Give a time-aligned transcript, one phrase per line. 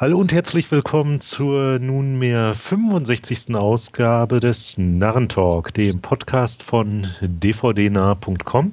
[0.00, 3.54] Hallo und herzlich willkommen zur nunmehr 65.
[3.54, 8.72] Ausgabe des Narrentalk, dem Podcast von dvdnah.com.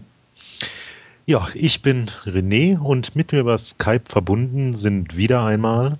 [1.25, 5.97] Ja, ich bin René und mit mir über Skype verbunden sind wieder einmal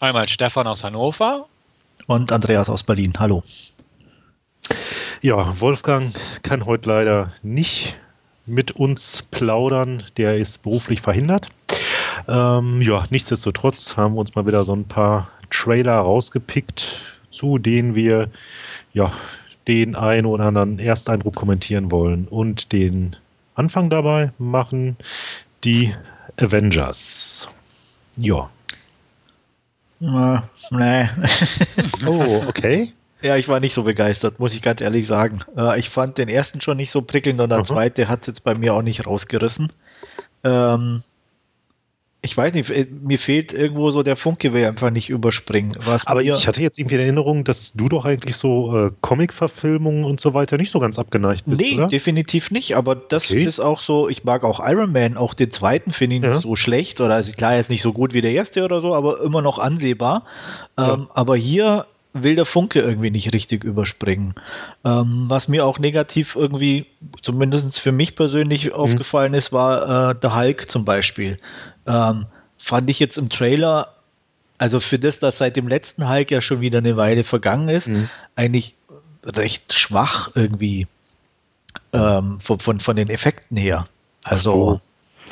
[0.00, 1.46] einmal Stefan aus Hannover
[2.08, 3.12] und Andreas aus Berlin.
[3.20, 3.44] Hallo.
[5.22, 6.12] Ja, Wolfgang
[6.42, 7.96] kann heute leider nicht
[8.46, 11.50] mit uns plaudern, der ist beruflich verhindert.
[12.28, 17.94] Ähm, ja, nichtsdestotrotz haben wir uns mal wieder so ein paar Trailer rausgepickt, zu denen
[17.94, 18.28] wir
[18.92, 19.12] ja
[19.68, 23.16] den einen oder anderen Ersteindruck kommentieren wollen und den
[23.54, 24.96] Anfang dabei machen
[25.64, 25.94] die
[26.36, 27.48] Avengers.
[28.16, 28.50] Ja.
[30.00, 31.08] Äh, nee.
[32.06, 32.92] oh, okay.
[33.22, 35.40] Ja, ich war nicht so begeistert, muss ich ganz ehrlich sagen.
[35.56, 37.64] Äh, ich fand den ersten schon nicht so prickelnd und der mhm.
[37.64, 39.72] zweite hat es jetzt bei mir auch nicht rausgerissen.
[40.44, 41.02] Ähm,
[42.26, 45.72] ich weiß nicht, äh, mir fehlt irgendwo so der Funke, will einfach nicht überspringen.
[45.84, 50.04] Was Aber ich hatte jetzt irgendwie in Erinnerung, dass du doch eigentlich so äh, Comic-Verfilmungen
[50.04, 51.86] und so weiter nicht so ganz abgeneigt bist, Nee, oder?
[51.86, 52.76] definitiv nicht.
[52.76, 53.44] Aber das okay.
[53.44, 56.30] ist auch so, ich mag auch Iron Man, auch den zweiten finde ich ja.
[56.30, 57.00] nicht so schlecht.
[57.00, 59.40] Oder also klar, er ist nicht so gut wie der erste oder so, aber immer
[59.40, 60.24] noch ansehbar.
[60.78, 60.94] Ja.
[60.94, 61.86] Ähm, aber hier
[62.22, 64.34] will der Funke irgendwie nicht richtig überspringen.
[64.84, 66.86] Ähm, was mir auch negativ irgendwie,
[67.22, 68.72] zumindest für mich persönlich mhm.
[68.72, 71.38] aufgefallen ist, war äh, der Hulk zum Beispiel.
[71.86, 72.26] Ähm,
[72.58, 73.94] fand ich jetzt im Trailer,
[74.58, 77.88] also für das, dass seit dem letzten Hulk ja schon wieder eine Weile vergangen ist,
[77.88, 78.08] mhm.
[78.34, 78.74] eigentlich
[79.24, 80.86] recht schwach irgendwie
[81.92, 83.86] ähm, von, von, von den Effekten her.
[84.24, 84.80] Also.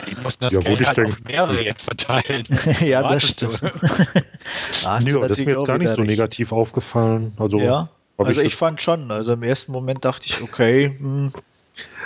[0.08, 2.44] Die mussten das ja, Geld halt auf mehrere jetzt verteilen.
[2.80, 3.60] ja, das stimmt.
[4.82, 6.10] da Nö, das ist mir jetzt gar nicht so recht.
[6.10, 7.32] negativ aufgefallen.
[7.38, 7.88] Also, ja,
[8.18, 9.10] also ich, ich fand schon.
[9.12, 11.32] Also im ersten Moment dachte ich, okay, hm,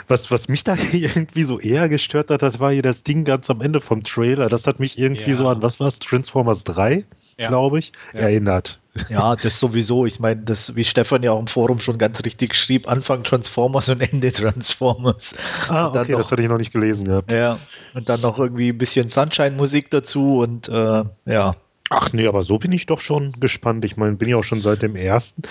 [0.07, 3.51] was, was mich da irgendwie so eher gestört hat, das war hier das Ding ganz
[3.51, 4.49] am Ende vom Trailer.
[4.49, 5.37] Das hat mich irgendwie ja.
[5.37, 7.05] so an, was war es, Transformers 3,
[7.37, 7.49] ja.
[7.49, 8.21] glaube ich, ja.
[8.21, 8.81] erinnert.
[9.09, 10.07] Ja, das sowieso.
[10.07, 13.89] Ich meine, das, wie Stefan ja auch im Forum schon ganz richtig schrieb, Anfang Transformers
[13.89, 15.35] und Ende Transformers.
[15.69, 17.31] Ah, okay, noch, das hatte ich noch nicht gelesen gehabt.
[17.31, 17.59] Ja,
[17.95, 21.57] und dann noch irgendwie ein bisschen Sunshine-Musik dazu und äh, ja.
[21.91, 23.85] Ach nee, aber so bin ich doch schon gespannt.
[23.85, 25.43] Ich meine, bin ja auch schon seit dem ersten.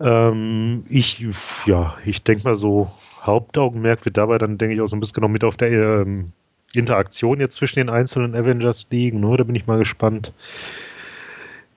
[0.00, 1.24] Ähm, ich,
[1.66, 2.90] ja, ich denke mal so,
[3.22, 6.32] Hauptaugenmerk wird dabei dann, denke ich, auch so ein bisschen noch mit auf der ähm,
[6.74, 9.20] Interaktion jetzt zwischen den einzelnen Avengers liegen.
[9.20, 9.36] Ne?
[9.36, 10.32] Da bin ich mal gespannt,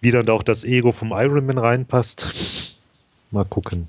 [0.01, 2.77] wie dann da auch das Ego vom Iron Man reinpasst.
[3.31, 3.87] Mal gucken.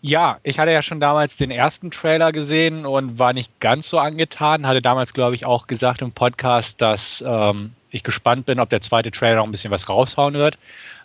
[0.00, 3.98] Ja, ich hatte ja schon damals den ersten Trailer gesehen und war nicht ganz so
[3.98, 4.66] angetan.
[4.66, 8.80] Hatte damals, glaube ich, auch gesagt im Podcast, dass ähm, ich gespannt bin, ob der
[8.80, 10.56] zweite Trailer noch ein bisschen was raushauen wird.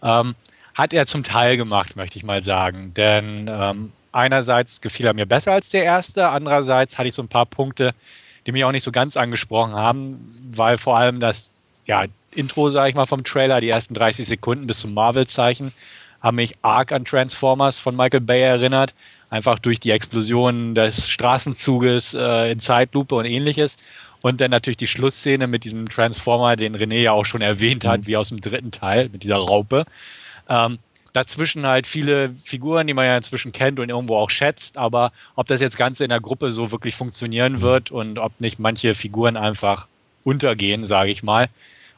[0.04, 0.36] Ähm,
[0.76, 2.94] hat er zum Teil gemacht, möchte ich mal sagen.
[2.96, 7.28] Denn ähm, einerseits gefiel er mir besser als der erste, andererseits hatte ich so ein
[7.28, 7.94] paar Punkte,
[8.46, 12.90] die mich auch nicht so ganz angesprochen haben, weil vor allem das ja, Intro, sage
[12.90, 15.74] ich mal, vom Trailer, die ersten 30 Sekunden bis zum Marvel-Zeichen,
[16.22, 18.94] haben mich arg an Transformers von Michael Bay erinnert.
[19.30, 23.78] Einfach durch die Explosion des Straßenzuges äh, in Zeitlupe und ähnliches.
[24.22, 28.02] Und dann natürlich die Schlussszene mit diesem Transformer, den René ja auch schon erwähnt hat,
[28.02, 28.08] mhm.
[28.08, 29.86] wie aus dem dritten Teil, mit dieser Raupe.
[30.48, 30.80] Ähm,
[31.14, 35.48] dazwischen halt viele Figuren, die man ja inzwischen kennt und irgendwo auch schätzt, aber ob
[35.48, 39.38] das jetzt Ganze in der Gruppe so wirklich funktionieren wird und ob nicht manche Figuren
[39.38, 39.88] einfach
[40.24, 41.50] untergehen, sage ich mal,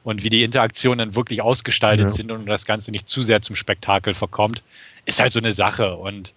[0.03, 2.09] und wie die Interaktionen dann wirklich ausgestaltet ja.
[2.09, 4.63] sind und das Ganze nicht zu sehr zum Spektakel verkommt,
[5.05, 5.95] ist halt so eine Sache.
[5.95, 6.33] Und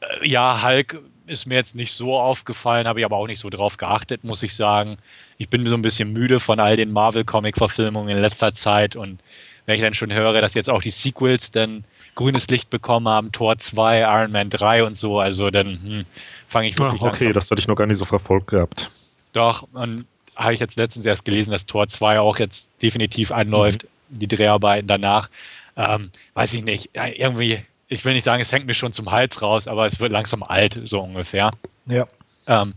[0.00, 3.50] äh, ja, Hulk ist mir jetzt nicht so aufgefallen, habe ich aber auch nicht so
[3.50, 4.96] drauf geachtet, muss ich sagen.
[5.38, 9.20] Ich bin so ein bisschen müde von all den Marvel-Comic-Verfilmungen in letzter Zeit und
[9.66, 11.84] wenn ich dann schon höre, dass jetzt auch die Sequels dann
[12.14, 16.04] grünes Licht bekommen haben, Tor 2, Iron Man 3 und so, also dann hm,
[16.46, 17.08] fange ich wirklich an.
[17.08, 17.32] Okay, langsam.
[17.32, 18.90] das hatte ich noch gar nicht so verfolgt gehabt.
[19.32, 20.06] Doch, und
[20.36, 24.18] habe ich jetzt letztens erst gelesen, dass Tor 2 auch jetzt definitiv anläuft, mhm.
[24.18, 25.30] die Dreharbeiten danach.
[25.76, 27.58] Ähm, weiß ich nicht, irgendwie,
[27.88, 30.42] ich will nicht sagen, es hängt mir schon zum Hals raus, aber es wird langsam
[30.42, 31.50] alt, so ungefähr.
[31.86, 32.06] Ja.
[32.46, 32.74] Ähm,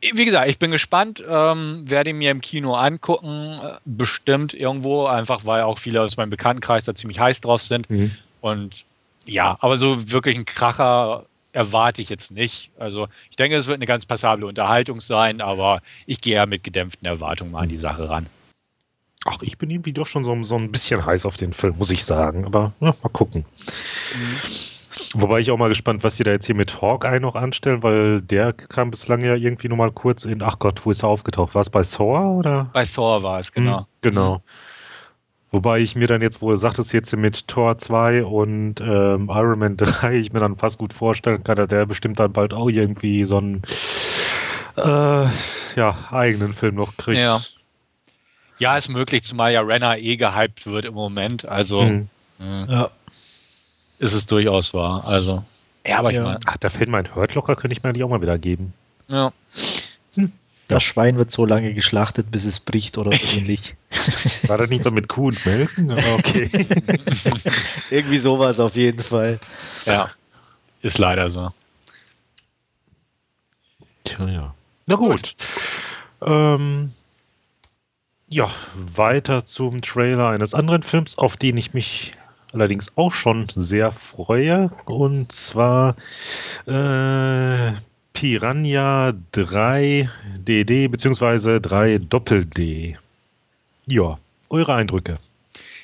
[0.00, 5.62] wie gesagt, ich bin gespannt, ähm, werde mir im Kino angucken, bestimmt irgendwo, einfach weil
[5.62, 7.88] auch viele aus meinem Bekanntenkreis da ziemlich heiß drauf sind.
[7.90, 8.12] Mhm.
[8.40, 8.84] Und
[9.26, 12.70] ja, aber so wirklich ein Kracher erwarte ich jetzt nicht.
[12.78, 16.64] Also ich denke, es wird eine ganz passable Unterhaltung sein, aber ich gehe ja mit
[16.64, 18.28] gedämpften Erwartungen mal an die Sache ran.
[19.24, 21.90] Ach, ich bin irgendwie doch schon so, so ein bisschen heiß auf den Film, muss
[21.90, 22.44] ich sagen.
[22.44, 23.44] Aber ja, mal gucken.
[24.14, 24.36] Mhm.
[25.14, 28.20] Wobei ich auch mal gespannt, was sie da jetzt hier mit Hawkeye noch anstellen, weil
[28.20, 31.54] der kam bislang ja irgendwie nur mal kurz in, ach Gott, wo ist er aufgetaucht?
[31.54, 32.70] War es bei Thor oder?
[32.72, 33.80] Bei Thor war es, genau.
[33.80, 34.34] Hm, genau.
[34.36, 34.42] Mhm.
[35.50, 39.58] Wobei ich mir dann jetzt, wo du sagtest, jetzt mit Tor 2 und ähm, Iron
[39.58, 42.68] Man 3, ich mir dann fast gut vorstellen kann, dass der bestimmt dann bald auch
[42.68, 43.62] irgendwie so einen
[44.76, 45.26] äh,
[45.76, 47.18] ja, eigenen Film noch kriegt.
[47.18, 47.40] Ja.
[48.58, 51.46] Ja, ist möglich, zumal ja Renner eh gehypt wird im Moment.
[51.46, 52.08] Also hm.
[52.40, 52.90] ja.
[53.06, 55.04] ist es durchaus wahr.
[55.06, 55.44] Also,
[55.86, 56.40] ja, aber ich meine.
[56.44, 58.74] Ach, da fällt mein Hurtlocker, könnte ich mir eigentlich auch mal wieder geben.
[59.06, 59.32] Ja.
[60.14, 60.32] Hm.
[60.68, 63.74] Das Schwein wird so lange geschlachtet, bis es bricht oder ähnlich.
[64.46, 65.90] War das nicht mal mit Kuh und Melken?
[66.18, 66.50] okay.
[67.90, 69.40] Irgendwie sowas auf jeden Fall.
[69.86, 70.10] Ja,
[70.82, 71.50] ist leider so.
[74.04, 74.54] Tja, ja.
[74.86, 75.34] Na gut.
[76.22, 76.92] Ähm,
[78.28, 82.12] ja, weiter zum Trailer eines anderen Films, auf den ich mich
[82.52, 84.70] allerdings auch schon sehr freue.
[84.84, 85.96] Und zwar
[86.66, 87.72] äh,
[88.18, 91.60] Piranha 3 DD bzw.
[91.60, 92.98] 3 Doppel-D.
[93.86, 94.18] Ja,
[94.50, 95.20] eure Eindrücke.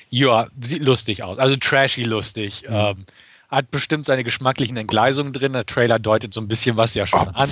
[0.09, 1.39] Ja, sieht lustig aus.
[1.39, 2.65] Also trashy lustig.
[2.67, 2.75] Mhm.
[2.75, 3.05] Ähm,
[3.47, 5.53] hat bestimmt seine geschmacklichen Entgleisungen drin.
[5.53, 7.31] Der Trailer deutet so ein bisschen was ja schon oh.
[7.35, 7.49] an.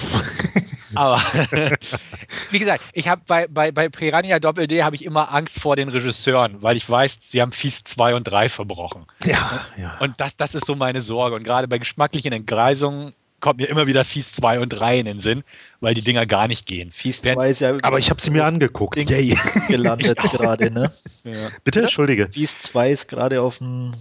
[0.95, 1.21] Aber
[2.51, 5.77] wie gesagt, ich habe bei, bei, bei Piranha Doppel D habe ich immer Angst vor
[5.77, 9.05] den Regisseuren, weil ich weiß, sie haben Fies 2 und 3 verbrochen.
[9.23, 9.97] Ja, ja.
[9.99, 11.37] Und das, das ist so meine Sorge.
[11.37, 13.13] Und gerade bei geschmacklichen Entgleisungen
[13.43, 15.43] kommt mir immer wieder Fies 2 und 3 in den Sinn,
[15.81, 16.91] weil die Dinger gar nicht gehen.
[16.91, 17.75] Fies 2 ist ja.
[17.81, 18.95] Aber ich habe sie mir angeguckt.
[19.09, 19.37] Yay.
[19.67, 20.93] gelandet gerade, ne?
[21.25, 21.49] Ja.
[21.65, 22.29] Bitte, Entschuldige.
[22.31, 23.93] Fies 2 ist gerade auf dem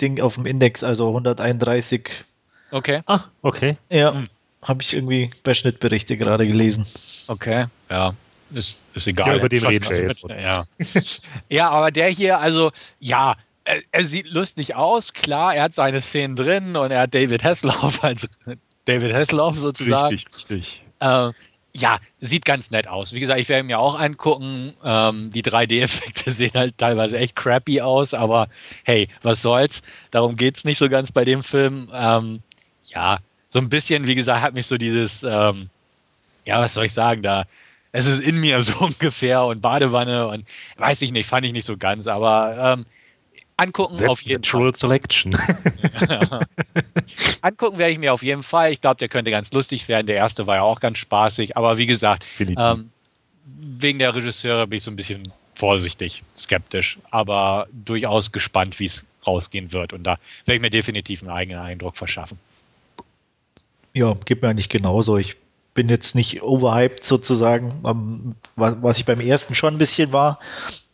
[0.00, 2.08] Ding, auf dem Index, also 131.
[2.70, 3.02] Okay.
[3.04, 3.76] Ah, okay.
[3.90, 4.14] Ja.
[4.14, 4.30] Hm.
[4.62, 6.86] Habe ich irgendwie bei Schnittberichte gerade gelesen.
[7.28, 8.14] Okay, ja.
[8.54, 9.28] Ist, ist egal.
[9.28, 10.24] Ja, über den reden wir jetzt.
[10.30, 10.64] Ja.
[11.50, 12.70] ja, aber der hier, also,
[13.00, 17.14] ja, er, er, sieht lustig aus, klar, er hat seine Szenen drin und er hat
[17.14, 18.26] David Hasselhoff als
[18.88, 20.14] David Hasselhoff sozusagen.
[20.14, 20.82] Richtig, richtig.
[21.00, 21.32] Äh,
[21.74, 23.12] ja, sieht ganz nett aus.
[23.12, 24.74] Wie gesagt, ich werde mir auch angucken.
[24.82, 28.48] Ähm, die 3D-Effekte sehen halt teilweise echt crappy aus, aber
[28.84, 29.82] hey, was soll's.
[30.10, 31.90] Darum geht es nicht so ganz bei dem Film.
[31.92, 32.40] Ähm,
[32.84, 33.18] ja,
[33.48, 35.68] so ein bisschen, wie gesagt, hat mich so dieses, ähm,
[36.46, 37.44] ja, was soll ich sagen, da,
[37.92, 40.46] es ist in mir so ungefähr und Badewanne und
[40.78, 42.86] weiß ich nicht, fand ich nicht so ganz, aber ähm,
[43.58, 44.74] angucken Selbst auf jeden Fall.
[44.74, 45.36] Selection.
[47.42, 48.72] angucken werde ich mir auf jeden Fall.
[48.72, 50.06] Ich glaube, der könnte ganz lustig werden.
[50.06, 52.90] Der erste war ja auch ganz spaßig, aber wie gesagt, ähm,
[53.44, 59.04] wegen der Regisseure bin ich so ein bisschen vorsichtig, skeptisch, aber durchaus gespannt, wie es
[59.26, 59.92] rausgehen wird.
[59.92, 62.38] Und da werde ich mir definitiv einen eigenen Eindruck verschaffen.
[63.92, 65.18] Ja, geht mir eigentlich genauso.
[65.18, 65.36] Ich
[65.74, 70.38] bin jetzt nicht overhyped sozusagen, was ich beim ersten schon ein bisschen war.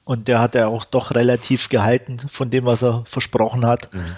[0.04, 3.92] Und der hat ja auch doch relativ gehalten von dem, was er versprochen hat.
[3.94, 4.16] Mhm.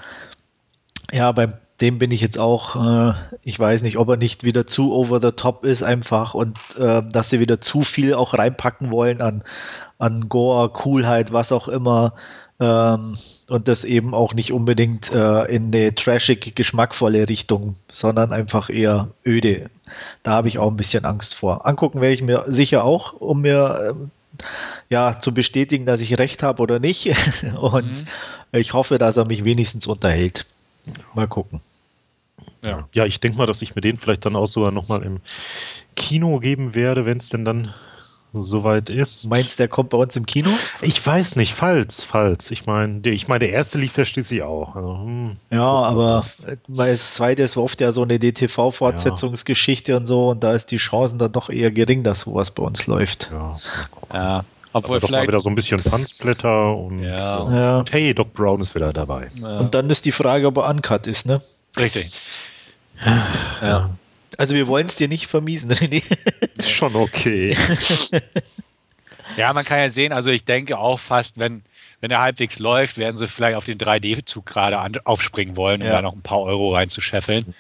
[1.13, 4.67] Ja, bei dem bin ich jetzt auch, äh, ich weiß nicht, ob er nicht wieder
[4.67, 8.91] zu over the top ist einfach und äh, dass sie wieder zu viel auch reinpacken
[8.91, 9.45] wollen an,
[9.99, 12.15] an Gore, Coolheit, was auch immer.
[12.59, 13.17] Ähm,
[13.49, 19.09] und das eben auch nicht unbedingt äh, in eine trashig, geschmackvolle Richtung, sondern einfach eher
[19.27, 19.71] öde.
[20.23, 21.67] Da habe ich auch ein bisschen Angst vor.
[21.67, 24.11] Angucken werde ich mir sicher auch, um mir ähm,
[24.89, 27.07] ja zu bestätigen, dass ich recht habe oder nicht.
[27.61, 28.07] und mhm.
[28.53, 30.47] ich hoffe, dass er mich wenigstens unterhält.
[31.15, 31.61] Mal gucken.
[32.65, 35.21] Ja, ja ich denke mal, dass ich mir den vielleicht dann auch sogar nochmal im
[35.95, 37.75] Kino geben werde, wenn es denn dann
[38.43, 39.29] soweit ist.
[39.29, 40.51] Meinst du, der kommt bei uns im Kino?
[40.83, 42.51] Ich weiß nicht, falls, falls.
[42.51, 44.77] Ich meine, der, ich mein, der erste lief ja schließlich auch.
[44.77, 46.25] Also, hm, ja, aber
[46.69, 49.99] das zweite ist oft ja so eine DTV-Fortsetzungsgeschichte ja.
[49.99, 52.87] und so und da ist die Chancen dann doch eher gering, dass sowas bei uns
[52.87, 53.31] läuft.
[53.33, 53.61] Ja,
[54.13, 54.45] ja.
[54.73, 57.51] Obwohl doch mal wieder so ein bisschen Fansblätter und, ja.
[57.51, 57.79] ja.
[57.79, 59.31] und hey, Doc Brown ist wieder dabei.
[59.35, 59.59] Ja.
[59.59, 61.41] Und dann ist die Frage, ob er uncut ist, ne?
[61.79, 62.21] Richtig.
[63.63, 63.91] Ja.
[64.37, 66.03] Also wir wollen es dir nicht vermiesen, René.
[66.57, 67.57] Ist schon okay.
[69.37, 71.63] ja, man kann ja sehen, also ich denke auch fast, wenn,
[72.01, 75.95] wenn er halbwegs läuft, werden sie vielleicht auf den 3D-Zug gerade aufspringen wollen, um ja.
[75.95, 77.55] da noch ein paar Euro reinzuscheffeln.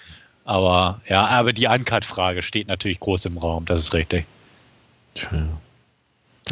[0.44, 4.26] Aber ja, aber die Uncut-Frage steht natürlich groß im Raum, das ist richtig.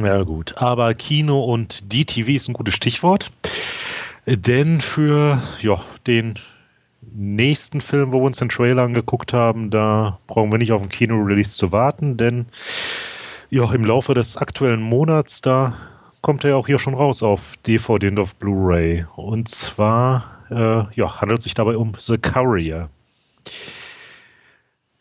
[0.01, 0.57] Ja, gut.
[0.57, 3.31] Aber Kino und DTV ist ein gutes Stichwort.
[4.27, 6.35] Denn für ja, den
[7.13, 10.91] nächsten Film, wo wir uns den Trailer angeguckt haben, da brauchen wir nicht auf den
[10.91, 12.47] Kino-Release zu warten, denn
[13.51, 15.75] ja, im Laufe des aktuellen Monats, da
[16.21, 19.07] kommt er ja auch hier schon raus auf DVD und auf Blu-ray.
[19.17, 22.89] Und zwar äh, ja, handelt es sich dabei um The Courier.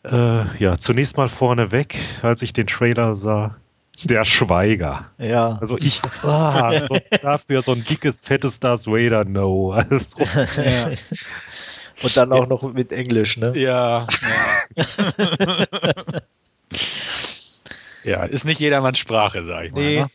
[0.04, 3.56] Äh, ja, zunächst mal vorneweg, als ich den Trailer sah,
[4.04, 5.06] der Schweiger.
[5.18, 5.58] Ja.
[5.60, 6.72] Also ich ah,
[7.22, 9.72] dafür so ein dickes, fettes Darth Vader, no.
[9.72, 10.18] Also,
[10.56, 10.90] ja.
[12.02, 13.52] Und dann auch noch mit Englisch, ne?
[13.56, 14.06] Ja.
[14.76, 16.20] ja.
[18.04, 20.02] Ja, ist nicht jedermanns Sprache, sag ich nee, mal.
[20.04, 20.10] Ne?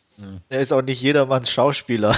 [0.50, 2.16] Er ist auch nicht jedermanns Schauspieler.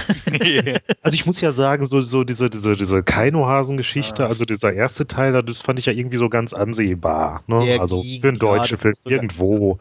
[1.02, 4.28] also ich muss ja sagen, so, so diese, diese, diese Kainohasen-Geschichte, ah.
[4.28, 7.42] also dieser erste Teil, das fand ich ja irgendwie so ganz ansehbar.
[7.46, 7.78] Ne?
[7.80, 9.78] Also für einen deutschen Film irgendwo.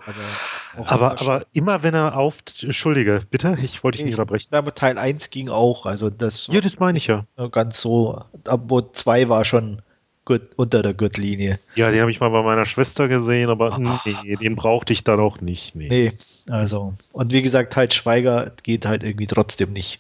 [0.76, 2.40] Aber, aber, aber immer wenn er auf.
[2.62, 4.54] Entschuldige, bitte, ich wollte dich nicht unterbrechen.
[4.56, 5.86] Aber Teil 1 ging auch.
[5.86, 7.26] Also das ja, das meine ich ja.
[7.52, 8.22] Ganz so.
[8.46, 9.82] Aber 2 war schon
[10.26, 11.60] gut, unter der Gürtellinie.
[11.76, 14.02] Ja, den habe ich mal bei meiner Schwester gesehen, aber ah.
[14.06, 15.76] nee, den brauchte ich dann auch nicht.
[15.76, 15.88] Nee.
[15.90, 16.14] nee,
[16.50, 16.94] also.
[17.14, 20.00] Und wie gesagt, halt Schweiger geht halt irgendwie trotzdem nicht.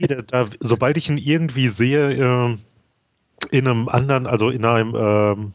[0.00, 2.56] da, da, sobald ich ihn irgendwie sehe, äh,
[3.50, 5.52] in einem anderen, also in einem ähm,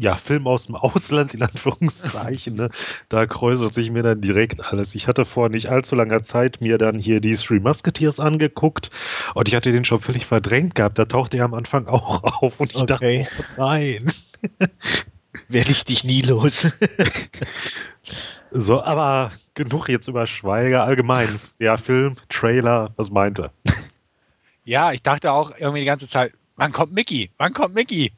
[0.00, 2.70] ja, Film aus dem Ausland, in Anführungszeichen, ne?
[3.10, 4.94] da kräuselt sich mir dann direkt alles.
[4.94, 8.90] Ich hatte vor nicht allzu langer Zeit mir dann hier die Three Musketeers angeguckt
[9.34, 10.98] und ich hatte den schon völlig verdrängt gehabt.
[10.98, 13.24] Da tauchte er am Anfang auch auf und ich okay.
[13.24, 14.12] dachte, oh nein.
[15.48, 16.72] Werde ich dich nie los.
[18.50, 21.28] so, aber genug jetzt über Schweiger allgemein.
[21.58, 23.50] Ja, Film, Trailer, was meinte?
[24.64, 27.30] Ja, ich dachte auch irgendwie die ganze Zeit, wann kommt Mickey?
[27.36, 28.12] Wann kommt Mickey?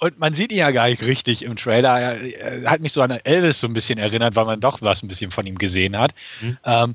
[0.00, 1.98] Und man sieht ihn ja gar nicht richtig im Trailer.
[1.98, 5.02] Er, er, hat mich so an Elvis so ein bisschen erinnert, weil man doch was
[5.02, 6.14] ein bisschen von ihm gesehen hat.
[6.40, 6.58] Mhm.
[6.64, 6.94] Ähm,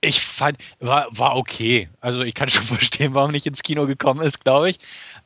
[0.00, 1.88] ich fand, war, war okay.
[2.00, 4.78] Also ich kann schon verstehen, warum nicht ins Kino gekommen ist, glaube ich.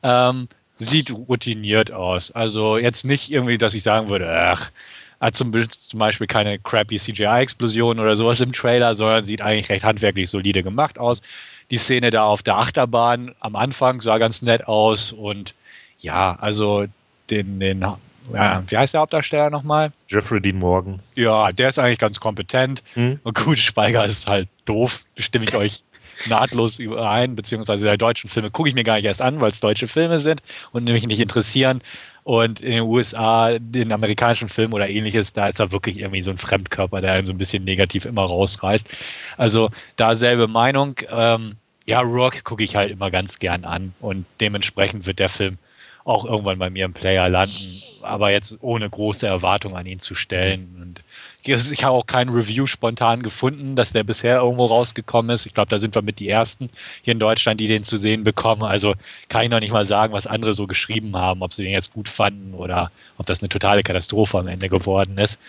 [0.03, 2.31] Ähm, sieht routiniert aus.
[2.31, 4.71] Also jetzt nicht irgendwie, dass ich sagen würde, ach,
[5.19, 9.85] hat zum, zum Beispiel keine crappy CGI-Explosion oder sowas im Trailer, sondern sieht eigentlich recht
[9.85, 11.21] handwerklich solide gemacht aus.
[11.69, 15.53] Die Szene da auf der Achterbahn am Anfang sah ganz nett aus und
[16.01, 16.85] ja, also
[17.29, 17.85] den, den
[18.33, 19.91] ja, wie heißt der Hauptdarsteller nochmal?
[20.07, 20.99] Jeffrey Dean Morgan.
[21.15, 22.83] Ja, der ist eigentlich ganz kompetent.
[22.93, 23.19] Hm?
[23.23, 25.83] Und gut, Speiger ist halt doof, stimme ich euch
[26.29, 29.59] nahtlos überein, beziehungsweise der deutschen Filme gucke ich mir gar nicht erst an, weil es
[29.59, 30.41] deutsche Filme sind
[30.71, 31.81] und mich nicht interessieren.
[32.23, 36.29] Und in den USA, den amerikanischen Film oder ähnliches, da ist er wirklich irgendwie so
[36.29, 38.91] ein Fremdkörper, der einen so ein bisschen negativ immer rausreißt.
[39.37, 40.95] Also da selbe Meinung.
[41.09, 41.55] Ähm,
[41.87, 45.57] ja, Rock gucke ich halt immer ganz gern an und dementsprechend wird der Film
[46.03, 50.15] auch irgendwann bei mir im Player landen, aber jetzt ohne große Erwartung an ihn zu
[50.15, 50.75] stellen.
[50.81, 51.03] Und
[51.43, 55.45] ich habe auch kein Review spontan gefunden, dass der bisher irgendwo rausgekommen ist.
[55.45, 56.69] Ich glaube, da sind wir mit die Ersten
[57.01, 58.63] hier in Deutschland, die den zu sehen bekommen.
[58.63, 58.93] Also
[59.29, 61.93] kann ich noch nicht mal sagen, was andere so geschrieben haben, ob sie den jetzt
[61.93, 65.39] gut fanden oder ob das eine totale Katastrophe am Ende geworden ist.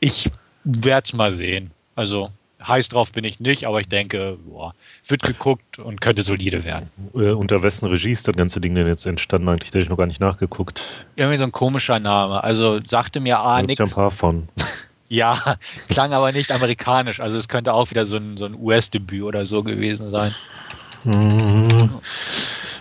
[0.00, 0.30] Ich
[0.64, 1.70] werde es mal sehen.
[1.94, 2.30] Also
[2.66, 4.74] heiß drauf bin ich nicht, aber ich denke, boah,
[5.06, 6.90] wird geguckt und könnte solide werden.
[7.14, 9.68] Äh, unter wessen Regie ist das ganze Ding denn jetzt entstanden eigentlich?
[9.68, 10.80] Hätte ich noch gar nicht nachgeguckt.
[11.16, 12.42] Irgendwie so ein komischer Name.
[12.44, 13.78] Also sagte mir A nichts.
[13.78, 14.48] Ja ein paar von.
[15.12, 15.56] Ja,
[15.88, 17.18] klang aber nicht amerikanisch.
[17.18, 20.32] Also es könnte auch wieder so ein, so ein US-Debüt oder so gewesen sein.
[21.02, 21.90] Mhm.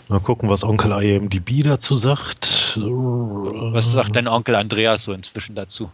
[0.09, 2.77] Mal gucken, was Onkel IMDb dazu sagt.
[2.77, 5.89] Was sagt denn Onkel Andreas so inzwischen dazu?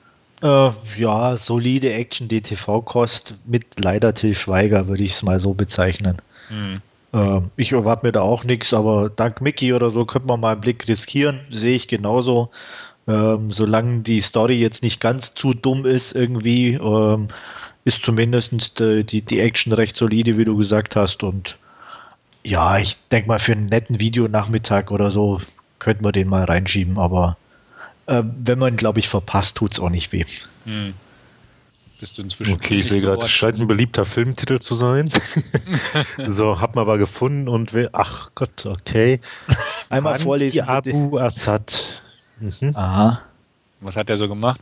[0.46, 6.22] Äh, ja, solide Action-DTV-Kost mit leider Till Schweiger, würde ich es mal so bezeichnen.
[6.52, 6.82] Mhm.
[7.14, 10.52] Äh, ich erwarte mir da auch nichts, aber dank Mickey oder so könnte man mal
[10.52, 12.52] einen Blick riskieren, sehe ich genauso.
[13.08, 17.30] Ähm, solange die Story jetzt nicht ganz zu dumm ist, irgendwie, ähm,
[17.84, 21.24] ist zumindest die, die, die Action recht solide, wie du gesagt hast.
[21.24, 21.58] Und
[22.44, 25.42] ja, ich denke mal, für einen netten Videonachmittag oder so
[25.80, 27.36] könnte man den mal reinschieben, aber
[28.08, 30.26] äh, wenn man, glaube ich, verpasst, tut es auch nicht weh.
[30.66, 30.94] Hm.
[32.00, 32.54] Bist du inzwischen.
[32.54, 35.12] Okay, ich sehe gerade, scheint ein beliebter Filmtitel zu sein.
[36.26, 37.90] so, hab man aber gefunden und will.
[37.94, 39.22] Ach Gott, okay.
[39.90, 40.62] Einmal vorlesen.
[40.62, 42.02] Abu Assad.
[42.40, 42.76] Mhm.
[42.76, 43.22] Aha.
[43.80, 44.60] Was hat der so gemacht?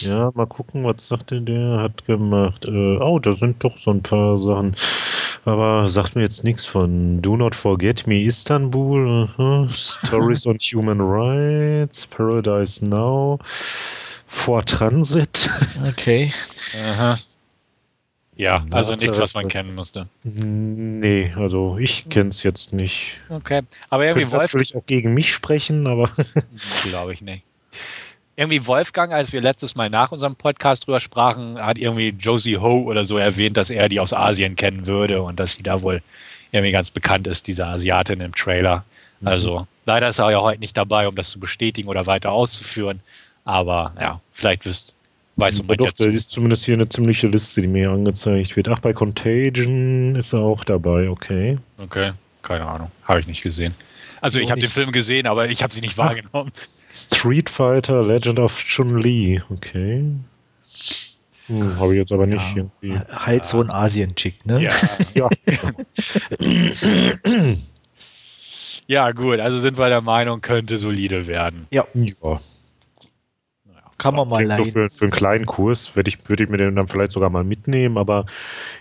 [0.00, 1.80] Ja, mal gucken, was sagt denn der?
[1.80, 2.64] Hat gemacht.
[2.64, 4.74] Äh, oh, da sind doch so ein paar Sachen
[5.44, 9.70] aber sagt mir jetzt nichts von Do Not Forget Me Istanbul, uh -huh.
[10.06, 13.38] Stories on Human Rights, Paradise Now,
[14.26, 15.50] For Transit.
[15.88, 16.32] Okay.
[16.84, 17.18] Aha.
[18.36, 20.08] Ja, also nichts, was man kennen musste.
[20.22, 23.20] Nee, also ich kenne es jetzt nicht.
[23.28, 24.42] Okay, aber irgendwie Wolf.
[24.42, 26.10] natürlich auch gegen mich sprechen, aber.
[26.88, 27.44] Glaube ich nicht
[28.36, 32.82] irgendwie Wolfgang, als wir letztes Mal nach unserem Podcast drüber sprachen, hat irgendwie Josie Ho
[32.82, 36.02] oder so erwähnt, dass er die aus Asien kennen würde und dass sie da wohl
[36.50, 38.84] irgendwie ganz bekannt ist, diese Asiatin im Trailer.
[39.20, 39.28] Mhm.
[39.28, 43.00] Also leider ist er ja heute nicht dabei, um das zu bestätigen oder weiter auszuführen.
[43.44, 44.94] Aber ja, vielleicht wirst,
[45.36, 46.00] weißt du mal doch, jetzt.
[46.00, 48.68] Da ist zumindest hier eine ziemliche Liste, die mir angezeigt wird.
[48.68, 51.58] Ach, bei Contagion ist er auch dabei, okay.
[51.78, 52.12] Okay,
[52.42, 52.90] keine Ahnung.
[53.04, 53.74] Habe ich nicht gesehen.
[54.20, 56.52] Also ich habe den Film gesehen, aber ich habe sie nicht wahrgenommen.
[56.92, 60.04] Street Fighter Legend of Chun-Li, okay.
[61.46, 62.98] Hm, Habe ich jetzt aber nicht ja, irgendwie.
[63.10, 64.62] Halt so ein Asien-Chick, ne?
[64.62, 64.72] Ja.
[65.14, 65.28] ja.
[68.86, 71.66] ja, gut, also sind wir der Meinung, könnte solide werden.
[71.70, 71.86] Ja.
[71.94, 72.40] ja.
[73.98, 74.64] kann man mal leihen.
[74.64, 77.30] So für, für, einen kleinen Kurs würde ich, würd ich mir den dann vielleicht sogar
[77.30, 78.26] mal mitnehmen, aber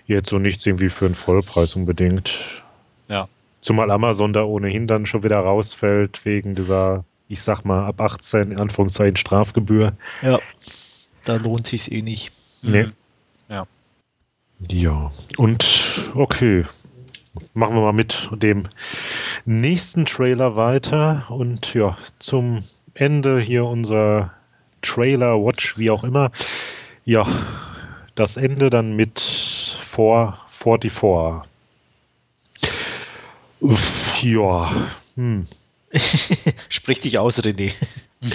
[0.06, 2.64] jetzt so nichts irgendwie für einen Vollpreis unbedingt.
[3.08, 3.28] Ja.
[3.62, 8.52] Zumal Amazon da ohnehin dann schon wieder rausfällt wegen dieser, ich sag mal, ab 18
[8.52, 9.94] in Anführungszeichen Strafgebühr.
[10.22, 10.40] Ja,
[11.24, 12.32] da lohnt sich eh nicht.
[12.62, 12.84] Nee.
[12.84, 12.94] Mhm.
[13.48, 13.66] Ja.
[14.70, 16.66] Ja, und okay,
[17.54, 18.68] machen wir mal mit dem
[19.46, 24.34] nächsten Trailer weiter und ja, zum Ende hier unser
[24.82, 26.32] Trailer, Watch, wie auch immer.
[27.06, 27.26] Ja,
[28.16, 30.92] das Ende dann mit 444.
[33.62, 34.70] Uff, ja.
[35.16, 35.48] Hm.
[36.70, 37.74] Sprich dich aus, René.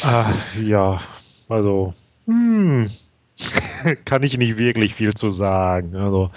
[0.02, 1.00] Ah, ja,
[1.48, 1.94] also.
[2.26, 2.90] Hm.
[4.04, 5.94] kann ich nicht wirklich viel zu sagen.
[5.96, 6.30] Also,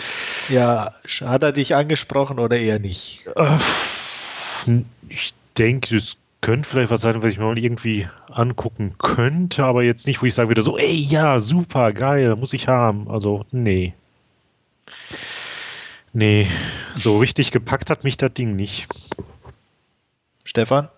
[0.49, 3.25] ja, hat er dich angesprochen oder eher nicht?
[5.07, 9.83] Ich denke, es könnte vielleicht was sein, was ich mir mal irgendwie angucken könnte, aber
[9.83, 13.09] jetzt nicht, wo ich sage wieder so, ey, ja, super, geil, muss ich haben.
[13.09, 13.93] Also, nee.
[16.11, 16.47] Nee,
[16.95, 18.87] so richtig gepackt hat mich das Ding nicht.
[20.43, 20.89] Stefan?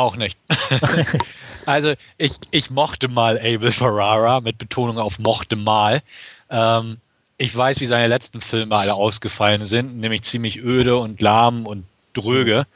[0.00, 0.38] Auch nicht.
[1.66, 6.00] also ich, ich mochte mal Abel Ferrara mit Betonung auf mochte mal.
[6.48, 6.96] Ähm,
[7.36, 11.84] ich weiß, wie seine letzten Filme alle ausgefallen sind, nämlich ziemlich öde und lahm und
[12.14, 12.66] dröge.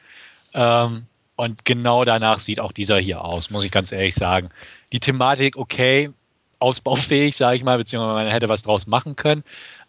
[0.52, 4.50] Ähm, und genau danach sieht auch dieser hier aus, muss ich ganz ehrlich sagen.
[4.92, 6.10] Die Thematik, okay,
[6.58, 9.44] ausbaufähig, sage ich mal, beziehungsweise man hätte was draus machen können.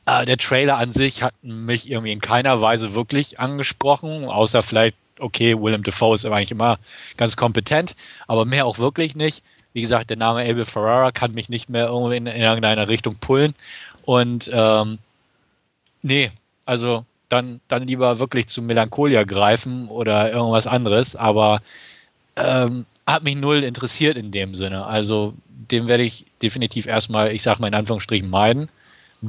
[0.06, 4.96] Äh, der Trailer an sich hat mich irgendwie in keiner Weise wirklich angesprochen, außer vielleicht
[5.20, 6.80] okay, Willem Dafoe ist eigentlich immer
[7.18, 7.96] ganz kompetent,
[8.28, 9.44] aber mehr auch wirklich nicht.
[9.74, 13.16] Wie gesagt, der Name Abel Ferrara kann mich nicht mehr irgendwie in, in irgendeiner Richtung
[13.16, 13.54] pullen.
[14.06, 15.00] Und ähm,
[16.02, 16.32] nee,
[16.66, 21.62] also dann, dann lieber wirklich zu Melancholia greifen oder irgendwas anderes, aber
[22.36, 24.86] ähm, hat mich null interessiert in dem Sinne.
[24.86, 28.70] Also den werde ich definitiv erstmal, ich sag mal in Anführungsstrichen, meiden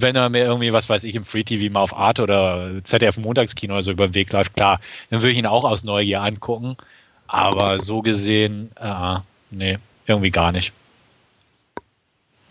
[0.00, 3.18] wenn er mir irgendwie, was weiß ich, im Free TV mal auf Arte oder ZDF
[3.18, 6.22] Montagskino oder so über den Weg läuft, klar, dann würde ich ihn auch aus Neugier
[6.22, 6.76] angucken.
[7.28, 9.18] Aber so gesehen, äh,
[9.50, 10.72] nee, irgendwie gar nicht.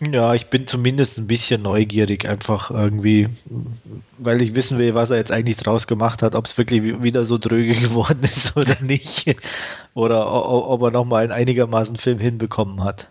[0.02, 3.30] Ja, ich bin zumindest ein bisschen neugierig, einfach irgendwie,
[4.18, 7.24] weil ich wissen will, was er jetzt eigentlich draus gemacht hat, ob es wirklich wieder
[7.24, 9.36] so dröge geworden ist oder nicht.
[9.94, 13.08] Oder ob er nochmal einen einigermaßen Film hinbekommen hat.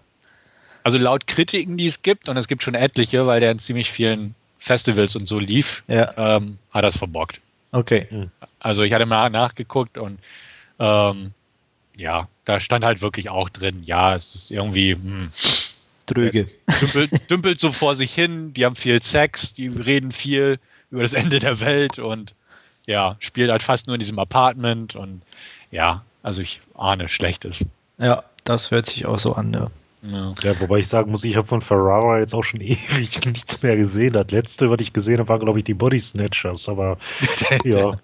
[0.84, 3.90] Also laut Kritiken, die es gibt, und es gibt schon etliche, weil der in ziemlich
[3.90, 6.12] vielen Festivals und so lief, ja.
[6.16, 7.40] ähm, hat er es verbockt.
[7.72, 8.06] Okay.
[8.10, 8.30] Hm.
[8.60, 10.18] Also ich hatte mal nachgeguckt und
[10.78, 11.32] ähm,
[11.96, 15.32] ja, da stand halt wirklich auch drin, ja, es ist irgendwie hm,
[16.06, 16.48] dröge.
[16.80, 20.58] Dümpelt, dümpelt so vor sich hin, die haben viel Sex, die reden viel
[20.90, 22.34] über das Ende der Welt und
[22.86, 25.22] ja, spielt halt fast nur in diesem Apartment und
[25.70, 27.64] ja, also ich ahne Schlechtes.
[27.98, 29.70] Ja, das hört sich auch so an, ja.
[30.12, 30.34] Ja.
[30.42, 30.60] ja.
[30.60, 34.12] wobei ich sagen muss, ich habe von Ferrara jetzt auch schon ewig nichts mehr gesehen.
[34.12, 36.98] Das letzte, was ich gesehen habe, war, glaube ich, die Body Snatchers, aber
[37.64, 37.96] ja.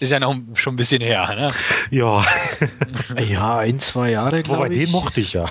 [0.00, 1.48] Ist ja noch schon ein bisschen her, ne?
[1.90, 2.24] Ja.
[3.28, 4.78] ja, ein, zwei Jahre, glaube ich.
[4.78, 5.46] den mochte ich ja.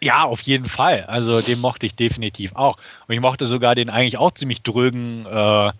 [0.00, 1.04] Ja, auf jeden Fall.
[1.04, 2.76] Also den mochte ich definitiv auch.
[3.06, 5.72] Und ich mochte sogar den eigentlich auch ziemlich drögen, äh,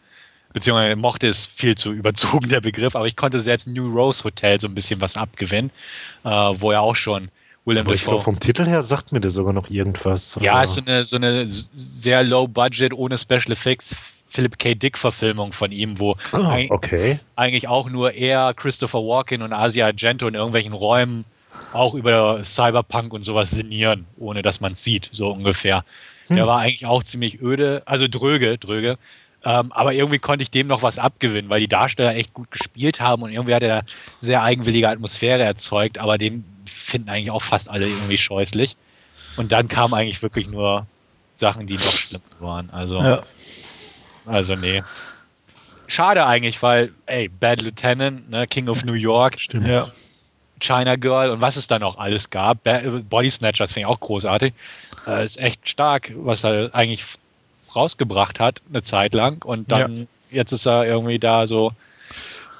[0.52, 4.60] beziehungsweise mochte es viel zu überzogen, der Begriff, aber ich konnte selbst New Rose Hotel
[4.60, 5.70] so ein bisschen was abgewinnen,
[6.24, 7.28] äh, wo er auch schon
[7.64, 10.38] William Aber ich glaube, vom Titel her sagt mir das sogar noch irgendwas.
[10.40, 13.94] Ja, ist so eine, so eine sehr low budget, ohne Special Effects
[14.26, 14.74] Philip K.
[14.74, 17.20] Dick Verfilmung von ihm, wo oh, okay.
[17.36, 21.24] eigentlich auch nur er, Christopher Walken und Asia Argento in irgendwelchen Räumen
[21.72, 25.84] auch über Cyberpunk und sowas sinnieren, ohne dass man es sieht, so ungefähr.
[26.26, 26.36] Hm.
[26.36, 28.98] Der war eigentlich auch ziemlich öde, also dröge, dröge.
[29.44, 33.00] Ähm, aber irgendwie konnte ich dem noch was abgewinnen, weil die Darsteller echt gut gespielt
[33.00, 33.84] haben und irgendwie hat er
[34.20, 38.76] sehr eigenwillige Atmosphäre erzeugt, aber den finden eigentlich auch fast alle irgendwie scheußlich.
[39.36, 40.86] Und dann kamen eigentlich wirklich nur
[41.32, 42.70] Sachen, die noch schlimmer waren.
[42.70, 43.22] Also, ja.
[44.24, 44.82] also nee.
[45.88, 49.66] Schade eigentlich, weil, ey, Bad Lieutenant, ne, King of New York, Stimmt.
[49.66, 49.88] Ja.
[50.60, 52.58] China Girl und was es da noch alles gab.
[53.10, 54.54] Body Snatchers finde ich auch großartig.
[55.06, 57.04] Äh, ist echt stark, was er eigentlich
[57.76, 59.44] rausgebracht hat, eine Zeit lang.
[59.44, 60.06] Und dann, ja.
[60.30, 61.72] jetzt ist er irgendwie da so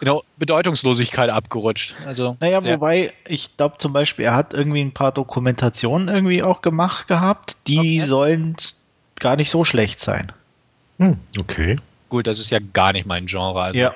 [0.00, 1.96] genau, Bedeutungslosigkeit abgerutscht.
[2.06, 6.62] Also naja, wobei, ich glaube zum Beispiel, er hat irgendwie ein paar Dokumentationen irgendwie auch
[6.62, 8.00] gemacht gehabt, die okay.
[8.00, 8.56] sollen
[9.18, 10.32] gar nicht so schlecht sein.
[10.98, 11.76] Hm, okay.
[12.08, 13.60] Gut, das ist ja gar nicht mein Genre.
[13.60, 13.94] Also ja.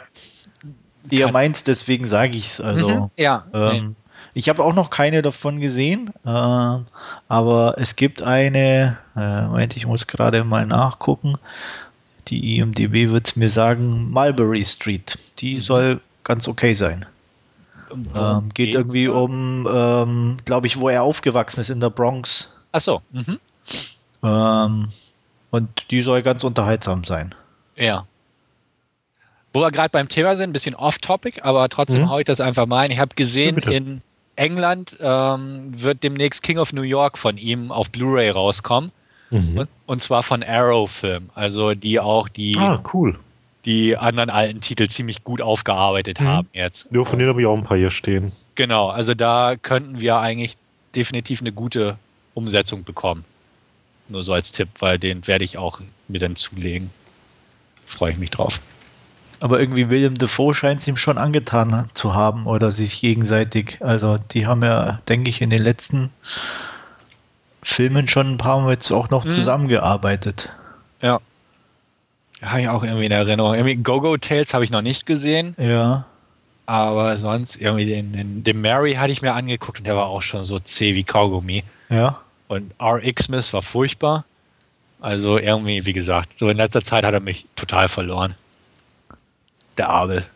[1.10, 2.60] Ihr meint, deswegen sage ich es.
[2.60, 3.46] Also, mhm, ja.
[3.54, 3.94] Ähm, nee.
[4.38, 9.84] Ich habe auch noch keine davon gesehen, äh, aber es gibt eine, äh, Moment, ich
[9.84, 11.38] muss gerade mal nachgucken.
[12.28, 15.18] Die IMDB wird es mir sagen, Mulberry Street.
[15.40, 15.60] Die mhm.
[15.60, 17.04] soll ganz okay sein.
[18.14, 19.12] Ähm, geht irgendwie da?
[19.14, 22.56] um, ähm, glaube ich, wo er aufgewachsen ist in der Bronx.
[22.70, 23.02] Ach so.
[23.10, 23.40] Mhm.
[24.22, 24.92] Ähm,
[25.50, 27.34] und die soll ganz unterhaltsam sein.
[27.74, 28.06] Ja.
[29.52, 32.10] Wo wir gerade beim Thema sind, ein bisschen off-topic, aber trotzdem mhm.
[32.10, 32.92] haue ich das einfach mal ein.
[32.92, 34.00] Ich habe gesehen, ja, in
[34.38, 38.92] England ähm, wird demnächst King of New York von ihm auf Blu-ray rauskommen.
[39.30, 39.58] Mhm.
[39.58, 43.18] Und, und, zwar von Arrow Film, also die auch die, ah, cool.
[43.66, 46.26] die anderen alten Titel ziemlich gut aufgearbeitet mhm.
[46.26, 46.88] haben jetzt.
[46.92, 48.32] Ja, von denen habe ich auch ein paar hier stehen.
[48.54, 50.56] Genau, also da könnten wir eigentlich
[50.94, 51.98] definitiv eine gute
[52.34, 53.24] Umsetzung bekommen.
[54.08, 56.90] Nur so als Tipp, weil den werde ich auch mir dann zulegen.
[57.84, 58.60] Freue ich mich drauf.
[59.40, 63.78] Aber irgendwie William Defoe scheint es ihm schon angetan zu haben oder sich gegenseitig.
[63.80, 66.10] Also die haben ja, denke ich, in den letzten
[67.62, 69.30] Filmen schon ein paar Mal jetzt auch noch mhm.
[69.30, 70.50] zusammengearbeitet.
[71.02, 71.20] Ja.
[72.42, 73.54] Habe ich auch irgendwie in Erinnerung.
[73.54, 75.54] Irgendwie Go-Go Tales habe ich noch nicht gesehen.
[75.58, 76.04] Ja.
[76.66, 80.22] Aber sonst irgendwie den, den, den Mary hatte ich mir angeguckt und der war auch
[80.22, 81.64] schon so zäh wie Kaugummi.
[81.88, 82.20] Ja.
[82.48, 84.24] Und RX Smith war furchtbar.
[85.00, 88.34] Also irgendwie, wie gesagt, so in letzter Zeit hat er mich total verloren.
[89.78, 90.26] Der Abel.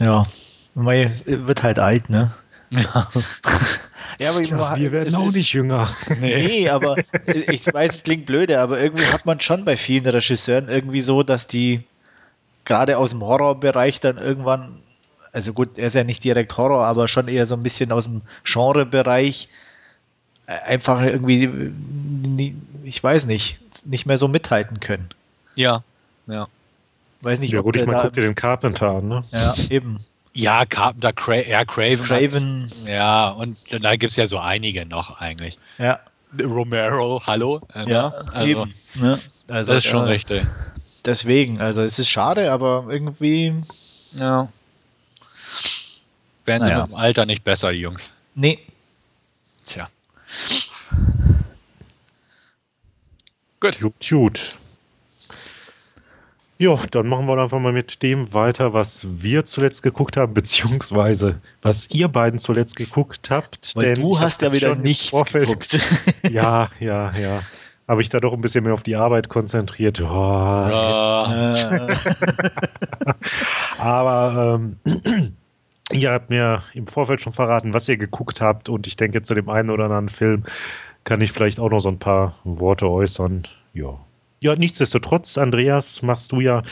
[0.00, 0.26] Ja,
[0.74, 2.32] wird halt alt, ne?
[2.70, 2.80] Ja.
[4.18, 5.88] ja aber ja, wir werden auch nicht jünger.
[6.20, 6.46] Nee.
[6.46, 10.68] nee, aber ich weiß, es klingt blöde, aber irgendwie hat man schon bei vielen Regisseuren
[10.68, 11.82] irgendwie so, dass die
[12.64, 14.80] gerade aus dem Horrorbereich dann irgendwann,
[15.32, 18.04] also gut, er ist ja nicht direkt Horror, aber schon eher so ein bisschen aus
[18.04, 19.48] dem Genrebereich
[20.46, 21.74] einfach irgendwie,
[22.84, 25.08] ich weiß nicht, nicht mehr so mithalten können.
[25.54, 25.82] Ja,
[26.26, 26.48] ja.
[27.20, 29.24] Weiß nicht, ja gut, ich meine, guck dir den Carpenter an, ne?
[29.32, 29.98] Ja, eben.
[30.34, 32.06] Ja, Carpenter, Cra ja, Craven.
[32.06, 32.72] Craven.
[32.86, 35.58] Ja, und da gibt es ja so einige noch eigentlich.
[35.78, 35.98] Ja.
[36.40, 37.60] Romero, hallo?
[37.74, 38.74] Äh, ja, also, eben.
[38.94, 39.20] Ne?
[39.48, 40.46] Also, das ist schon äh, richtig.
[41.04, 43.54] Deswegen, also es ist schade, aber irgendwie.
[44.12, 44.48] Ja.
[46.44, 46.82] Werden sie naja.
[46.82, 48.10] mit dem Alter nicht besser, die Jungs.
[48.34, 48.58] Nee.
[49.64, 49.88] Tja.
[53.60, 53.78] Gut.
[54.08, 54.58] Gut.
[56.60, 61.40] Ja, dann machen wir einfach mal mit dem weiter, was wir zuletzt geguckt haben, beziehungsweise
[61.62, 63.76] was ihr beiden zuletzt geguckt habt.
[63.76, 65.78] Weil du hast ja wieder nicht geguckt.
[66.30, 67.42] ja, ja, ja.
[67.86, 70.00] Habe ich da doch ein bisschen mehr auf die Arbeit konzentriert.
[70.00, 71.88] Oh, ja.
[73.78, 74.76] Aber ähm,
[75.92, 79.34] ihr habt mir im Vorfeld schon verraten, was ihr geguckt habt und ich denke, zu
[79.34, 80.42] dem einen oder anderen Film
[81.04, 83.46] kann ich vielleicht auch noch so ein paar Worte äußern.
[83.74, 83.96] Ja,
[84.42, 86.62] ja, nichtsdestotrotz, Andreas, machst du ja,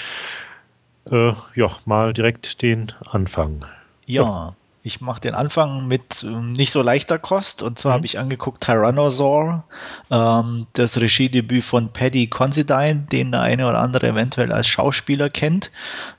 [1.11, 3.65] äh, ja mal direkt den Anfang.
[4.07, 4.57] Ja, ja.
[4.83, 7.63] ich mache den Anfang mit ähm, nicht so leichter Kost.
[7.63, 7.95] Und zwar mhm.
[7.95, 9.65] habe ich angeguckt Tyrannosaur,
[10.11, 15.71] ähm, das Regiedebüt von Paddy Considine, den der eine oder andere eventuell als Schauspieler kennt.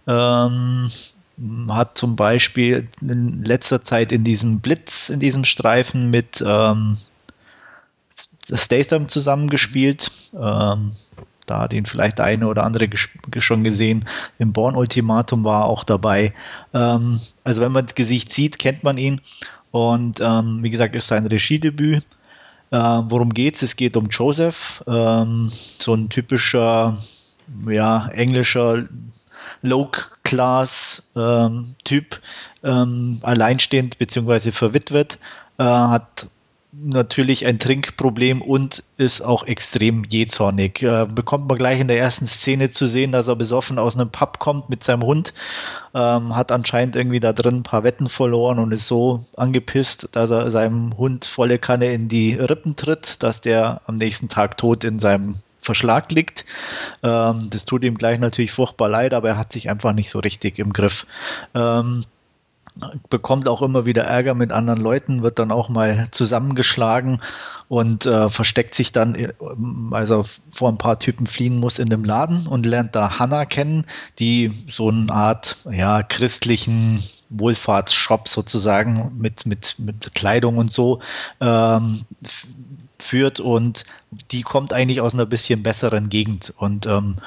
[0.05, 0.89] Ähm,
[1.69, 6.97] hat zum Beispiel in letzter Zeit in diesem Blitz, in diesem Streifen mit ähm,
[8.51, 10.09] Statham zusammengespielt.
[10.39, 10.93] Ähm,
[11.47, 12.89] da hat ihn vielleicht eine oder andere
[13.39, 14.07] schon gesehen.
[14.37, 16.33] Im Born-Ultimatum war er auch dabei.
[16.73, 19.21] Ähm, also wenn man das Gesicht sieht, kennt man ihn.
[19.71, 22.05] Und ähm, wie gesagt, ist sein Regiedebüt.
[22.71, 23.61] Äh, worum geht's?
[23.61, 26.97] Es geht um Joseph, ähm, so ein typischer,
[27.67, 28.85] ja, englischer
[29.61, 32.21] Low-Class-Typ,
[32.63, 34.51] ähm, alleinstehend bzw.
[34.51, 35.17] verwitwet,
[35.57, 36.27] äh, hat
[36.73, 40.81] natürlich ein Trinkproblem und ist auch extrem jähzornig.
[40.83, 44.09] Äh, bekommt man gleich in der ersten Szene zu sehen, dass er besoffen aus einem
[44.09, 45.33] Pub kommt mit seinem Hund,
[45.95, 50.31] ähm, hat anscheinend irgendwie da drin ein paar Wetten verloren und ist so angepisst, dass
[50.31, 54.83] er seinem Hund volle Kanne in die Rippen tritt, dass der am nächsten Tag tot
[54.83, 56.45] in seinem Verschlag liegt.
[57.01, 60.19] Ähm, das tut ihm gleich natürlich furchtbar leid, aber er hat sich einfach nicht so
[60.19, 61.05] richtig im Griff.
[61.55, 62.03] Ähm,
[63.09, 67.21] bekommt auch immer wieder Ärger mit anderen Leuten, wird dann auch mal zusammengeschlagen
[67.67, 69.33] und äh, versteckt sich dann, äh,
[69.91, 73.85] also vor ein paar Typen fliehen muss in dem Laden und lernt da Hannah kennen,
[74.19, 81.01] die so eine Art ja, christlichen Wohlfahrtsshop sozusagen mit, mit, mit Kleidung und so
[81.41, 82.01] ähm,
[82.99, 83.85] führt und
[84.31, 86.53] die kommt eigentlich aus einer bisschen besseren Gegend.
[86.57, 87.17] Und ähm,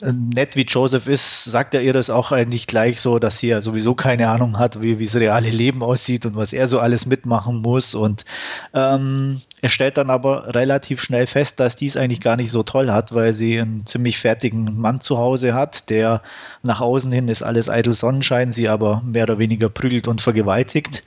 [0.00, 3.60] nett wie Joseph ist, sagt er ihr das auch eigentlich gleich so, dass sie ja
[3.60, 7.56] sowieso keine Ahnung hat, wie, das reale Leben aussieht und was er so alles mitmachen
[7.56, 7.94] muss.
[7.94, 8.24] Und
[8.72, 12.90] ähm, er stellt dann aber relativ schnell fest, dass dies eigentlich gar nicht so toll
[12.90, 16.22] hat, weil sie einen ziemlich fertigen Mann zu Hause hat, der
[16.62, 21.02] nach außen hin ist alles eitel Sonnenschein, sie aber mehr oder weniger prügelt und vergewaltigt.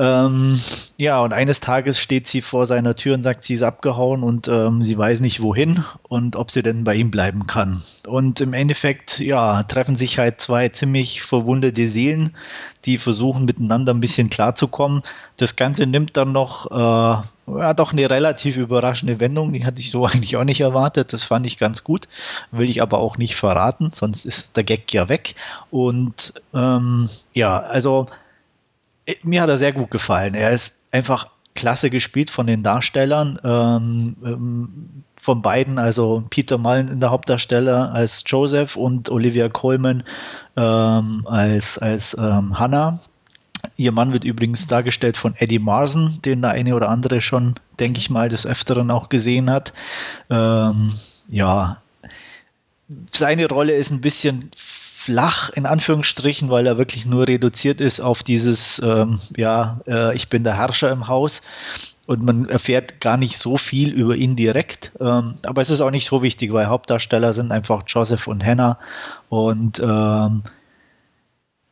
[0.00, 0.58] Ähm,
[0.96, 4.48] ja, und eines Tages steht sie vor seiner Tür und sagt, sie ist abgehauen und
[4.48, 7.82] ähm, sie weiß nicht wohin und ob sie denn bei ihm bleiben kann.
[8.06, 12.34] Und im Endeffekt, ja, treffen sich halt zwei ziemlich verwundete Seelen,
[12.86, 15.02] die versuchen miteinander ein bisschen klarzukommen.
[15.36, 19.52] Das Ganze nimmt dann noch, äh, ja, doch eine relativ überraschende Wendung.
[19.52, 21.12] Die hatte ich so eigentlich auch nicht erwartet.
[21.12, 22.08] Das fand ich ganz gut.
[22.52, 25.34] Will ich aber auch nicht verraten, sonst ist der Gag ja weg.
[25.70, 28.08] Und ähm, ja, also
[29.22, 30.34] mir hat er sehr gut gefallen.
[30.34, 33.38] Er ist einfach klasse gespielt von den Darstellern.
[33.44, 40.02] Ähm, ähm, von beiden, also Peter Mullen in der Hauptdarsteller als Joseph und Olivia Colman
[40.56, 42.98] ähm, als, als ähm, Hannah.
[43.76, 47.98] Ihr Mann wird übrigens dargestellt von Eddie Marson, den der eine oder andere schon, denke
[47.98, 49.74] ich mal, des Öfteren auch gesehen hat.
[50.30, 50.94] Ähm,
[51.28, 51.82] ja,
[53.12, 54.50] seine Rolle ist ein bisschen
[55.00, 60.28] flach in Anführungsstrichen, weil er wirklich nur reduziert ist auf dieses, ähm, ja, äh, ich
[60.28, 61.40] bin der Herrscher im Haus.
[62.06, 64.92] Und man erfährt gar nicht so viel über ihn direkt.
[65.00, 68.78] Ähm, aber es ist auch nicht so wichtig, weil Hauptdarsteller sind einfach Joseph und Hannah.
[69.30, 70.42] Und ähm,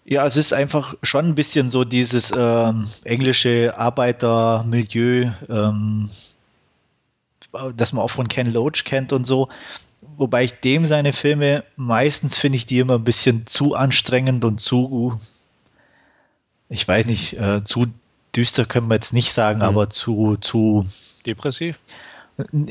[0.04, 6.08] ja, es ist einfach schon ein bisschen so dieses ähm, englische Arbeitermilieu, ähm,
[7.76, 9.48] das man auch von Ken Loach kennt und so
[10.18, 14.60] wobei ich dem seine Filme meistens finde ich die immer ein bisschen zu anstrengend und
[14.60, 15.18] zu,
[16.68, 17.86] ich weiß nicht, äh, zu
[18.36, 19.64] düster können wir jetzt nicht sagen, mhm.
[19.64, 20.84] aber zu, zu
[21.24, 21.78] depressiv.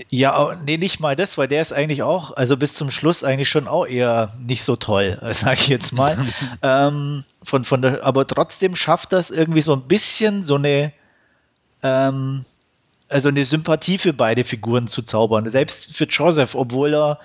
[0.10, 3.50] Ja, nee, nicht mal das, weil der ist eigentlich auch, also bis zum Schluss eigentlich
[3.50, 6.18] schon auch eher nicht so toll, sage ich jetzt mal.
[6.62, 10.94] ähm, von, von der, aber trotzdem schafft das irgendwie so ein bisschen so eine,
[11.84, 12.46] ähm,
[13.10, 15.50] also eine Sympathie für beide Figuren zu zaubern.
[15.50, 17.20] Selbst für Joseph, obwohl er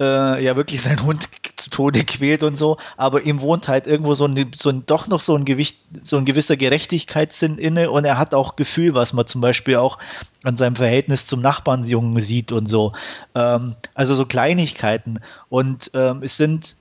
[0.00, 4.14] äh, ja wirklich seinen Hund zu Tode quält und so, aber ihm wohnt halt irgendwo
[4.14, 8.04] so ein, so ein doch noch so ein Gewicht, so ein gewisser Gerechtigkeitssinn inne und
[8.04, 9.98] er hat auch Gefühl, was man zum Beispiel auch
[10.44, 12.92] an seinem Verhältnis zum Nachbarnsjungen sieht und so.
[13.34, 15.20] Ähm, also so Kleinigkeiten.
[15.48, 16.74] Und ähm, es sind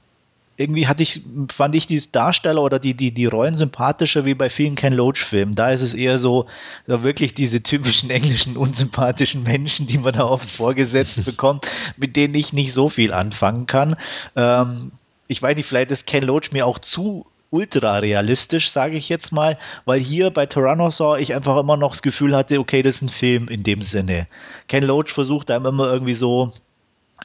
[0.62, 1.22] irgendwie hatte ich,
[1.54, 5.56] fand ich die Darsteller oder die, die, die Rollen sympathischer wie bei vielen Ken Loach-Filmen.
[5.56, 6.46] Da ist es eher so,
[6.88, 12.36] so wirklich diese typischen englischen unsympathischen Menschen, die man da oft vorgesetzt bekommt, mit denen
[12.36, 13.96] ich nicht so viel anfangen kann.
[14.36, 14.92] Ähm,
[15.28, 19.32] ich weiß nicht, vielleicht ist Ken Loach mir auch zu ultra realistisch, sage ich jetzt
[19.32, 23.02] mal, weil hier bei Tyrannosaur ich einfach immer noch das Gefühl hatte, okay, das ist
[23.04, 24.28] ein Film in dem Sinne.
[24.68, 26.52] Ken Loach versucht einem immer irgendwie so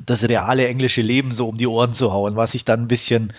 [0.04, 3.32] das reale englische Leben so um die Ohren zu hauen, was ich dann ein bisschen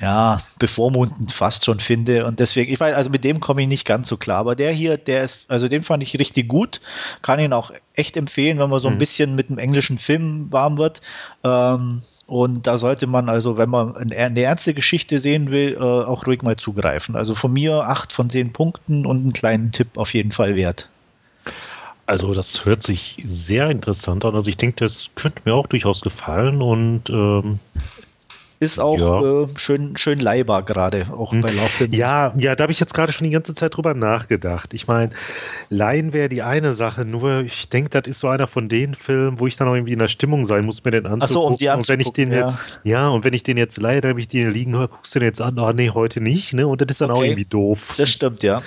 [0.00, 2.26] ja, bevormundend fast schon finde.
[2.26, 4.38] Und deswegen, ich weiß, also mit dem komme ich nicht ganz so klar.
[4.38, 6.80] Aber der hier, der ist, also den fand ich richtig gut.
[7.22, 8.98] Kann ihn auch echt empfehlen, wenn man so ein mhm.
[8.98, 11.00] bisschen mit einem englischen Film warm wird.
[11.44, 16.26] Ähm, und da sollte man also, wenn man eine ernste Geschichte sehen will, äh, auch
[16.26, 17.16] ruhig mal zugreifen.
[17.16, 20.90] Also von mir acht von zehn Punkten und einen kleinen Tipp auf jeden Fall wert.
[22.06, 24.34] Also das hört sich sehr interessant an.
[24.34, 27.58] Also ich denke, das könnte mir auch durchaus gefallen und ähm,
[28.58, 29.42] ist auch ja.
[29.42, 31.42] äh, schön, schön leihbar gerade, auch hm.
[31.42, 31.98] bei Laufenden.
[31.98, 34.72] Ja, ja, da habe ich jetzt gerade schon die ganze Zeit drüber nachgedacht.
[34.72, 35.10] Ich meine,
[35.68, 39.40] Leihen wäre die eine Sache, nur ich denke, das ist so einer von den Filmen,
[39.40, 41.22] wo ich dann auch irgendwie in der Stimmung sein muss, mir den anzugucken.
[41.22, 42.46] Ach so, um die und wenn ich den ja.
[42.46, 45.18] jetzt, ja, und wenn ich den jetzt leihe, dann habe ich den liegen, guckst du
[45.18, 45.58] den jetzt an?
[45.58, 46.66] Oh nee, heute nicht, ne?
[46.66, 47.18] Und das ist dann okay.
[47.18, 47.94] auch irgendwie doof.
[47.98, 48.62] Das stimmt, ja.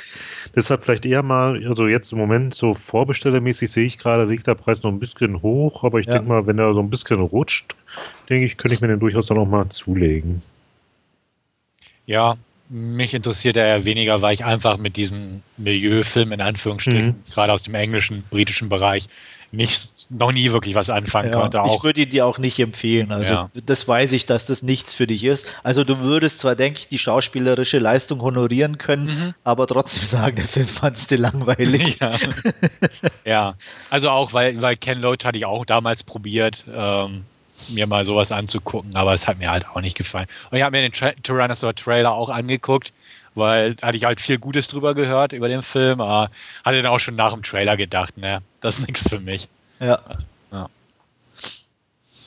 [0.55, 4.55] Deshalb vielleicht eher mal, also jetzt im Moment so vorbestellermäßig sehe ich gerade, liegt der
[4.55, 6.13] Preis noch ein bisschen hoch, aber ich ja.
[6.13, 7.75] denke mal, wenn er so ein bisschen rutscht,
[8.29, 10.41] denke ich, könnte ich mir den durchaus dann auch mal zulegen.
[12.05, 12.37] Ja,
[12.69, 17.31] mich interessiert er ja weniger, weil ich einfach mit diesen Milieufilmen in Anführungsstrichen, mhm.
[17.31, 19.07] gerade aus dem englischen, britischen Bereich,
[19.51, 21.61] nicht, noch nie wirklich was anfangen ja, konnte.
[21.61, 21.77] Auch.
[21.77, 23.11] Ich würde dir auch nicht empfehlen.
[23.11, 23.49] Also ja.
[23.53, 25.47] das weiß ich, dass das nichts für dich ist.
[25.63, 29.33] Also du würdest zwar, denke ich, die schauspielerische Leistung honorieren können, mhm.
[29.43, 31.97] aber trotzdem sagen, der Film fandst du langweilig.
[31.99, 32.11] Ja.
[33.25, 33.55] ja.
[33.89, 36.63] also auch, weil, weil Ken Loach hatte ich auch damals probiert.
[36.71, 37.23] Ähm,
[37.67, 40.27] mir mal sowas anzugucken, aber es hat mir halt auch nicht gefallen.
[40.49, 42.93] Und ich habe mir den Tra Tyrannosaur Trailer auch angeguckt,
[43.35, 46.31] weil hatte ich halt viel Gutes drüber gehört über den Film, aber
[46.63, 49.47] hatte dann auch schon nach dem Trailer gedacht, ne, das ist nichts für mich.
[49.79, 49.99] Ja.
[50.51, 50.67] ja.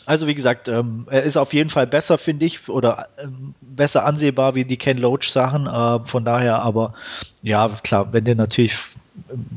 [0.07, 4.05] Also wie gesagt, ähm, er ist auf jeden Fall besser, finde ich, oder ähm, besser
[4.05, 5.67] ansehbar wie die Ken Loach Sachen.
[5.67, 6.95] Äh, von daher, aber
[7.43, 8.75] ja, klar, wenn der natürlich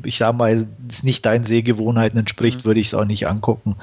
[0.03, 0.67] ich sag mal,
[1.01, 2.65] nicht deinen Sehgewohnheiten entspricht, mhm.
[2.65, 3.75] würde ich es auch nicht angucken.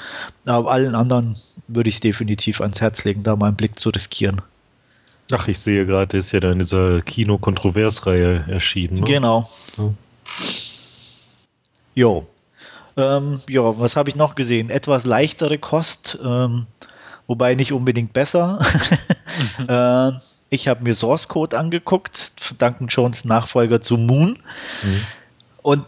[0.45, 1.37] Aber allen anderen
[1.69, 4.43] würde ich es definitiv ans Herz legen, da mal einen Blick zu riskieren.
[5.33, 9.01] Ach, ich sehe gerade, ist ja da in dieser Kino-Kontroversreihe erschienen.
[9.01, 9.07] Ne?
[9.07, 9.49] Genau.
[9.77, 9.91] Ja.
[11.95, 12.23] Jo.
[12.97, 14.71] Ähm, ja, was habe ich noch gesehen?
[14.71, 16.67] Etwas leichtere Kost, ähm,
[17.27, 18.59] wobei nicht unbedingt besser.
[19.69, 20.13] äh,
[20.51, 24.39] Ich habe mir Source Code angeguckt, Duncan Jones Nachfolger zu Moon.
[24.83, 25.01] Mhm.
[25.63, 25.85] Und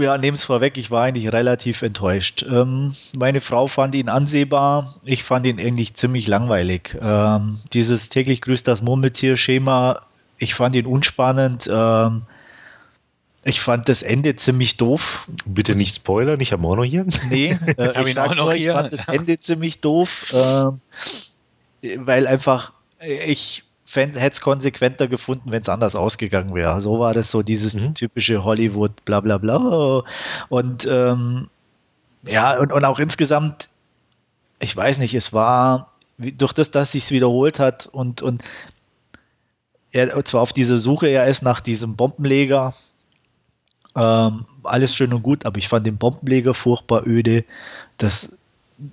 [0.00, 2.44] ja, nehme es vorweg, ich war eigentlich relativ enttäuscht.
[2.48, 6.96] Ähm, meine Frau fand ihn ansehbar, ich fand ihn eigentlich ziemlich langweilig.
[7.00, 10.02] Ähm, dieses täglich grüßt das Murmeltier-Schema,
[10.38, 11.68] ich fand ihn unspannend.
[11.70, 12.22] Ähm,
[13.44, 15.28] ich fand das Ende ziemlich doof.
[15.44, 17.06] Bitte nicht spoilern, ich habe auch noch hier.
[17.28, 22.72] Nee, äh, ich, ich, sag nur, ich fand das Ende ziemlich doof, äh, weil einfach
[23.00, 26.80] ich hätte es konsequenter gefunden, wenn es anders ausgegangen wäre.
[26.80, 27.94] So war das so dieses mhm.
[27.94, 30.02] typische Hollywood, bla bla bla.
[30.48, 31.48] Und ähm,
[32.26, 33.68] ja, und, und auch insgesamt,
[34.58, 38.42] ich weiß nicht, es war durch das, dass sich wiederholt hat und, und
[39.92, 42.72] er zwar auf dieser Suche er ist nach diesem Bombenleger,
[43.96, 47.44] ähm, alles schön und gut, aber ich fand den Bombenleger furchtbar öde.
[47.98, 48.36] Das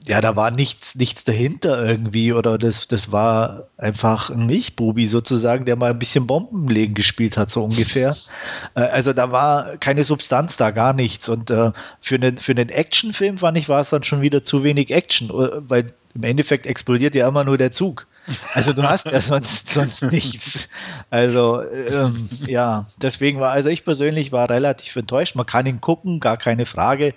[0.08, 5.66] ja, da war nichts, nichts dahinter irgendwie oder das, das war einfach ein Nicht-Bubi sozusagen,
[5.66, 8.16] der mal ein bisschen Bombenlegen gespielt hat, so ungefähr.
[8.76, 11.30] Äh, also da war keine Substanz da, gar nichts.
[11.30, 14.64] Und äh, für, einen, für einen Actionfilm, fand ich, war es dann schon wieder zu
[14.64, 18.08] wenig Action, äh, weil im Endeffekt explodiert ja immer nur der Zug.
[18.54, 20.70] Also du hast ja sonst, sonst nichts.
[21.10, 25.36] Also ähm, ja, deswegen war, also ich persönlich war relativ enttäuscht.
[25.36, 27.14] Man kann ihn gucken, gar keine Frage.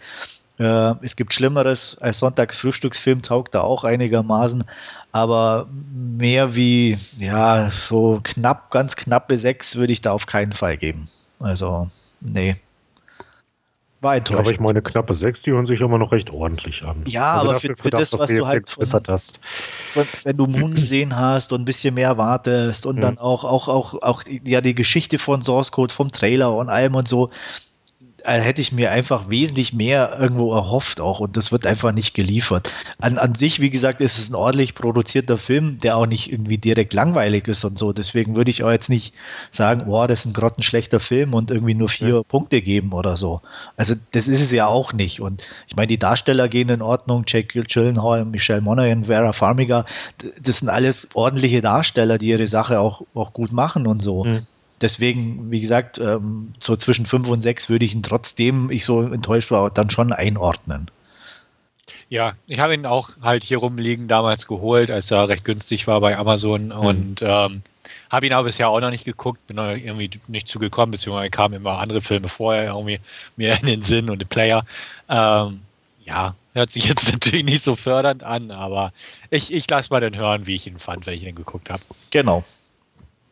[0.58, 4.64] Äh, es gibt Schlimmeres als Sonntagsfrühstücksfilm, taugt da auch einigermaßen,
[5.10, 10.76] aber mehr wie, ja, so knapp, ganz knappe sechs würde ich da auf keinen Fall
[10.76, 11.08] geben.
[11.40, 11.88] Also,
[12.20, 12.56] nee.
[14.00, 14.40] War enttäuscht.
[14.40, 17.02] Aber ich meine, knappe sechs, die hören sich immer noch recht ordentlich an.
[17.06, 19.40] Ja, also aber dafür, für, für, das, das, was, was du halt von, hast.
[20.24, 23.02] Wenn du Moon gesehen hast und ein bisschen mehr wartest und hm.
[23.02, 26.94] dann auch, auch, auch, auch ja, die Geschichte von Source Code, vom Trailer und allem
[26.94, 27.30] und so,
[28.24, 32.72] hätte ich mir einfach wesentlich mehr irgendwo erhofft auch und das wird einfach nicht geliefert.
[32.98, 36.56] An, an sich, wie gesagt, ist es ein ordentlich produzierter Film, der auch nicht irgendwie
[36.56, 37.92] direkt langweilig ist und so.
[37.92, 39.14] Deswegen würde ich auch jetzt nicht
[39.50, 42.22] sagen, boah, das ist ein grottenschlechter Film und irgendwie nur vier ja.
[42.22, 43.42] Punkte geben oder so.
[43.76, 45.20] Also das ist es ja auch nicht.
[45.20, 47.24] Und ich meine, die Darsteller gehen in Ordnung.
[47.26, 49.84] Jake Gyllenhaal, Michelle Monaghan, Vera Farmiga,
[50.40, 54.24] das sind alles ordentliche Darsteller, die ihre Sache auch, auch gut machen und so.
[54.24, 54.46] Mhm
[54.84, 59.00] deswegen, wie gesagt, ähm, so zwischen 5 und 6 würde ich ihn trotzdem, ich so
[59.00, 60.90] enttäuscht war, dann schon einordnen.
[62.10, 66.02] Ja, ich habe ihn auch halt hier rumliegen damals geholt, als er recht günstig war
[66.02, 66.72] bei Amazon mhm.
[66.72, 67.62] und ähm,
[68.10, 71.78] habe ihn aber bisher auch noch nicht geguckt, bin irgendwie nicht zugekommen, beziehungsweise kamen immer
[71.78, 73.00] andere Filme vorher irgendwie
[73.36, 74.66] mir in den Sinn und den Player.
[75.08, 75.62] Ähm,
[76.04, 78.92] ja, hört sich jetzt natürlich nicht so fördernd an, aber
[79.30, 81.82] ich, ich lasse mal dann hören, wie ich ihn fand, wenn ich ihn geguckt habe.
[82.10, 82.42] Genau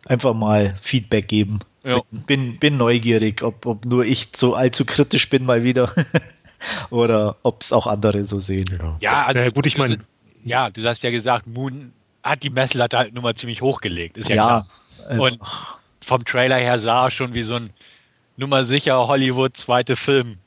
[0.07, 1.61] einfach mal Feedback geben.
[1.85, 2.01] Ja.
[2.11, 5.93] Bin, bin neugierig, ob, ob nur ich so allzu kritisch bin mal wieder
[6.91, 8.79] oder ob es auch andere so sehen.
[8.79, 9.99] Ja, ja also ja, gut, ich meine.
[10.45, 14.17] Ja, du hast ja gesagt, Moon hat die Messlatte halt nur mal ziemlich hochgelegt.
[14.17, 14.67] Ist ja, ja klar.
[15.09, 15.38] Äh, Und
[16.01, 17.71] vom Trailer her sah er schon wie so ein
[18.37, 20.38] Nummer sicher Hollywood zweite Film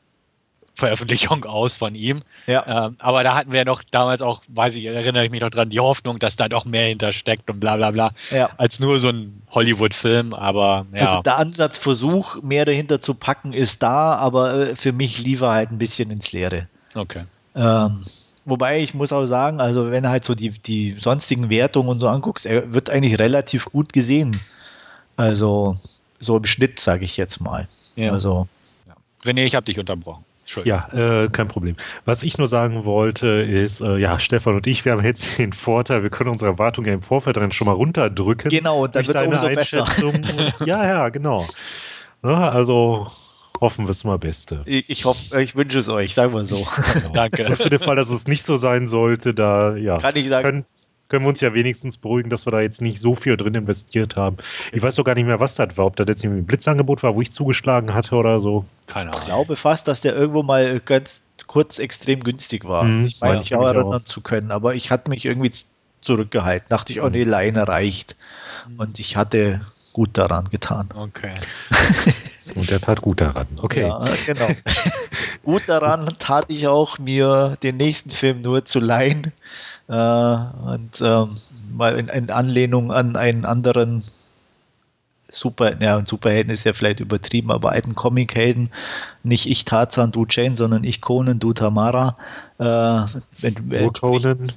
[0.76, 2.22] Veröffentlichung aus von ihm.
[2.48, 2.88] Ja.
[2.88, 5.70] Ähm, aber da hatten wir noch damals auch, weiß ich, erinnere ich mich noch dran,
[5.70, 8.50] die Hoffnung, dass da doch mehr hintersteckt und bla bla bla, ja.
[8.58, 10.34] als nur so ein Hollywood-Film.
[10.34, 11.08] Aber ja.
[11.08, 15.52] Also der Ansatzversuch, mehr dahinter zu packen, ist da, aber äh, für mich lief er
[15.52, 16.68] halt ein bisschen ins Leere.
[16.94, 17.24] Okay.
[17.56, 18.04] Ähm,
[18.44, 22.00] wobei ich muss auch sagen, also wenn du halt so die, die sonstigen Wertungen und
[22.00, 24.40] so anguckst, er wird eigentlich relativ gut gesehen.
[25.16, 25.78] Also
[26.20, 27.68] so im Schnitt, sage ich jetzt mal.
[27.96, 28.12] Ja.
[28.12, 28.48] Also.
[29.24, 30.26] René, ich habe dich unterbrochen.
[30.64, 31.76] Ja, äh, kein Problem.
[32.06, 35.54] Was ich nur sagen wollte, ist, äh, ja, Stefan und ich, wir haben jetzt den
[35.54, 38.50] Vorteil, wir können unsere Erwartungen ja im Vorfeld dann schon mal runterdrücken.
[38.50, 39.88] Genau, dann wird es umso besser.
[40.06, 41.48] Und, ja, ja, genau.
[42.24, 43.08] Ja, also
[43.62, 44.62] hoffen wir es mal Beste.
[44.66, 46.66] Ich, ich hoffe, ich wünsche es euch, sagen wir so.
[46.94, 47.12] Genau.
[47.14, 47.48] Danke.
[47.48, 50.46] Und für den Fall, dass es nicht so sein sollte, da ja, Kann ich sagen,
[50.46, 50.66] können,
[51.08, 54.16] können wir uns ja wenigstens beruhigen, dass wir da jetzt nicht so viel drin investiert
[54.16, 54.38] haben.
[54.72, 55.86] Ich weiß doch gar nicht mehr, was das war.
[55.86, 58.66] Ob das jetzt irgendwie ein Blitzangebot war, wo ich zugeschlagen hatte oder so.
[58.88, 59.22] Keine Ahnung.
[59.22, 62.84] Ich glaube fast, dass der irgendwo mal ganz kurz extrem günstig war.
[62.84, 65.52] Hm, ich meine, ich auch erinnern zu können, aber ich hatte mich irgendwie
[66.02, 66.68] zurückgehalten.
[66.70, 68.16] Dachte ich, oh nee, Leine reicht.
[68.78, 69.62] Und ich hatte
[69.94, 70.90] gut daran getan.
[70.94, 71.34] Okay.
[72.56, 73.48] Und er tat gut daran.
[73.58, 73.88] Okay.
[73.88, 74.48] Ja, genau.
[75.44, 79.32] gut daran tat ich auch, mir den nächsten Film nur zu leihen
[79.88, 81.38] und ähm,
[81.74, 84.04] mal in, in, Anlehnung an einen anderen
[85.36, 88.70] Super, ja, und Superhelden ist ja vielleicht übertrieben, aber alten Comichelden,
[89.24, 92.16] nicht ich Tarzan, du Jane, sondern ich Conan, du Tamara.
[92.58, 93.02] Äh,
[93.46, 94.54] entspricht, Conan.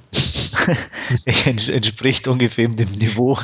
[1.25, 3.37] entspricht ungefähr dem Niveau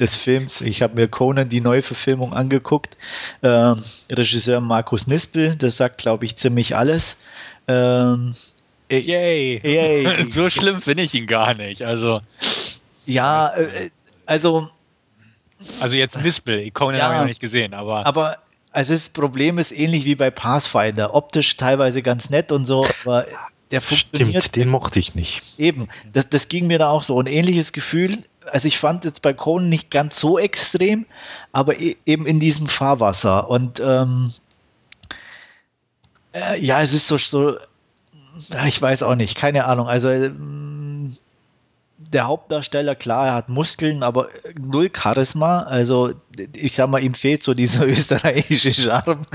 [0.00, 0.60] des Films.
[0.62, 2.96] Ich habe mir Conan die Neuverfilmung angeguckt.
[3.42, 3.74] Äh,
[4.10, 7.16] Regisseur Markus Nispel, das sagt, glaube ich, ziemlich alles.
[7.66, 8.32] Ähm,
[8.90, 9.60] Yay.
[9.62, 10.22] Yay.
[10.28, 11.82] so schlimm finde ich ihn gar nicht.
[11.82, 12.20] Also.
[13.06, 13.90] Ja, äh,
[14.26, 14.68] also
[15.80, 18.06] Also jetzt Nispel, Conan ja, habe ich noch nicht gesehen, aber.
[18.06, 18.38] Aber
[18.72, 21.14] also das Problem ist ähnlich wie bei Pathfinder.
[21.14, 23.26] Optisch teilweise ganz nett und so, aber
[23.70, 24.44] der funktioniert.
[24.44, 25.42] Stimmt, den mochte ich nicht.
[25.58, 27.18] Eben, das, das ging mir da auch so.
[27.20, 28.24] Ein ähnliches Gefühl.
[28.46, 31.06] Also ich fand jetzt bei Conan nicht ganz so extrem,
[31.52, 33.50] aber e eben in diesem Fahrwasser.
[33.50, 34.32] Und ähm,
[36.32, 37.56] äh, ja, es ist so, so,
[38.66, 39.88] ich weiß auch nicht, keine Ahnung.
[39.88, 41.16] Also ähm,
[41.98, 44.28] der Hauptdarsteller, klar, er hat Muskeln, aber
[44.58, 45.62] null Charisma.
[45.62, 46.12] Also
[46.54, 49.26] ich sag mal, ihm fehlt so dieser österreichische Charme.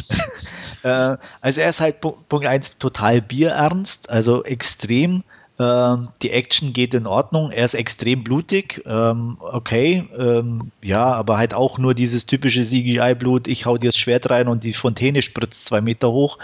[0.82, 5.24] äh, also er ist halt Punkt 1 total bierernst, also extrem.
[5.60, 7.50] Ähm, die Action geht in Ordnung.
[7.50, 8.82] Er ist extrem blutig.
[8.86, 13.46] Ähm, okay, ähm, ja, aber halt auch nur dieses typische CGI-Blut.
[13.46, 16.38] Ich hau dir das Schwert rein und die Fontäne spritzt zwei Meter hoch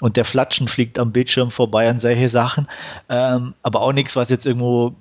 [0.00, 2.66] und der Flatschen fliegt am Bildschirm vorbei an solche Sachen.
[3.08, 4.94] Aber auch nichts, was jetzt irgendwo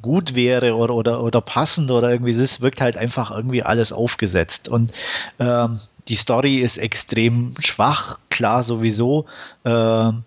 [0.00, 2.30] gut wäre oder, oder, oder passend oder irgendwie.
[2.30, 4.68] Es wirkt halt einfach irgendwie alles aufgesetzt.
[4.68, 4.92] Und
[5.38, 9.26] ähm, die Story ist extrem schwach, klar sowieso.
[9.64, 10.24] Ähm,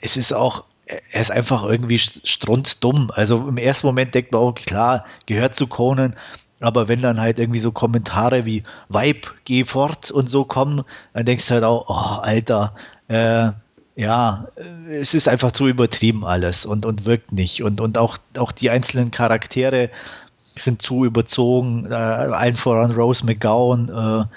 [0.00, 3.10] es ist auch, er ist einfach irgendwie strunzdumm.
[3.14, 6.14] Also im ersten Moment denkt man auch, klar, gehört zu Conan,
[6.60, 11.26] aber wenn dann halt irgendwie so Kommentare wie Vibe, geh fort und so kommen, dann
[11.26, 12.74] denkst du halt auch, oh, Alter,
[13.08, 13.50] äh,
[13.96, 14.48] ja,
[14.90, 17.62] es ist einfach zu übertrieben alles und, und wirkt nicht.
[17.62, 19.90] Und, und auch, auch die einzelnen Charaktere
[20.38, 24.28] sind zu überzogen, äh, allen voran Rose McGowan,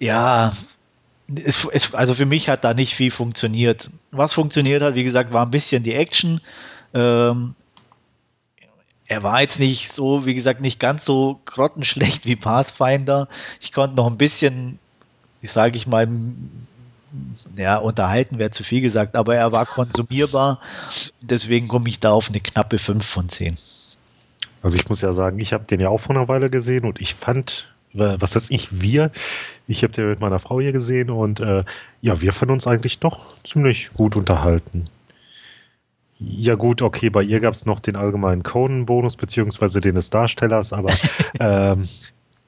[0.00, 0.52] äh, ja,
[1.32, 3.90] es, es, also für mich hat da nicht viel funktioniert.
[4.10, 6.40] Was funktioniert hat, wie gesagt, war ein bisschen die Action.
[6.92, 7.54] Ähm,
[9.06, 13.28] er war jetzt nicht so, wie gesagt, nicht ganz so grottenschlecht wie Pathfinder.
[13.60, 14.78] Ich konnte noch ein bisschen,
[15.42, 16.08] ich sage ich mal,
[17.56, 20.60] ja, unterhalten wäre zu viel gesagt, aber er war konsumierbar.
[21.20, 23.56] Deswegen komme ich da auf eine knappe 5 von 10.
[24.62, 27.00] Also ich muss ja sagen, ich habe den ja auch vor einer Weile gesehen und
[27.00, 29.10] ich fand was heißt ich, wir,
[29.66, 31.64] ich habe den mit meiner Frau hier gesehen und äh,
[32.02, 34.88] ja, wir fanden uns eigentlich doch ziemlich gut unterhalten.
[36.18, 40.72] Ja gut, okay, bei ihr gab es noch den allgemeinen Conan-Bonus, beziehungsweise den des Darstellers,
[40.72, 40.94] aber
[41.40, 41.88] ähm,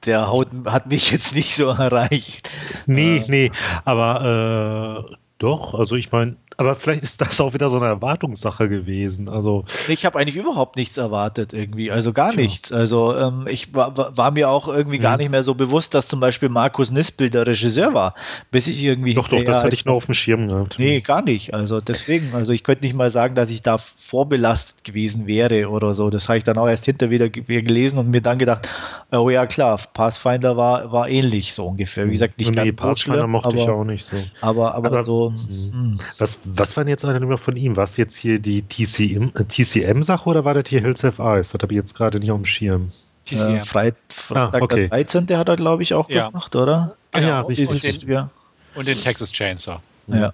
[0.05, 2.49] der Haut hat mich jetzt nicht so erreicht.
[2.85, 3.51] Nee, äh, nee,
[3.83, 8.67] aber äh, doch, also ich meine, aber vielleicht ist das auch wieder so eine Erwartungssache
[8.67, 9.29] gewesen.
[9.29, 12.41] Also ich habe eigentlich überhaupt nichts erwartet irgendwie, also gar ja.
[12.41, 12.71] nichts.
[12.71, 15.03] Also ähm, ich war, war, mir auch irgendwie mhm.
[15.03, 18.15] gar nicht mehr so bewusst, dass zum Beispiel Markus Nispel der Regisseur war,
[18.49, 19.13] bis ich irgendwie.
[19.13, 20.79] Doch, doch, das hatte ich noch auf dem Schirm gehabt.
[20.79, 21.53] Nee, gar nicht.
[21.53, 25.93] Also deswegen, also ich könnte nicht mal sagen, dass ich da vorbelastet gewesen wäre oder
[25.93, 26.09] so.
[26.09, 28.67] Das habe ich dann auch erst hinter wieder gelesen und mir dann gedacht,
[29.11, 32.07] oh ja klar, Pathfinder war, war ähnlich so ungefähr.
[32.07, 34.15] Wie gesagt, nicht nee, ganz Pathfinder mochte ich auch nicht so.
[34.41, 35.26] Aber, aber, aber so.
[35.31, 35.71] Mh.
[35.71, 35.99] Hm.
[36.19, 37.75] Was, was war denn jetzt eigentlich von ihm?
[37.75, 41.51] War es jetzt hier die TCM, äh, TCM-Sache oder war das hier Hills Have Eyes?
[41.51, 42.91] Das habe ich jetzt gerade nicht auf dem Schirm.
[43.25, 43.55] TCM.
[43.55, 44.81] Äh, Freit, Freitag ah, okay.
[44.81, 45.37] der 13.
[45.37, 46.27] hat er, glaube ich, auch ja.
[46.27, 46.95] gemacht, oder?
[47.11, 47.47] Ah, ja, genau.
[47.47, 47.69] richtig.
[47.69, 48.29] Und den, ja.
[48.75, 49.79] und den Texas Chainsaw.
[50.07, 50.33] Ja.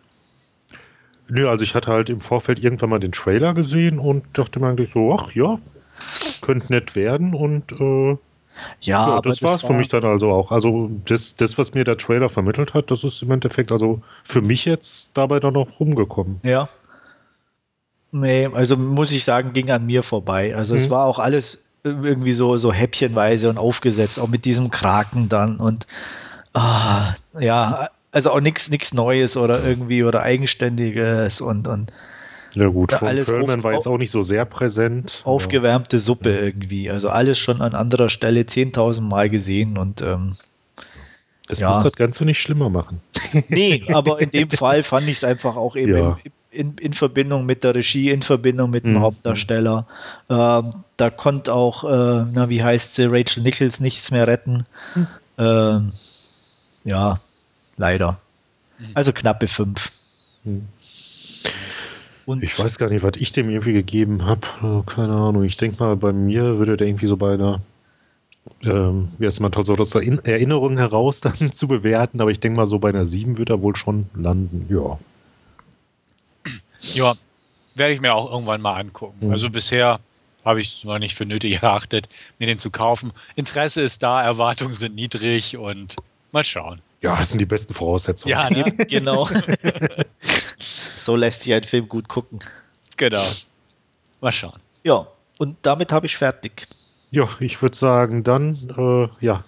[1.30, 4.68] Nö, also ich hatte halt im Vorfeld irgendwann mal den Trailer gesehen und dachte mir
[4.68, 5.58] eigentlich so, ach ja,
[6.42, 8.18] könnte nett werden und äh,
[8.82, 10.52] ja, ja das war es für mich dann also auch.
[10.52, 14.42] Also das, das, was mir der Trailer vermittelt hat, das ist im Endeffekt also für
[14.42, 16.40] mich jetzt dabei dann noch rumgekommen.
[16.44, 16.68] Ja.
[18.12, 20.56] Nee, also muss ich sagen, ging an mir vorbei.
[20.56, 20.82] Also mhm.
[20.82, 25.58] es war auch alles irgendwie so, so häppchenweise und aufgesetzt, auch mit diesem Kraken dann
[25.58, 25.86] und
[26.54, 31.92] ah, ja, also auch nichts Neues oder irgendwie oder Eigenständiges und, und
[32.56, 35.22] ja gut, Von alles Perlman war jetzt auch nicht so sehr präsent.
[35.24, 36.42] Aufgewärmte Suppe ja.
[36.42, 36.90] irgendwie.
[36.90, 40.36] Also alles schon an anderer Stelle 10.000 Mal gesehen und ähm,
[41.48, 41.74] das ja.
[41.74, 43.02] muss das Ganze nicht schlimmer machen.
[43.50, 46.18] Nee, aber in dem Fall fand ich es einfach auch eben ja.
[46.52, 49.00] in, in, in, Verbindung mit der Regie, in Verbindung mit dem mhm.
[49.00, 49.88] Hauptdarsteller.
[50.30, 54.68] Ähm, da konnte auch, äh, na, wie heißt sie, Rachel Nichols nichts mehr retten.
[54.94, 55.08] Mhm.
[55.40, 55.92] Ähm,
[56.84, 57.20] ja,
[57.78, 58.20] leider.
[58.78, 58.92] Mhm.
[58.94, 59.92] Also knappe fünf.
[60.44, 60.68] Mhm.
[62.26, 64.48] Und ich weiß gar nicht, was ich dem irgendwie gegeben habe.
[64.62, 65.44] Äh, keine Ahnung.
[65.44, 67.62] Ich denke mal, bei mir würde der irgendwie so bei einer,
[68.64, 72.66] ähm, wie heißt man, so aus Erinnerung heraus dann zu bewerten, aber ich denke mal,
[72.66, 74.68] so bei einer 7 wird er wohl schon landen.
[74.70, 75.00] Ja.
[76.94, 77.16] Ja,
[77.76, 79.28] werde ich mir auch irgendwann mal angucken.
[79.28, 79.32] Mhm.
[79.32, 80.00] Also bisher
[80.46, 82.10] habe ich es noch nicht für nötig erachtet,
[82.40, 83.12] mir den zu kaufen.
[83.36, 85.96] Interesse ist da, Erwartungen sind niedrig und
[86.32, 86.82] mal schauen.
[87.04, 88.32] Ja, das sind die besten Voraussetzungen.
[88.32, 88.64] Ja, ne?
[88.88, 89.28] genau.
[91.04, 92.40] so lässt sich ein Film gut gucken.
[92.96, 93.26] Genau.
[94.22, 94.60] Mal schauen.
[94.84, 95.06] Ja,
[95.38, 96.66] und damit habe ich fertig.
[97.12, 99.44] Ja, ich würde sagen, dann, äh, ja,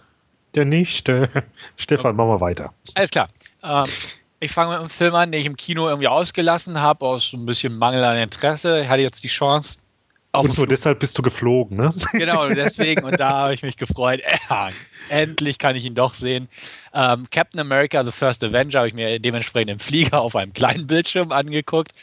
[0.53, 1.30] der nächste.
[1.78, 2.18] Stefan, okay.
[2.18, 2.74] machen wir weiter.
[2.93, 3.30] Alles klar.
[3.64, 3.86] Ähm,
[4.41, 7.38] ich fange mit einem Film an, den ich im Kino irgendwie ausgelassen habe, aus so
[7.38, 8.82] ein bisschen Mangel an Interesse.
[8.82, 9.80] Ich hatte jetzt die Chance,
[10.38, 11.94] und nur deshalb bist du geflogen, ne?
[12.12, 13.04] Genau, deswegen.
[13.04, 14.22] Und da habe ich mich gefreut.
[14.50, 14.70] Ja,
[15.10, 16.48] endlich kann ich ihn doch sehen.
[16.94, 20.88] Ähm, Captain America, The First Avenger, habe ich mir dementsprechend im Flieger auf einem kleinen
[20.88, 21.94] Bildschirm angeguckt.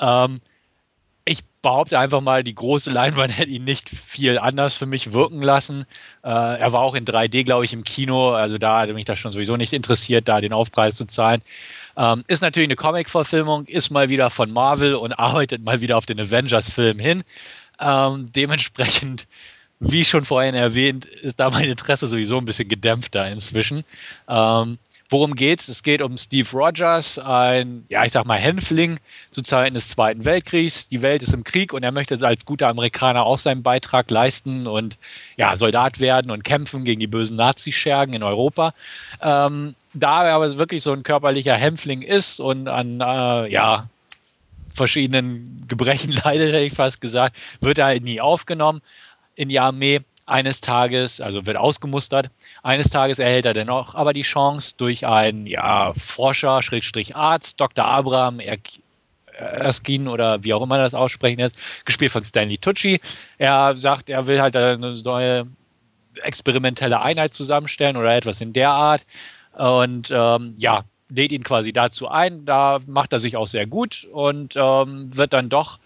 [0.00, 0.40] Ähm,
[1.24, 5.40] ich behaupte einfach mal, die große Leinwand hätte ihn nicht viel anders für mich wirken
[5.40, 5.86] lassen.
[6.24, 8.32] Äh, er war auch in 3D, glaube ich, im Kino.
[8.32, 11.40] Also da hatte mich das schon sowieso nicht interessiert, da den Aufpreis zu zahlen.
[11.96, 16.06] Ähm, ist natürlich eine Comic-Verfilmung, ist mal wieder von Marvel und arbeitet mal wieder auf
[16.06, 17.22] den Avengers-Film hin.
[17.80, 19.26] Ähm, dementsprechend,
[19.80, 23.84] wie schon vorhin erwähnt, ist da mein Interesse sowieso ein bisschen gedämpfter inzwischen.
[24.28, 24.78] Ähm,
[25.12, 25.68] worum geht's?
[25.68, 28.98] Es geht um Steve Rogers, ein, ja, ich sag mal, Hänfling
[29.30, 30.88] zu Zeiten des Zweiten Weltkriegs.
[30.88, 34.66] Die Welt ist im Krieg und er möchte als guter Amerikaner auch seinen Beitrag leisten
[34.66, 34.98] und
[35.36, 38.74] ja, Soldat werden und kämpfen gegen die bösen Nazi-Schergen in Europa.
[39.20, 43.88] Ähm, da er aber wirklich so ein körperlicher Hämpfling ist und an, äh, ja,
[44.74, 48.80] verschiedenen Gebrechen leidet, hätte ich fast gesagt, wird er halt nie aufgenommen
[49.34, 50.00] in die Armee.
[50.24, 52.30] Eines Tages, also wird ausgemustert,
[52.62, 57.84] eines Tages erhält er dennoch aber die Chance durch einen ja, Forscher, Schrägstrich Arzt, Dr.
[57.84, 58.40] Abraham
[59.36, 63.00] Erskine oder wie auch immer das aussprechen ist, gespielt von Stanley Tucci.
[63.38, 65.46] Er sagt, er will halt eine neue
[66.22, 69.04] experimentelle Einheit zusammenstellen oder etwas in der Art.
[69.54, 70.84] Und ähm, ja,
[71.14, 72.44] lädt ihn quasi dazu ein.
[72.44, 75.78] Da macht er sich auch sehr gut und ähm, wird dann doch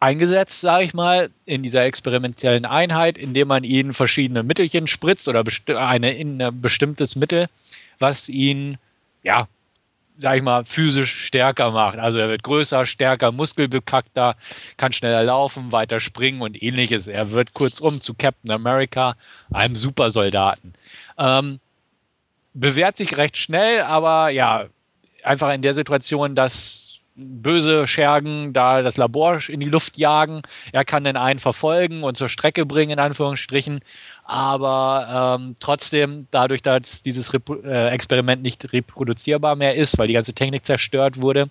[0.00, 5.44] eingesetzt, sage ich mal, in dieser experimentellen Einheit, indem man ihn verschiedene Mittelchen spritzt oder
[5.68, 7.48] eine, ein bestimmtes Mittel,
[7.98, 8.76] was ihn,
[9.22, 9.48] ja,
[10.18, 11.98] sag ich mal, physisch stärker macht.
[11.98, 14.36] Also er wird größer, stärker, muskelbekackter,
[14.76, 17.08] kann schneller laufen, weiter springen und ähnliches.
[17.08, 19.16] Er wird kurzum zu Captain America,
[19.52, 20.74] einem Supersoldaten.
[21.18, 21.60] Ähm,
[22.56, 24.66] bewährt sich recht schnell, aber ja,
[25.22, 30.42] einfach in der Situation, dass böse Schergen da das Labor in die Luft jagen.
[30.72, 33.80] Er kann den einen verfolgen und zur Strecke bringen, in Anführungsstrichen.
[34.24, 40.12] Aber ähm, trotzdem, dadurch, dass dieses Repu äh, Experiment nicht reproduzierbar mehr ist, weil die
[40.12, 41.48] ganze Technik zerstört wurde,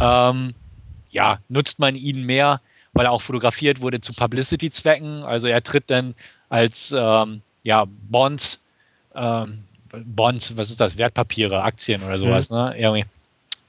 [0.00, 0.54] ähm,
[1.10, 2.60] ja, nutzt man ihn mehr,
[2.92, 5.22] weil er auch fotografiert wurde zu Publicity-Zwecken.
[5.22, 6.14] Also er tritt dann
[6.48, 8.60] als ähm, ja, Bonds
[9.14, 9.65] ähm,
[10.04, 12.56] Bonds, was ist das, Wertpapiere, Aktien oder sowas, mhm.
[12.56, 12.74] ne?
[12.78, 13.04] Irgendwie.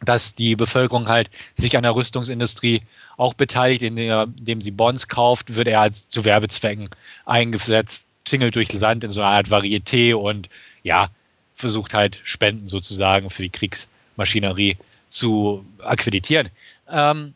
[0.06, 2.84] Dass die Bevölkerung halt sich an der Rüstungsindustrie
[3.18, 6.90] auch beteiligt, indem, indem sie Bonds kauft, wird er als zu Werbezwecken
[7.26, 10.50] eingesetzt, tingelt durch Land in so einer Art Varieté und
[10.84, 11.10] ja,
[11.56, 14.78] versucht halt Spenden sozusagen für die Kriegsmaschinerie
[15.10, 16.50] zu akkreditieren.
[16.90, 17.34] Ähm,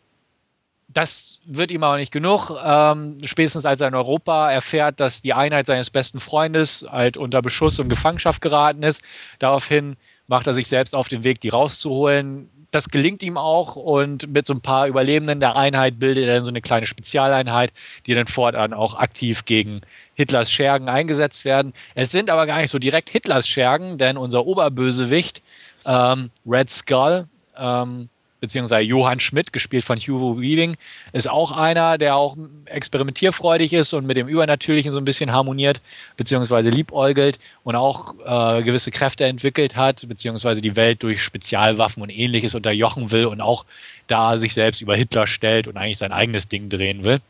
[0.93, 2.51] das wird ihm aber nicht genug.
[2.63, 7.41] Ähm, spätestens als er in Europa erfährt, dass die Einheit seines besten Freundes halt unter
[7.41, 9.01] Beschuss und Gefangenschaft geraten ist.
[9.39, 9.95] Daraufhin
[10.27, 12.49] macht er sich selbst auf den Weg, die rauszuholen.
[12.71, 16.43] Das gelingt ihm auch und mit so ein paar Überlebenden der Einheit bildet er dann
[16.43, 17.73] so eine kleine Spezialeinheit,
[18.05, 19.81] die dann fortan auch aktiv gegen
[20.13, 21.73] Hitlers Schergen eingesetzt werden.
[21.95, 25.41] Es sind aber gar nicht so direkt Hitlers Schergen, denn unser Oberbösewicht
[25.85, 27.27] ähm, Red Skull,
[27.57, 28.07] ähm,
[28.41, 30.75] beziehungsweise Johann Schmidt, gespielt von Hugo Weaving,
[31.13, 32.35] ist auch einer, der auch
[32.65, 35.79] experimentierfreudig ist und mit dem Übernatürlichen so ein bisschen harmoniert,
[36.17, 42.09] beziehungsweise liebäugelt und auch äh, gewisse Kräfte entwickelt hat, beziehungsweise die Welt durch Spezialwaffen und
[42.09, 43.63] ähnliches unterjochen will und auch
[44.07, 47.21] da sich selbst über Hitler stellt und eigentlich sein eigenes Ding drehen will.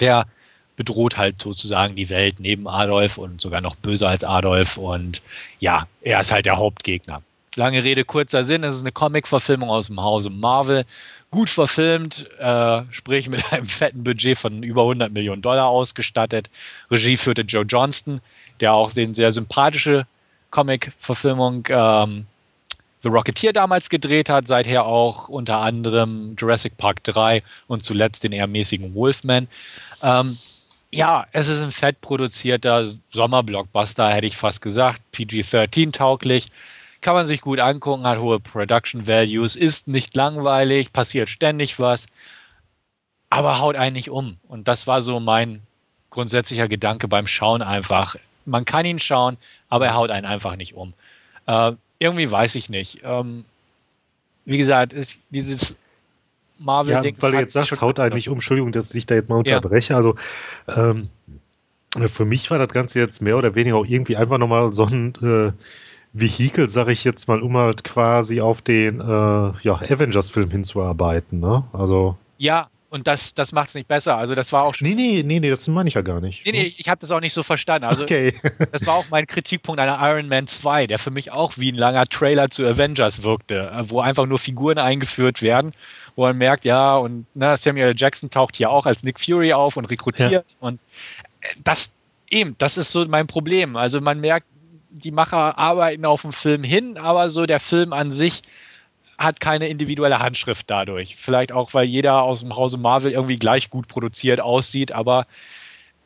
[0.00, 0.26] Der
[0.74, 5.22] bedroht halt sozusagen die Welt neben Adolf und sogar noch böser als Adolf und
[5.60, 7.22] ja, er ist halt der Hauptgegner.
[7.56, 8.64] Lange Rede, kurzer Sinn.
[8.64, 10.86] Es ist eine Comic-Verfilmung aus dem Hause Marvel.
[11.30, 16.48] Gut verfilmt, äh, sprich mit einem fetten Budget von über 100 Millionen Dollar ausgestattet.
[16.90, 18.20] Regie führte Joe Johnston,
[18.60, 20.06] der auch den sehr sympathische
[20.50, 22.26] Comic-Verfilmung ähm,
[23.02, 28.32] The Rocketeer damals gedreht hat, seither auch unter anderem Jurassic Park 3 und zuletzt den
[28.32, 29.48] eher mäßigen Wolfman.
[30.02, 30.38] Ähm,
[30.90, 35.02] ja, es ist ein fett produzierter Sommerblockbuster, hätte ich fast gesagt.
[35.12, 36.48] PG-13 tauglich
[37.02, 42.06] kann man sich gut angucken, hat hohe Production Values, ist nicht langweilig, passiert ständig was,
[43.28, 44.38] aber haut einen nicht um.
[44.48, 45.60] Und das war so mein
[46.10, 48.16] grundsätzlicher Gedanke beim Schauen einfach.
[48.46, 49.36] Man kann ihn schauen,
[49.68, 50.94] aber er haut einen einfach nicht um.
[51.46, 53.00] Äh, irgendwie weiß ich nicht.
[53.04, 53.44] Ähm,
[54.44, 55.76] wie gesagt, ist dieses
[56.58, 57.14] Marvel-Ding.
[57.14, 58.34] Ja, weil du jetzt sagst, haut einen nicht um.
[58.34, 59.92] Entschuldigung, dass ich da jetzt mal unterbreche.
[59.92, 59.96] Ja.
[59.96, 60.16] Also,
[60.68, 61.08] ähm,
[62.06, 65.14] für mich war das Ganze jetzt mehr oder weniger auch irgendwie einfach nochmal so ein.
[65.22, 65.52] Äh,
[66.12, 71.40] Vehikel, sag ich jetzt mal, um halt quasi auf den äh, ja, Avengers-Film hinzuarbeiten.
[71.40, 71.64] Ne?
[71.72, 74.18] Also ja, Und das, das macht es nicht besser.
[74.18, 76.44] Also das war auch Nee, nee, nee, nee, das meine ich ja gar nicht.
[76.44, 77.86] Nee, nee, ich, ich habe das auch nicht so verstanden.
[77.86, 78.34] Also okay.
[78.70, 81.76] das war auch mein Kritikpunkt einer Iron Man 2, der für mich auch wie ein
[81.76, 85.72] langer Trailer zu Avengers wirkte, wo einfach nur Figuren eingeführt werden,
[86.16, 89.78] wo man merkt, ja, und ne, Samuel Jackson taucht hier auch als Nick Fury auf
[89.78, 90.30] und rekrutiert.
[90.30, 90.42] Ja.
[90.60, 90.78] Und
[91.40, 91.96] äh, das
[92.28, 93.76] eben, das ist so mein Problem.
[93.76, 94.46] Also man merkt,
[94.92, 98.42] die Macher arbeiten auf den Film hin, aber so der Film an sich
[99.18, 101.16] hat keine individuelle Handschrift dadurch.
[101.16, 105.26] Vielleicht auch, weil jeder aus dem Hause Marvel irgendwie gleich gut produziert aussieht, aber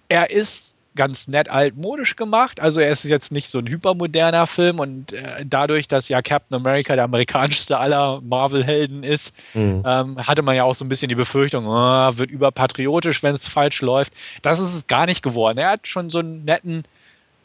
[0.08, 2.58] er ist ganz nett altmodisch gemacht.
[2.58, 6.56] Also er ist jetzt nicht so ein hypermoderner Film und äh, dadurch, dass ja Captain
[6.56, 9.82] America der amerikanischste aller Marvel-Helden ist, mhm.
[9.86, 13.46] ähm, hatte man ja auch so ein bisschen die Befürchtung, oh, wird überpatriotisch, wenn es
[13.46, 14.12] falsch läuft.
[14.42, 15.58] Das ist es gar nicht geworden.
[15.58, 16.84] Er hat schon so einen netten,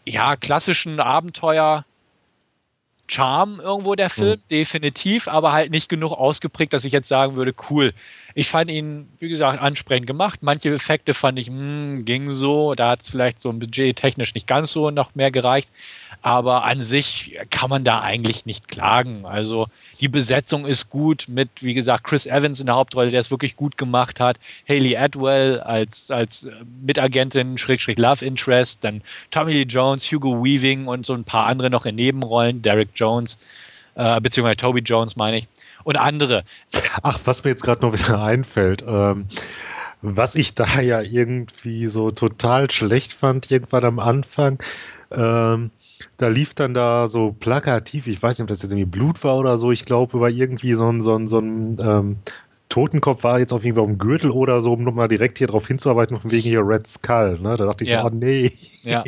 [0.06, 1.86] ja, klassischen Abenteuer-
[3.12, 4.48] Charme irgendwo der Film, mhm.
[4.50, 7.94] definitiv, aber halt nicht genug ausgeprägt, dass ich jetzt sagen würde, cool.
[8.34, 10.40] Ich fand ihn, wie gesagt, ansprechend gemacht.
[10.42, 12.76] Manche Effekte fand ich, mh, hm, ging so.
[12.76, 15.72] Da hat es vielleicht so ein Budget technisch nicht ganz so noch mehr gereicht.
[16.22, 19.26] Aber an sich kann man da eigentlich nicht klagen.
[19.26, 19.68] Also
[20.00, 23.56] die Besetzung ist gut mit, wie gesagt, Chris Evans in der Hauptrolle, der es wirklich
[23.56, 24.40] gut gemacht hat.
[24.68, 26.48] Haley Atwell als, als
[26.86, 28.84] Mitagentin, Schrägstrich Love Interest.
[28.84, 29.02] Dann
[29.32, 32.62] Tommy Lee Jones, Hugo Weaving und so ein paar andere noch in Nebenrollen.
[32.62, 33.40] Derek Jones,
[33.96, 35.48] äh, beziehungsweise Toby Jones meine ich.
[35.84, 36.44] Und andere.
[37.04, 38.84] Ach, was mir jetzt gerade noch wieder einfällt.
[38.88, 39.28] Ähm
[40.02, 44.60] was ich da ja irgendwie so total schlecht fand, irgendwann am Anfang,
[45.12, 45.72] ähm,
[46.18, 49.38] da lief dann da so plakativ, ich weiß nicht, ob das jetzt irgendwie Blut war
[49.38, 52.18] oder so, ich glaube, über irgendwie so ein, so ein, so ein ähm,
[52.70, 55.68] Totenkopf war jetzt auf jeden Fall um Gürtel oder so, um nochmal direkt hier drauf
[55.68, 57.38] hinzuarbeiten, von wegen hier Red Skull.
[57.40, 57.58] Ne?
[57.58, 58.02] Da dachte ich ja.
[58.02, 58.54] so, oh nee.
[58.84, 59.04] Ja.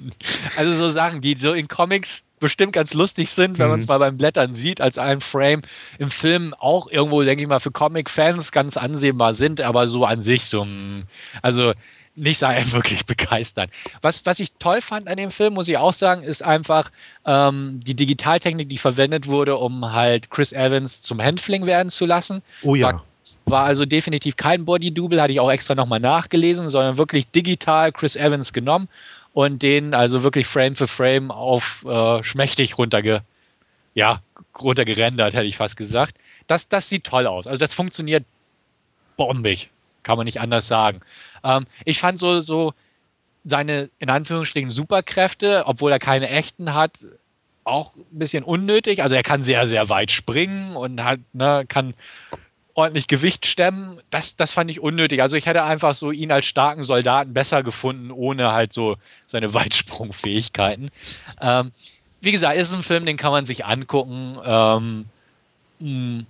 [0.56, 3.72] also so Sachen, die so in Comics bestimmt ganz lustig sind, wenn mhm.
[3.72, 5.62] man es mal beim Blättern sieht, als ein Frame
[5.98, 10.22] im Film auch irgendwo, denke ich mal, für Comic-Fans ganz ansehbar sind, aber so an
[10.22, 11.04] sich so, mm,
[11.42, 11.72] also
[12.18, 13.68] nicht sagen, wirklich begeistern.
[14.02, 16.90] Was, was ich toll fand an dem Film, muss ich auch sagen, ist einfach
[17.24, 22.42] ähm, die Digitaltechnik, die verwendet wurde, um halt Chris Evans zum Handfling werden zu lassen.
[22.62, 22.92] Oh ja.
[22.92, 23.04] War,
[23.46, 28.16] war also definitiv kein Body-Double, hatte ich auch extra nochmal nachgelesen, sondern wirklich digital Chris
[28.16, 28.88] Evans genommen
[29.38, 33.22] und den also wirklich Frame für Frame auf äh, schmächtig runterge,
[33.94, 34.20] ja,
[34.60, 36.16] runtergerendert, hätte ich fast gesagt.
[36.48, 37.46] Das, das sieht toll aus.
[37.46, 38.24] Also das funktioniert
[39.16, 39.70] bombig,
[40.02, 41.02] kann man nicht anders sagen.
[41.44, 42.74] Ähm, ich fand so, so
[43.44, 47.06] seine, in Anführungsstrichen, Superkräfte, obwohl er keine echten hat,
[47.62, 49.04] auch ein bisschen unnötig.
[49.04, 51.94] Also er kann sehr, sehr weit springen und hat, ne, kann
[52.78, 54.00] ordentlich Gewicht stemmen.
[54.10, 55.20] Das, das fand ich unnötig.
[55.20, 59.52] Also ich hätte einfach so ihn als starken Soldaten besser gefunden, ohne halt so seine
[59.54, 60.90] Weitsprungfähigkeiten.
[61.40, 61.72] Ähm,
[62.20, 64.38] wie gesagt, ist ein Film, den kann man sich angucken.
[64.44, 65.06] Ähm,
[65.80, 66.26] hm,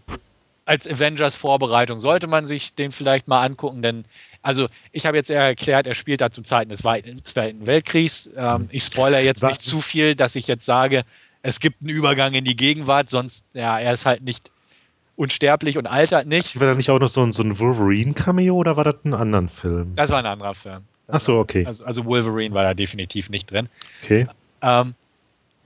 [0.64, 4.06] als Avengers-Vorbereitung sollte man sich den vielleicht mal angucken, denn
[4.40, 8.30] also ich habe jetzt eher erklärt, er spielt da zu Zeiten des Zweiten Weltkriegs.
[8.36, 11.04] Ähm, ich spoilere jetzt nicht zu viel, dass ich jetzt sage,
[11.42, 14.50] es gibt einen Übergang in die Gegenwart, sonst, ja, er ist halt nicht
[15.18, 16.58] unsterblich und altert nicht.
[16.60, 19.48] War da nicht auch noch so ein, so ein Wolverine-Cameo oder war das ein anderer
[19.48, 19.92] Film?
[19.96, 20.84] Das war ein anderer Film.
[21.08, 21.64] Ach so, okay.
[21.66, 23.68] Also, also Wolverine war da definitiv nicht drin.
[24.02, 24.28] Okay.
[24.62, 24.94] Ähm,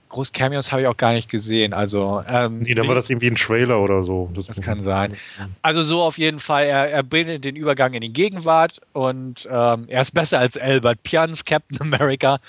[0.09, 1.73] groß Cameos habe ich auch gar nicht gesehen.
[1.73, 4.31] Also, ähm, nee, dann war das irgendwie ein Trailer oder so.
[4.33, 5.15] Das, das kann sein.
[5.61, 9.85] Also so auf jeden Fall, er, er bildet den Übergang in die Gegenwart und ähm,
[9.87, 12.39] er ist besser als Albert Pians Captain America,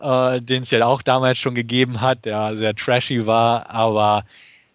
[0.00, 4.24] äh, den es ja auch damals schon gegeben hat, der sehr trashy war, aber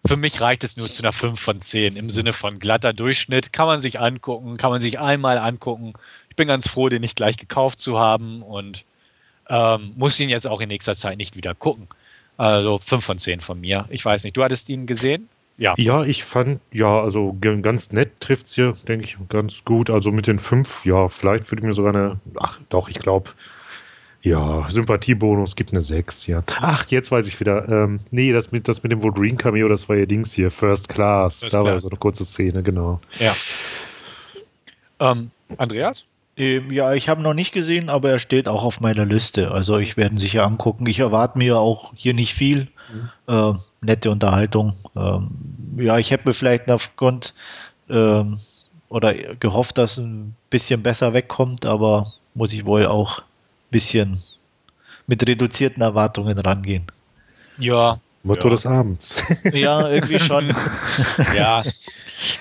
[0.07, 3.53] für mich reicht es nur zu einer 5 von 10 im Sinne von glatter Durchschnitt.
[3.53, 5.93] Kann man sich angucken, kann man sich einmal angucken.
[6.29, 8.85] Ich bin ganz froh, den nicht gleich gekauft zu haben und
[9.49, 11.87] ähm, muss ihn jetzt auch in nächster Zeit nicht wieder gucken.
[12.37, 13.85] Also 5 von 10 von mir.
[13.89, 14.37] Ich weiß nicht.
[14.37, 15.29] Du hattest ihn gesehen?
[15.57, 15.73] Ja.
[15.77, 19.89] Ja, ich fand, ja, also ganz nett trifft es hier, denke ich, ganz gut.
[19.89, 23.31] Also mit den 5, ja, vielleicht würde ich mir sogar eine, ach doch, ich glaube,
[24.27, 26.43] ja, Sympathiebonus gibt eine 6, ja.
[26.61, 27.67] Ach, jetzt weiß ich wieder.
[27.67, 30.89] Ähm, nee, das mit, das mit dem Wolverine Cameo, das war ja Dings hier, First
[30.89, 31.41] Class.
[31.41, 31.71] First da Class.
[31.71, 32.99] war so eine kurze Szene, genau.
[33.19, 33.35] Ja.
[34.99, 36.05] Ähm, Andreas?
[36.35, 39.51] Ähm, ja, ich habe noch nicht gesehen, aber er steht auch auf meiner Liste.
[39.51, 40.85] Also ich werde ihn sicher angucken.
[40.85, 42.67] Ich erwarte mir auch hier nicht viel.
[42.91, 43.09] Mhm.
[43.27, 44.73] Äh, nette Unterhaltung.
[44.95, 45.29] Ähm,
[45.77, 47.33] ja, ich hätte mir vielleicht aufgrund
[47.89, 48.37] ähm,
[48.89, 52.05] oder gehofft, dass ein bisschen besser wegkommt, aber
[52.35, 53.21] muss ich wohl auch
[53.69, 54.17] bisschen
[55.07, 56.85] mit reduzierten Erwartungen rangehen.
[57.57, 57.99] Ja.
[58.23, 58.49] Motto ja.
[58.49, 59.15] des Abends.
[59.53, 60.53] Ja, irgendwie schon.
[61.35, 61.63] ja.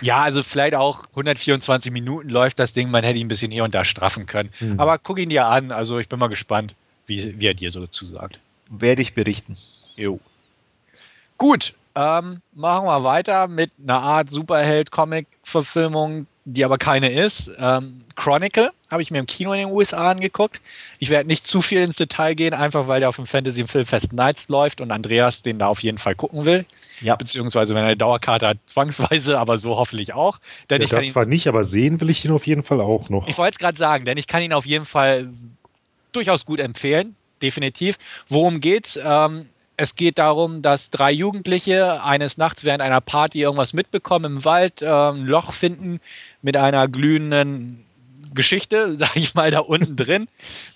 [0.00, 3.64] Ja, also vielleicht auch 124 Minuten läuft das Ding, man hätte ihn ein bisschen hier
[3.64, 4.50] und da straffen können.
[4.58, 4.80] Mhm.
[4.80, 6.74] Aber guck ihn dir an, also ich bin mal gespannt,
[7.06, 8.40] wie, wie er dir so zusagt.
[8.68, 9.54] Werde ich berichten.
[9.96, 10.18] Jo.
[11.36, 17.50] Gut, ähm, machen wir weiter mit einer Art Superheld-Comic-Verfilmung, die aber keine ist.
[17.58, 20.60] Ähm, Chronicle habe ich mir im Kino in den USA angeguckt.
[20.98, 23.68] Ich werde nicht zu viel ins Detail gehen, einfach weil der auf dem Fantasy im
[23.68, 26.64] Filmfest Nights läuft und Andreas den da auf jeden Fall gucken will.
[27.00, 27.16] Ja.
[27.16, 30.38] Beziehungsweise wenn er eine Dauerkarte hat, zwangsweise, aber so hoffentlich auch.
[30.70, 32.80] Denn ja, ich kann ihn zwar nicht, aber sehen will ich ihn auf jeden Fall
[32.80, 33.26] auch noch.
[33.28, 35.28] Ich wollte es gerade sagen, denn ich kann ihn auf jeden Fall
[36.12, 37.16] durchaus gut empfehlen.
[37.42, 37.98] Definitiv.
[38.28, 38.98] Worum geht's?
[39.02, 44.44] Ähm, es geht darum, dass drei Jugendliche eines Nachts während einer Party irgendwas mitbekommen im
[44.44, 46.00] Wald, äh, ein Loch finden
[46.40, 47.85] mit einer glühenden
[48.34, 50.28] Geschichte, sage ich mal, da unten drin.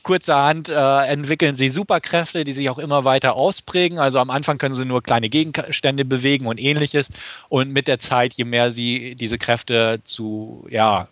[0.02, 3.98] Kurzerhand äh, entwickeln sie Superkräfte, die sich auch immer weiter ausprägen.
[3.98, 7.10] Also am Anfang können sie nur kleine Gegenstände bewegen und ähnliches.
[7.48, 11.08] Und mit der Zeit, je mehr sie diese Kräfte zu, ja,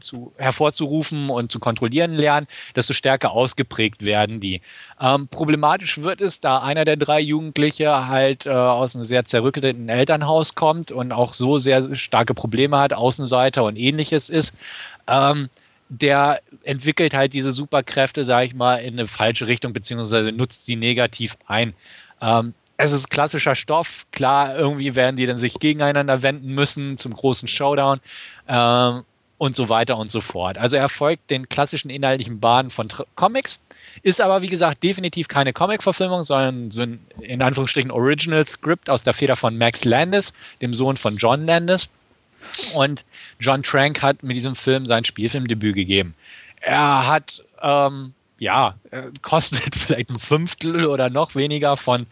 [0.00, 4.60] zu, hervorzurufen und zu kontrollieren lernen, desto stärker ausgeprägt werden die.
[5.00, 9.88] Ähm, problematisch wird es, da einer der drei Jugendliche halt äh, aus einem sehr zerrückelten
[9.88, 14.56] Elternhaus kommt und auch so sehr starke Probleme hat, Außenseiter und ähnliches ist.
[15.06, 15.48] Ähm,
[15.90, 20.76] der entwickelt halt diese Superkräfte, sage ich mal, in eine falsche Richtung, beziehungsweise nutzt sie
[20.76, 21.74] negativ ein.
[22.22, 24.06] Ähm, es ist klassischer Stoff.
[24.12, 28.00] Klar, irgendwie werden die dann sich gegeneinander wenden müssen zum großen Showdown.
[28.48, 29.02] Ähm,
[29.40, 30.58] und so weiter und so fort.
[30.58, 33.58] Also er folgt den klassischen inhaltlichen Bahnen von Tr Comics,
[34.02, 39.02] ist aber wie gesagt definitiv keine Comic-Verfilmung, sondern so ein in Anführungsstrichen Original Script aus
[39.02, 41.88] der Feder von Max Landis, dem Sohn von John Landis.
[42.74, 43.04] Und
[43.38, 46.14] John Trank hat mit diesem Film sein Spielfilmdebüt gegeben.
[46.60, 48.74] Er hat, ähm, ja,
[49.22, 52.06] kostet vielleicht ein Fünftel oder noch weniger von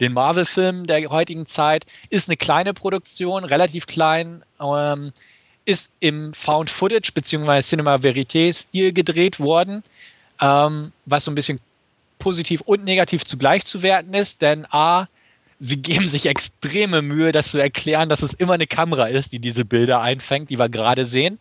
[0.00, 1.84] den Marvel-Filmen der heutigen Zeit.
[2.10, 4.44] Ist eine kleine Produktion, relativ klein.
[4.60, 5.12] Ähm,
[5.64, 7.60] ist im Found Footage bzw.
[7.60, 9.82] Cinema Verité Stil gedreht worden,
[10.40, 11.60] ähm, was so ein bisschen
[12.18, 15.08] positiv und negativ zugleich zu werten ist, denn A,
[15.58, 19.40] sie geben sich extreme Mühe, das zu erklären, dass es immer eine Kamera ist, die
[19.40, 21.38] diese Bilder einfängt, die wir gerade sehen,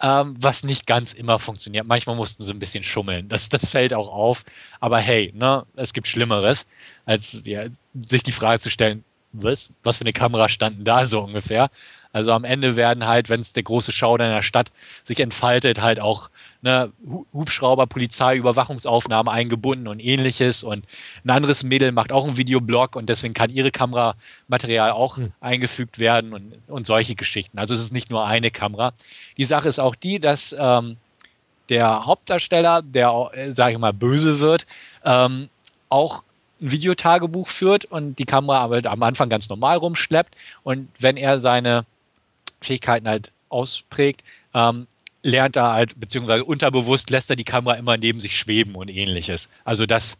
[0.00, 1.86] ähm, was nicht ganz immer funktioniert.
[1.86, 4.44] Manchmal mussten sie ein bisschen schummeln, das, das fällt auch auf,
[4.80, 6.66] aber hey, ne, es gibt Schlimmeres,
[7.04, 7.64] als ja,
[8.08, 11.70] sich die Frage zu stellen, was, was für eine Kamera standen da so ungefähr.
[12.12, 14.72] Also am Ende werden halt, wenn es der große Schauder in der Stadt
[15.04, 16.30] sich entfaltet, halt auch
[16.62, 16.92] ne,
[17.32, 20.62] Hubschrauber, Polizei, Überwachungsaufnahmen eingebunden und ähnliches.
[20.62, 20.84] Und
[21.24, 25.32] ein anderes Mädel macht auch einen Videoblog und deswegen kann ihre Kameramaterial auch mhm.
[25.40, 27.58] eingefügt werden und, und solche Geschichten.
[27.58, 28.92] Also es ist nicht nur eine Kamera.
[29.36, 30.96] Die Sache ist auch die, dass ähm,
[31.68, 34.66] der Hauptdarsteller, der, äh, sage ich mal, böse wird,
[35.04, 35.48] ähm,
[35.88, 36.22] auch
[36.60, 40.34] ein Videotagebuch führt und die Kamera aber am Anfang ganz normal rumschleppt.
[40.64, 41.84] Und wenn er seine
[42.60, 44.86] Fähigkeiten halt ausprägt, ähm,
[45.22, 49.48] lernt er halt, beziehungsweise unterbewusst lässt er die Kamera immer neben sich schweben und ähnliches.
[49.64, 50.18] Also das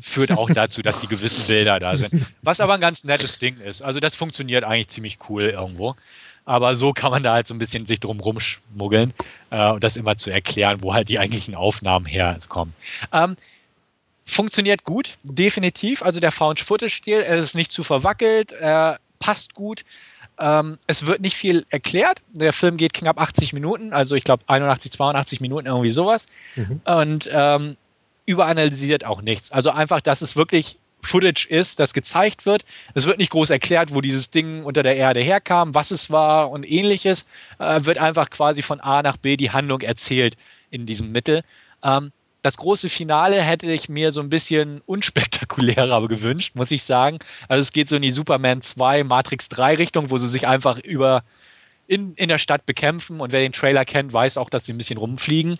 [0.00, 2.26] führt auch dazu, dass die gewissen Bilder da sind.
[2.42, 3.82] Was aber ein ganz nettes Ding ist.
[3.82, 5.94] Also das funktioniert eigentlich ziemlich cool irgendwo.
[6.44, 9.14] Aber so kann man da halt so ein bisschen sich drum rumschmuggeln
[9.50, 12.74] äh, und das immer zu erklären, wo halt die eigentlichen Aufnahmen herkommen.
[13.12, 13.36] Ähm,
[14.24, 16.02] funktioniert gut, definitiv.
[16.02, 19.84] Also der Found-Footage-Stil, er ist nicht zu verwackelt, er passt gut.
[20.38, 22.22] Ähm, es wird nicht viel erklärt.
[22.32, 26.26] Der Film geht knapp 80 Minuten, also ich glaube 81, 82 Minuten, irgendwie sowas.
[26.56, 26.80] Mhm.
[26.84, 27.76] Und ähm,
[28.26, 29.52] überanalysiert auch nichts.
[29.52, 32.64] Also einfach, dass es wirklich Footage ist, das gezeigt wird.
[32.94, 36.50] Es wird nicht groß erklärt, wo dieses Ding unter der Erde herkam, was es war
[36.50, 37.26] und ähnliches.
[37.58, 40.36] Äh, wird einfach quasi von A nach B die Handlung erzählt
[40.70, 41.42] in diesem Mittel.
[41.82, 42.12] Ähm,
[42.42, 47.18] das große Finale hätte ich mir so ein bisschen unspektakulärer gewünscht, muss ich sagen.
[47.48, 50.78] Also es geht so in die Superman 2, Matrix 3 Richtung, wo sie sich einfach
[50.78, 51.24] über
[51.86, 54.78] in, in der Stadt bekämpfen und wer den Trailer kennt, weiß auch, dass sie ein
[54.78, 55.56] bisschen rumfliegen.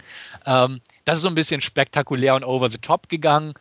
[0.47, 3.55] Ähm, das ist so ein bisschen spektakulär und over the top gegangen.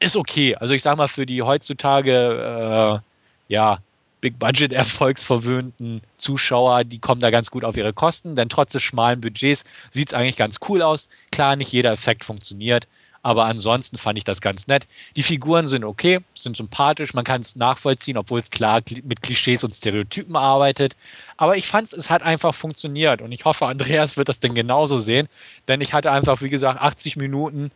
[0.00, 0.56] Ist okay.
[0.56, 3.78] Also ich sag mal, für die heutzutage äh, ja,
[4.26, 9.64] Big-Budget-erfolgsverwöhnten Zuschauer, die kommen da ganz gut auf ihre Kosten, denn trotz des schmalen Budgets
[9.90, 11.08] sieht es eigentlich ganz cool aus.
[11.30, 12.88] Klar, nicht jeder Effekt funktioniert,
[13.22, 14.88] aber ansonsten fand ich das ganz nett.
[15.14, 19.62] Die Figuren sind okay, sind sympathisch, man kann es nachvollziehen, obwohl es klar mit Klischees
[19.62, 20.96] und Stereotypen arbeitet.
[21.36, 24.54] Aber ich fand es, es hat einfach funktioniert und ich hoffe, Andreas wird das denn
[24.56, 25.28] genauso sehen,
[25.68, 27.70] denn ich hatte einfach, wie gesagt, 80 Minuten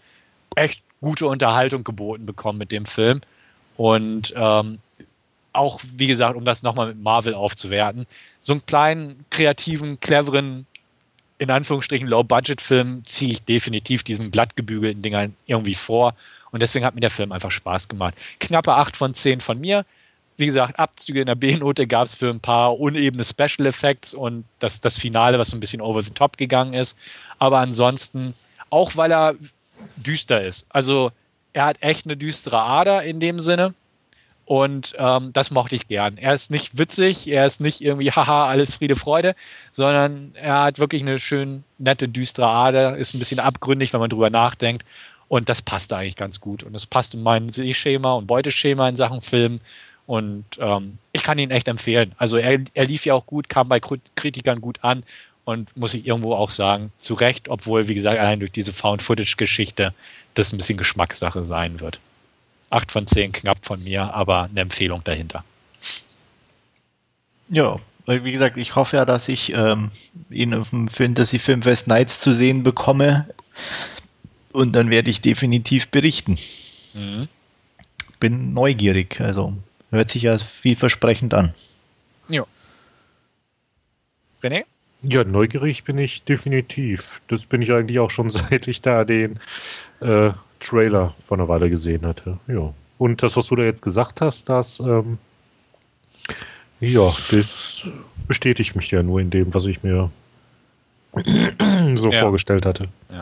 [0.57, 3.21] echt gute Unterhaltung geboten bekommen mit dem Film.
[3.77, 4.79] Und ähm,
[5.53, 8.07] auch, wie gesagt, um das nochmal mit Marvel aufzuwerten,
[8.39, 10.67] so einen kleinen, kreativen, cleveren,
[11.39, 16.15] in Anführungsstrichen Low-Budget-Film ziehe ich definitiv diesen glattgebügelten Dingern irgendwie vor.
[16.51, 18.15] Und deswegen hat mir der Film einfach Spaß gemacht.
[18.41, 19.87] Knappe 8 von 10 von mir.
[20.37, 24.45] Wie gesagt, Abzüge in der B-Note gab es für ein paar unebene Special Effects und
[24.59, 26.99] das, das Finale, was so ein bisschen over the top gegangen ist.
[27.39, 28.35] Aber ansonsten,
[28.71, 29.35] auch weil er
[29.97, 30.67] düster ist.
[30.71, 31.11] Also
[31.53, 33.75] er hat echt eine düstere Ader in dem Sinne
[34.51, 36.19] Und ähm, das mochte ich gern.
[36.19, 39.37] Er ist nicht witzig, er ist nicht irgendwie, haha, alles Friede, Freude,
[39.71, 44.11] sondern er hat wirklich eine schön nette, düstere Ader, ist ein bisschen abgründig, wenn man
[44.11, 44.85] drüber nachdenkt.
[45.29, 46.65] Und das passt eigentlich ganz gut.
[46.65, 49.61] Und es passt in mein Sehschema und Beuteschema in Sachen Film.
[50.07, 52.11] Und ähm, ich kann ihn echt empfehlen.
[52.19, 55.05] Also er, er lief ja auch gut, kam bei Kritikern gut an
[55.45, 59.95] und muss ich irgendwo auch sagen, zu Recht, obwohl, wie gesagt, allein durch diese Found-Footage-Geschichte
[60.35, 62.01] das ein bisschen Geschmackssache sein wird.
[62.71, 65.45] 8 von 10 knapp von mir, aber eine Empfehlung dahinter.
[67.49, 69.91] Ja, wie gesagt, ich hoffe ja, dass ich ähm,
[70.31, 73.29] ihn auf dem Fantasy Filmfest Nights zu sehen bekomme.
[74.53, 76.39] Und dann werde ich definitiv berichten.
[76.95, 77.29] Mhm.
[78.19, 79.55] Bin neugierig, also
[79.91, 81.55] hört sich ja vielversprechend an.
[82.29, 82.45] Ja.
[84.43, 84.65] René?
[85.03, 87.23] Ja, neugierig bin ich definitiv.
[87.29, 89.39] Das bin ich eigentlich auch schon, seit ich da den
[90.01, 92.39] äh, Trailer vor einer Weile gesehen hatte.
[92.47, 92.73] Ja.
[92.99, 95.19] Und das, was du da jetzt gesagt hast, das, ähm,
[96.81, 97.89] ja, das
[98.29, 100.11] bestätigt mich ja nur in dem, was ich mir
[101.97, 102.21] so ja.
[102.21, 102.85] vorgestellt hatte.
[103.11, 103.21] Ja.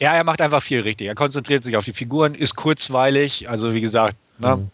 [0.00, 0.14] ja.
[0.16, 1.06] er macht einfach viel richtig.
[1.06, 4.70] Er konzentriert sich auf die Figuren, ist kurzweilig, also wie gesagt, ne, mhm.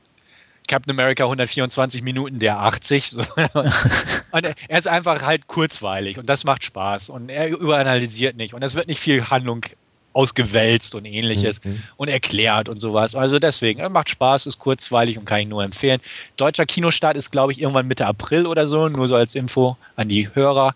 [0.69, 3.17] Captain America 124 Minuten, der 80.
[4.33, 8.63] und er ist einfach halt kurzweilig und das macht Spaß und er überanalysiert nicht und
[8.63, 9.67] es wird nicht viel Handlung
[10.13, 11.83] ausgewälzt und ähnliches mhm.
[11.97, 13.15] und erklärt und sowas.
[13.15, 16.01] Also deswegen, er macht Spaß, ist kurzweilig und kann ich nur empfehlen.
[16.37, 20.09] Deutscher Kinostart ist, glaube ich, irgendwann Mitte April oder so, nur so als Info an
[20.09, 20.75] die Hörer.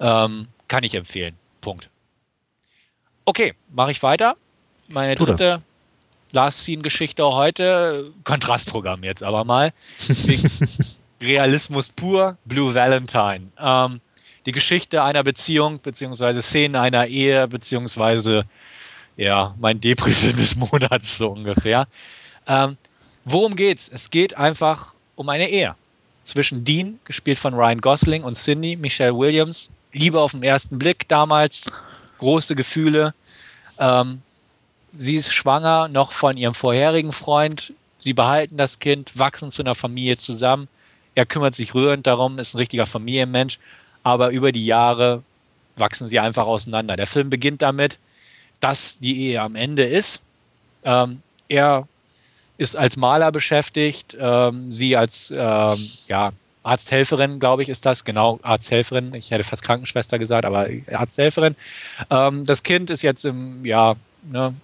[0.00, 1.34] Ähm, kann ich empfehlen.
[1.60, 1.90] Punkt.
[3.24, 4.36] Okay, mache ich weiter.
[4.88, 5.62] Meine dritte
[6.32, 8.12] Last Scene-Geschichte heute.
[8.24, 9.72] Kontrastprogramm jetzt aber mal.
[11.20, 13.48] Realismus pur, Blue Valentine.
[13.58, 14.00] Ähm,
[14.44, 18.44] die Geschichte einer Beziehung, beziehungsweise Szenen einer Ehe, beziehungsweise
[19.16, 21.86] ja, mein Depri-Film des Monats so ungefähr.
[22.46, 22.76] Ähm,
[23.24, 23.90] worum geht's?
[23.92, 25.74] Es geht einfach um eine Ehe
[26.22, 29.70] zwischen Dean, gespielt von Ryan Gosling, und Cindy, Michelle Williams.
[29.92, 31.70] Liebe auf den ersten Blick damals,
[32.18, 33.14] große Gefühle.
[33.78, 34.20] Ähm,
[34.92, 37.72] sie ist schwanger noch von ihrem vorherigen Freund.
[37.98, 40.68] Sie behalten das Kind, wachsen zu einer Familie zusammen.
[41.14, 43.58] Er kümmert sich rührend darum, ist ein richtiger Familienmensch.
[44.02, 45.22] Aber über die Jahre
[45.76, 46.96] wachsen sie einfach auseinander.
[46.96, 47.98] Der Film beginnt damit,
[48.60, 50.22] dass die Ehe am Ende ist.
[50.84, 51.86] Ähm, er
[52.58, 56.32] ist als Maler beschäftigt, ähm, sie als ähm, ja,
[56.62, 58.04] Arzthelferin, glaube ich, ist das.
[58.04, 59.14] Genau, Arzthelferin.
[59.14, 61.54] Ich hätte fast Krankenschwester gesagt, aber Arzthelferin.
[62.10, 63.94] Ähm, das Kind ist jetzt im, ja,
[64.30, 64.54] ne,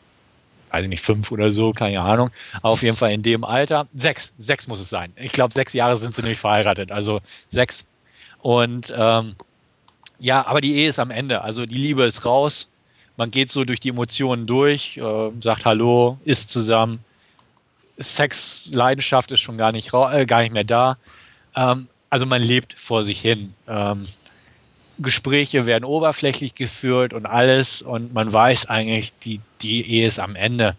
[0.70, 2.30] weiß ich nicht, fünf oder so, keine Ahnung.
[2.62, 3.86] Auf jeden Fall in dem Alter.
[3.94, 5.12] Sechs, sechs muss es sein.
[5.16, 6.90] Ich glaube, sechs Jahre sind sie nämlich verheiratet.
[6.90, 7.20] Also
[7.50, 7.84] sechs.
[8.40, 9.36] Und ähm,
[10.18, 11.42] ja, aber die Ehe ist am Ende.
[11.42, 12.68] Also die Liebe ist raus
[13.16, 17.04] man geht so durch die Emotionen durch, äh, sagt Hallo, isst zusammen.
[17.98, 20.96] Sex, Leidenschaft ist schon gar nicht, äh, gar nicht mehr da.
[21.54, 23.54] Ähm, also man lebt vor sich hin.
[23.68, 24.04] Ähm,
[24.98, 30.36] Gespräche werden oberflächlich geführt und alles und man weiß eigentlich, die, die Ehe ist am
[30.36, 30.76] Ende.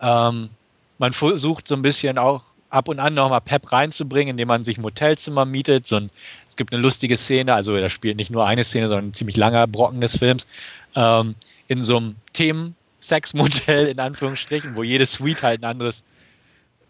[0.00, 0.50] Ähm,
[0.98, 4.78] man versucht so ein bisschen auch ab und an nochmal Pep reinzubringen, indem man sich
[4.78, 5.86] ein Motelzimmer mietet.
[5.86, 6.10] So ein,
[6.46, 9.36] es gibt eine lustige Szene, also da spielt nicht nur eine Szene, sondern ein ziemlich
[9.36, 10.46] langer Brocken des Films.
[10.94, 11.34] Ähm,
[11.68, 16.02] in so einem Themen-Sex-Modell in Anführungsstrichen, wo jede Suite halt ein anderes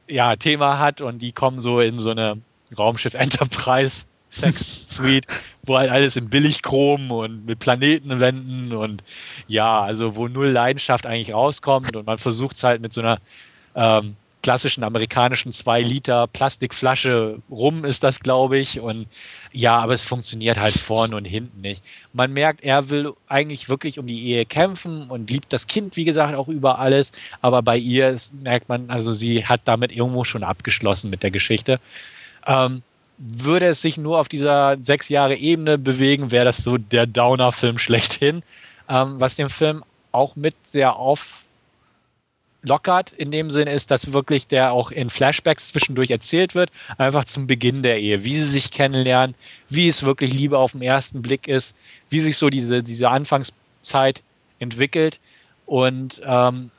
[0.08, 2.38] ja, Thema hat und die kommen so in so eine
[2.76, 5.26] Raumschiff Enterprise Sex Suite,
[5.64, 9.02] wo halt alles in Billigchrom und mit Planetenwänden und
[9.46, 13.18] ja, also wo null Leidenschaft eigentlich rauskommt und man versucht es halt mit so einer
[13.74, 14.16] ähm,
[14.48, 18.80] klassischen amerikanischen 2 Liter Plastikflasche rum ist das, glaube ich.
[18.80, 19.06] Und
[19.52, 21.84] ja, aber es funktioniert halt vorne und hinten nicht.
[22.14, 26.06] Man merkt, er will eigentlich wirklich um die Ehe kämpfen und liebt das Kind, wie
[26.06, 27.12] gesagt, auch über alles.
[27.42, 31.30] Aber bei ihr ist, merkt man, also sie hat damit irgendwo schon abgeschlossen mit der
[31.30, 31.78] Geschichte.
[32.46, 32.80] Ähm,
[33.18, 37.76] würde es sich nur auf dieser sechs Jahre Ebene bewegen, wäre das so der Downer-Film
[37.76, 38.42] schlechthin.
[38.88, 41.44] Ähm, was den Film auch mit sehr auf
[42.68, 47.24] lockert in dem Sinne ist, dass wirklich der auch in Flashbacks zwischendurch erzählt wird, einfach
[47.24, 49.34] zum Beginn der Ehe, wie sie sich kennenlernen,
[49.68, 51.76] wie es wirklich Liebe auf den ersten Blick ist,
[52.10, 54.22] wie sich so diese, diese Anfangszeit
[54.60, 55.18] entwickelt.
[55.66, 56.70] Und ähm,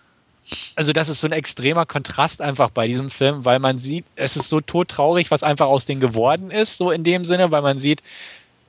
[0.75, 4.35] also das ist so ein extremer Kontrast einfach bei diesem Film, weil man sieht, es
[4.35, 7.77] ist so todtraurig, was einfach aus denen geworden ist, so in dem Sinne, weil man
[7.77, 8.01] sieht,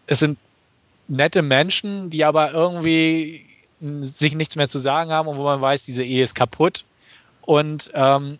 [0.06, 0.38] es sind
[1.08, 3.46] nette Menschen, die aber irgendwie
[4.00, 6.84] sich nichts mehr zu sagen haben und wo man weiß, diese Ehe ist kaputt
[7.50, 8.38] und ähm,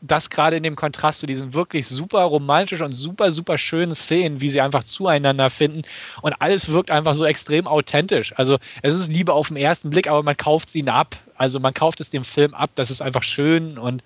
[0.00, 4.40] das gerade in dem Kontrast zu diesen wirklich super romantischen und super, super schönen Szenen,
[4.40, 5.82] wie sie einfach zueinander finden.
[6.22, 8.36] Und alles wirkt einfach so extrem authentisch.
[8.36, 11.14] Also es ist Liebe auf den ersten Blick, aber man kauft sie ab.
[11.36, 12.70] Also man kauft es dem Film ab.
[12.74, 14.02] Das ist einfach schön und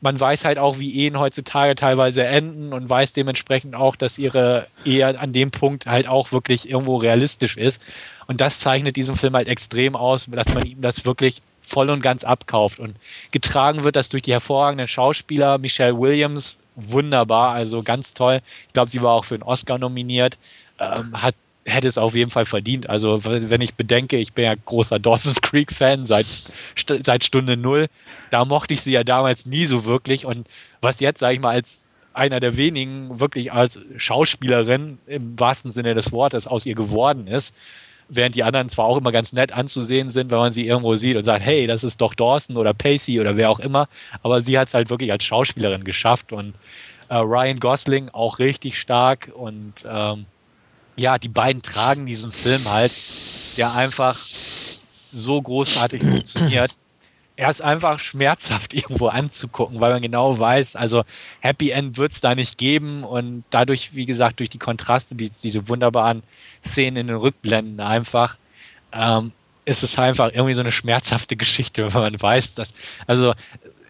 [0.00, 4.68] man weiß halt auch, wie Ehen heutzutage teilweise enden und weiß dementsprechend auch, dass ihre
[4.86, 7.82] Ehe an dem Punkt halt auch wirklich irgendwo realistisch ist.
[8.26, 11.42] Und das zeichnet diesen Film halt extrem aus, dass man ihm das wirklich
[11.72, 12.78] voll und ganz abkauft.
[12.78, 12.96] Und
[13.30, 15.58] getragen wird das durch die hervorragenden Schauspieler.
[15.58, 18.40] Michelle Williams, wunderbar, also ganz toll.
[18.66, 20.38] Ich glaube, sie war auch für einen Oscar nominiert.
[20.78, 22.90] Ähm, hat hätte es auf jeden Fall verdient.
[22.90, 26.26] Also wenn ich bedenke, ich bin ja großer Dawson's Creek Fan seit,
[27.04, 27.86] seit Stunde Null,
[28.30, 30.48] da mochte ich sie ja damals nie so wirklich und
[30.80, 35.94] was jetzt, sage ich mal, als einer der wenigen wirklich als Schauspielerin im wahrsten Sinne
[35.94, 37.54] des Wortes aus ihr geworden ist,
[38.14, 41.16] während die anderen zwar auch immer ganz nett anzusehen sind, wenn man sie irgendwo sieht
[41.16, 43.88] und sagt, hey, das ist doch Dawson oder Pacey oder wer auch immer,
[44.22, 46.54] aber sie hat es halt wirklich als Schauspielerin geschafft und
[47.08, 50.26] äh, Ryan Gosling auch richtig stark und ähm,
[50.96, 52.92] ja, die beiden tragen diesen Film halt,
[53.56, 54.16] der einfach
[55.10, 56.72] so großartig funktioniert.
[57.42, 61.02] Er ist einfach schmerzhaft irgendwo anzugucken, weil man genau weiß, also
[61.40, 65.30] Happy End wird es da nicht geben und dadurch, wie gesagt, durch die Kontraste, die,
[65.30, 66.22] diese wunderbaren
[66.64, 68.36] Szenen in den Rückblenden einfach,
[68.92, 69.32] ähm,
[69.64, 72.74] ist es einfach irgendwie so eine schmerzhafte Geschichte, wenn man weiß, dass,
[73.08, 73.34] also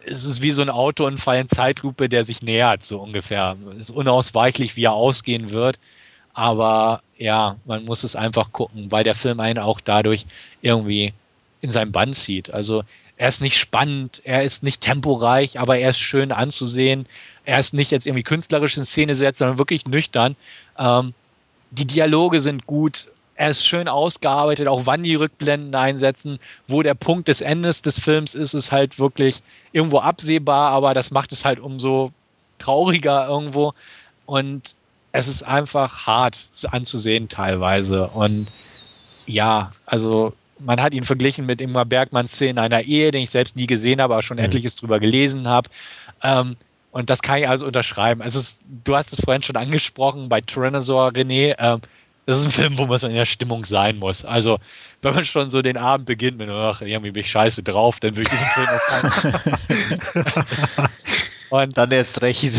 [0.07, 3.59] es ist wie so ein Autounfall in Zeitlupe, der sich nähert, so ungefähr.
[3.73, 5.79] Es ist unausweichlich, wie er ausgehen wird.
[6.33, 10.25] Aber ja, man muss es einfach gucken, weil der Film einen auch dadurch
[10.63, 11.13] irgendwie
[11.61, 12.51] in seinem Bann zieht.
[12.51, 12.83] Also
[13.23, 17.07] er ist nicht spannend, er ist nicht temporeich, aber er ist schön anzusehen.
[17.45, 20.35] Er ist nicht jetzt irgendwie künstlerisch in Szene setzt, sondern wirklich nüchtern.
[20.77, 21.15] Ähm,
[21.71, 23.07] die Dialoge sind gut.
[23.37, 28.01] Er ist schön ausgearbeitet, auch wann die Rückblenden einsetzen, wo der Punkt des Endes des
[28.01, 32.11] Films ist, ist halt wirklich irgendwo absehbar, aber das macht es halt umso
[32.59, 33.73] trauriger irgendwo.
[34.27, 34.75] Und
[35.13, 38.09] es ist einfach hart anzusehen teilweise.
[38.09, 38.49] Und
[39.27, 40.33] ja, also
[40.65, 44.01] man hat ihn verglichen mit Ingmar Bergmanns Szene einer Ehe, den ich selbst nie gesehen
[44.01, 44.45] habe, aber schon mhm.
[44.45, 45.69] etliches drüber gelesen habe.
[46.23, 46.57] Ähm,
[46.91, 48.23] und das kann ich also unterschreiben.
[48.23, 51.55] Also es, du hast es vorhin schon angesprochen bei Tyrannosaur, René.
[51.59, 51.81] Ähm,
[52.27, 54.25] das ist ein Film, wo man in der Stimmung sein muss.
[54.25, 54.59] Also,
[55.01, 58.17] wenn man schon so den Abend beginnt mit, ach, irgendwie bin ich scheiße drauf, dann
[58.17, 58.87] würde ich diesen Film auch
[60.15, 60.89] keinen.
[61.53, 62.45] Und dann erst recht.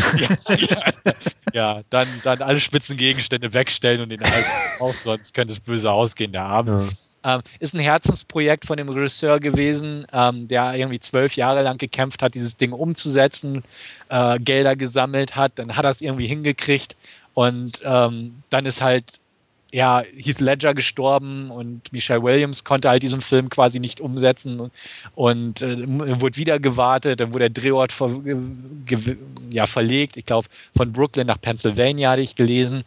[0.46, 1.12] Ja, ja,
[1.52, 4.44] ja, dann, dann alle Spitzengegenstände wegstellen und den halt
[4.78, 6.90] auch, sonst könnte es böse ausgehen, der Abend.
[6.90, 6.96] Ja.
[7.24, 12.22] Ähm, ist ein Herzensprojekt von dem Regisseur gewesen, ähm, der irgendwie zwölf Jahre lang gekämpft
[12.22, 13.64] hat, dieses Ding umzusetzen,
[14.10, 16.96] äh, Gelder gesammelt hat, dann hat er es irgendwie hingekriegt.
[17.32, 19.20] Und ähm, dann ist halt
[19.74, 24.70] ja, Heath Ledger gestorben und Michelle Williams konnte halt diesen Film quasi nicht umsetzen.
[25.16, 25.84] Und, äh,
[26.20, 28.22] wurde wieder gewartet, dann wurde der Drehort ver,
[29.50, 30.46] ja, verlegt, ich glaube
[30.76, 32.84] von Brooklyn nach Pennsylvania hatte ich gelesen,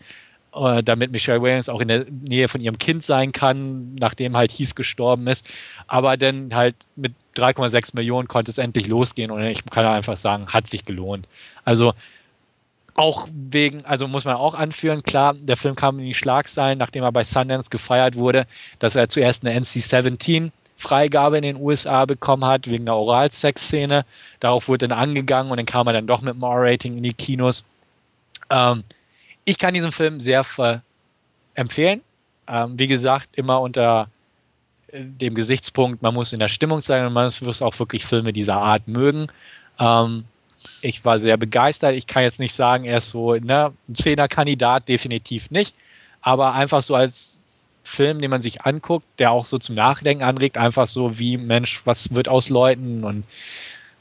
[0.57, 4.51] äh, damit Michelle Williams auch in der Nähe von ihrem Kind sein kann, nachdem halt
[4.51, 5.47] Heath gestorben ist,
[5.87, 10.47] aber dann halt mit 3,6 Millionen konnte es endlich losgehen und ich kann einfach sagen,
[10.47, 11.27] hat sich gelohnt.
[11.65, 11.93] Also
[12.95, 17.03] auch wegen, also muss man auch anführen, klar, der Film kam in die Schlagzeilen, nachdem
[17.03, 18.47] er bei Sundance gefeiert wurde,
[18.79, 24.05] dass er zuerst eine NC-17 Freigabe in den USA bekommen hat, wegen der Oralsex-Szene.
[24.39, 27.13] Darauf wurde dann angegangen und dann kam er dann doch mit dem R-Rating in die
[27.13, 27.63] Kinos.
[28.49, 28.83] Ähm,
[29.47, 30.45] ich kann diesen Film sehr
[31.53, 32.01] empfehlen.
[32.49, 34.09] Ähm, wie gesagt, immer unter
[34.89, 38.33] äh, dem Gesichtspunkt, man muss in der Stimmung sein und man muss auch wirklich Filme
[38.33, 39.27] dieser Art mögen.
[39.79, 40.25] Ähm,
[40.81, 41.95] ich war sehr begeistert.
[41.95, 45.73] Ich kann jetzt nicht sagen, er ist so ne, ein Zehner-Kandidat, definitiv nicht.
[46.19, 47.45] Aber einfach so als
[47.85, 51.83] Film, den man sich anguckt, der auch so zum Nachdenken anregt, einfach so wie, Mensch,
[51.85, 53.23] was wird aus Leuten und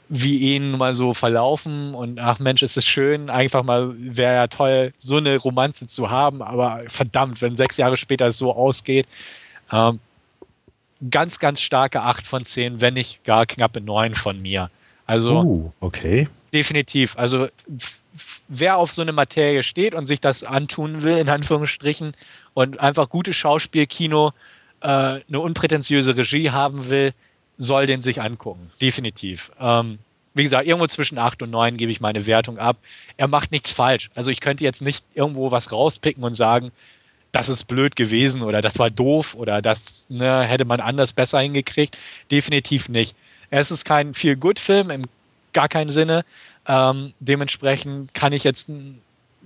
[0.09, 4.47] wie ihnen mal so verlaufen und ach Mensch, ist es schön, einfach mal, wäre ja
[4.47, 9.07] toll, so eine Romanze zu haben, aber verdammt, wenn sechs Jahre später es so ausgeht.
[9.71, 9.99] Ähm,
[11.11, 14.69] ganz, ganz starke 8 von 10, wenn nicht gar knappe 9 von mir.
[15.05, 17.17] Also, uh, okay definitiv.
[17.17, 17.47] Also
[18.47, 22.13] wer auf so eine Materie steht und sich das antun will, in Anführungsstrichen,
[22.53, 24.31] und einfach gutes Schauspielkino,
[24.81, 27.13] äh, eine unprätentiöse Regie haben will,
[27.57, 28.71] soll den sich angucken.
[28.81, 29.51] Definitiv.
[29.59, 29.99] Ähm,
[30.33, 32.77] wie gesagt, irgendwo zwischen 8 und 9 gebe ich meine Wertung ab.
[33.17, 34.09] Er macht nichts falsch.
[34.13, 36.71] Also ich könnte jetzt nicht irgendwo was rauspicken und sagen,
[37.31, 41.39] das ist blöd gewesen oder das war doof oder das ne, hätte man anders besser
[41.39, 41.97] hingekriegt.
[42.31, 43.15] Definitiv nicht.
[43.49, 45.03] Es ist kein Feel-Good-Film im
[45.53, 46.23] gar keinen Sinne.
[46.67, 48.69] Ähm, dementsprechend kann ich jetzt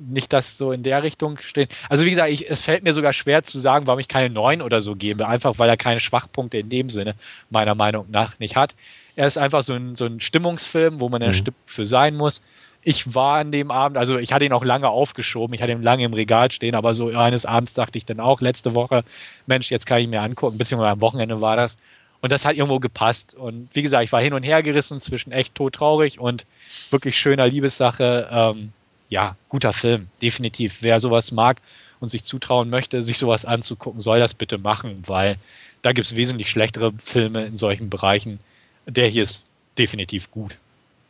[0.10, 1.68] nicht das so in der Richtung stehen.
[1.90, 4.62] Also wie gesagt, ich, es fällt mir sogar schwer zu sagen, warum ich keine 9
[4.62, 7.16] oder so gebe, einfach weil er keine Schwachpunkte in dem Sinne
[7.50, 8.76] meiner Meinung nach nicht hat.
[9.16, 11.34] Er ist einfach so ein, so ein Stimmungsfilm, wo man mhm.
[11.34, 12.44] Stimme für sein muss.
[12.84, 15.84] Ich war an dem Abend, also ich hatte ihn auch lange aufgeschoben, ich hatte ihn
[15.84, 19.04] lange im Regal stehen, aber so eines Abends dachte ich dann auch letzte Woche,
[19.46, 21.78] Mensch, jetzt kann ich mir angucken, beziehungsweise am Wochenende war das.
[22.22, 23.36] Und das hat irgendwo gepasst.
[23.36, 26.46] Und wie gesagt, ich war hin und her gerissen zwischen echt todtraurig und
[26.92, 28.30] wirklich schöner Liebessache.
[28.32, 28.74] Ähm,
[29.12, 30.80] ja, guter Film, definitiv.
[30.82, 31.62] Wer sowas mag
[32.00, 35.36] und sich zutrauen möchte, sich sowas anzugucken, soll das bitte machen, weil
[35.82, 38.40] da gibt es wesentlich schlechtere Filme in solchen Bereichen.
[38.88, 39.46] Der hier ist
[39.78, 40.58] definitiv gut.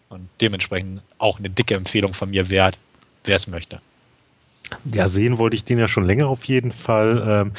[0.09, 2.77] Und dementsprechend auch eine dicke Empfehlung von mir wert,
[3.23, 3.79] wer es möchte.
[4.83, 7.23] Ja, sehen wollte ich den ja schon länger auf jeden Fall.
[7.25, 7.51] Ähm,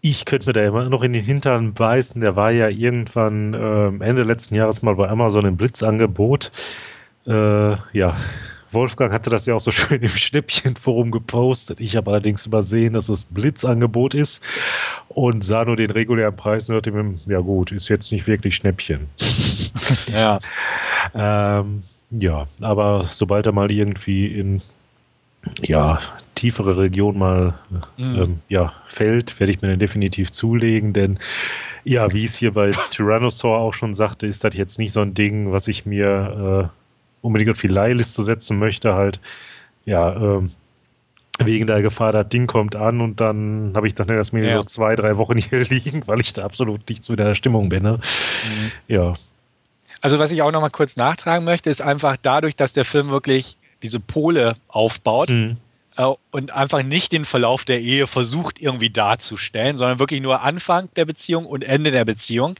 [0.00, 2.20] ich könnte mir da immer noch in den Hintern beißen.
[2.20, 6.52] Der war ja irgendwann äh, Ende letzten Jahres mal bei Amazon im Blitzangebot.
[7.26, 8.16] Äh, ja,
[8.74, 11.80] Wolfgang hatte das ja auch so schön im Schnäppchenforum gepostet.
[11.80, 14.42] Ich habe allerdings übersehen, dass es Blitzangebot ist
[15.08, 18.56] und sah nur den regulären Preis und dachte mir, ja gut, ist jetzt nicht wirklich
[18.56, 19.08] Schnäppchen.
[20.12, 20.38] ja.
[21.14, 24.62] ähm, ja, aber sobald er mal irgendwie in
[25.62, 25.98] ja,
[26.34, 27.54] tiefere Region mal
[27.96, 28.16] mhm.
[28.16, 31.18] ähm, ja, fällt, werde ich mir den definitiv zulegen, denn
[31.84, 35.14] ja, wie es hier bei Tyrannosaur auch schon sagte, ist das jetzt nicht so ein
[35.14, 36.83] Ding, was ich mir äh,
[37.24, 39.18] unbedingt auf die Leihliste setzen möchte, halt,
[39.86, 40.50] ja, ähm,
[41.38, 44.56] wegen der Gefahr, das Ding kommt an und dann habe ich dann erstmal ja.
[44.56, 47.82] so zwei, drei Wochen hier liegen, weil ich da absolut nicht zu der Stimmung bin.
[47.82, 47.92] Ne?
[47.94, 48.72] Mhm.
[48.86, 49.14] Ja.
[50.00, 53.08] Also was ich auch noch mal kurz nachtragen möchte, ist einfach dadurch, dass der Film
[53.08, 55.56] wirklich diese Pole aufbaut mhm.
[55.96, 60.88] äh, und einfach nicht den Verlauf der Ehe versucht irgendwie darzustellen, sondern wirklich nur Anfang
[60.94, 62.54] der Beziehung und Ende der Beziehung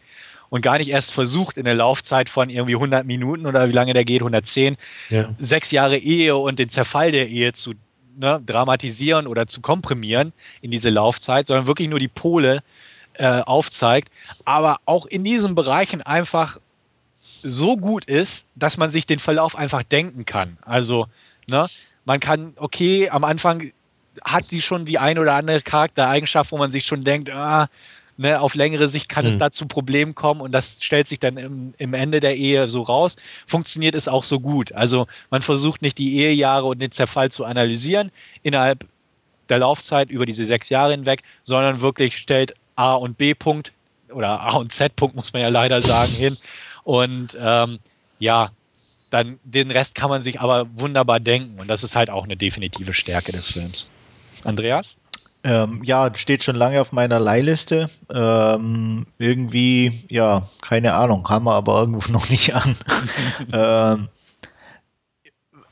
[0.54, 3.92] und gar nicht erst versucht, in der Laufzeit von irgendwie 100 Minuten oder wie lange
[3.92, 4.76] der geht, 110,
[5.10, 5.34] ja.
[5.36, 7.74] sechs Jahre Ehe und den Zerfall der Ehe zu
[8.16, 12.62] ne, dramatisieren oder zu komprimieren in diese Laufzeit, sondern wirklich nur die Pole
[13.14, 14.12] äh, aufzeigt,
[14.44, 16.60] aber auch in diesen Bereichen einfach
[17.42, 20.58] so gut ist, dass man sich den Verlauf einfach denken kann.
[20.62, 21.08] Also,
[21.50, 21.66] ne,
[22.04, 23.72] man kann, okay, am Anfang
[24.22, 27.66] hat sie schon die ein oder andere Charaktereigenschaft, wo man sich schon denkt, ah,
[28.16, 29.30] Ne, auf längere Sicht kann mhm.
[29.30, 32.68] es da zu Problemen kommen und das stellt sich dann im, im, Ende der Ehe
[32.68, 33.16] so raus.
[33.44, 34.72] Funktioniert es auch so gut.
[34.72, 38.12] Also man versucht nicht die Ehejahre und den Zerfall zu analysieren
[38.44, 38.86] innerhalb
[39.48, 43.72] der Laufzeit über diese sechs Jahre hinweg, sondern wirklich stellt A und B Punkt
[44.12, 46.36] oder A und Z Punkt muss man ja leider sagen hin
[46.84, 47.80] und ähm,
[48.20, 48.50] ja,
[49.10, 52.36] dann den Rest kann man sich aber wunderbar denken und das ist halt auch eine
[52.36, 53.90] definitive Stärke des Films.
[54.44, 54.94] Andreas?
[55.44, 57.86] Ähm, ja, steht schon lange auf meiner Leihliste.
[58.12, 62.76] Ähm, irgendwie, ja, keine Ahnung, haben wir aber irgendwo noch nicht an.
[63.52, 64.08] ähm,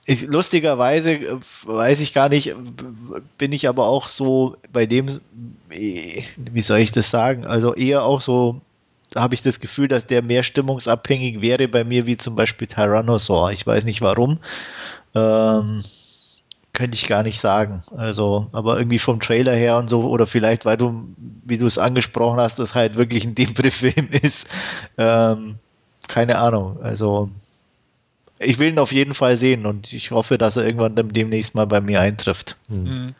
[0.05, 2.55] ich, lustigerweise äh, weiß ich gar nicht,
[3.39, 5.21] bin ich aber auch so bei dem,
[5.71, 7.47] äh, wie soll ich das sagen?
[7.47, 8.61] Also eher auch so,
[9.15, 13.53] habe ich das Gefühl, dass der mehr stimmungsabhängig wäre bei mir wie zum Beispiel Tyrannosaur.
[13.53, 14.39] Ich weiß nicht warum.
[15.15, 15.83] Ähm,
[16.73, 17.83] könnte ich gar nicht sagen.
[17.97, 21.07] Also, aber irgendwie vom Trailer her und so, oder vielleicht, weil du,
[21.45, 24.47] wie du es angesprochen hast, das halt wirklich ein Depri-Film ist.
[24.97, 25.57] Ähm,
[26.09, 26.83] keine Ahnung.
[26.83, 27.31] Also,
[28.39, 31.67] ich will ihn auf jeden Fall sehen und ich hoffe, dass er irgendwann demnächst mal
[31.67, 32.57] bei mir eintrifft.
[32.69, 32.85] Hm.
[32.85, 33.15] Mhm.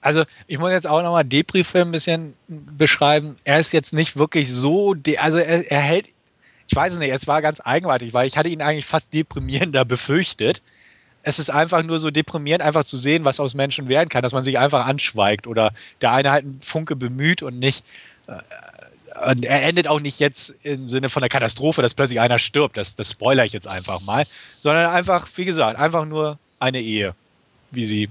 [0.00, 3.36] Also, ich muss jetzt auch nochmal Depri-Film ein bisschen beschreiben.
[3.44, 6.08] Er ist jetzt nicht wirklich so, also er, er hält,
[6.68, 9.84] ich weiß es nicht, es war ganz eigenartig, weil ich hatte ihn eigentlich fast deprimierender
[9.84, 10.62] befürchtet
[11.22, 14.32] es ist einfach nur so deprimierend, einfach zu sehen, was aus Menschen werden kann, dass
[14.32, 17.84] man sich einfach anschweigt oder der eine halt einen Funke bemüht und nicht.
[18.26, 18.40] Äh,
[19.42, 22.78] er endet auch nicht jetzt im Sinne von der Katastrophe, dass plötzlich einer stirbt.
[22.78, 24.24] Das, das spoilere ich jetzt einfach mal.
[24.60, 27.14] Sondern einfach, wie gesagt, einfach nur eine Ehe,
[27.70, 28.08] wie sie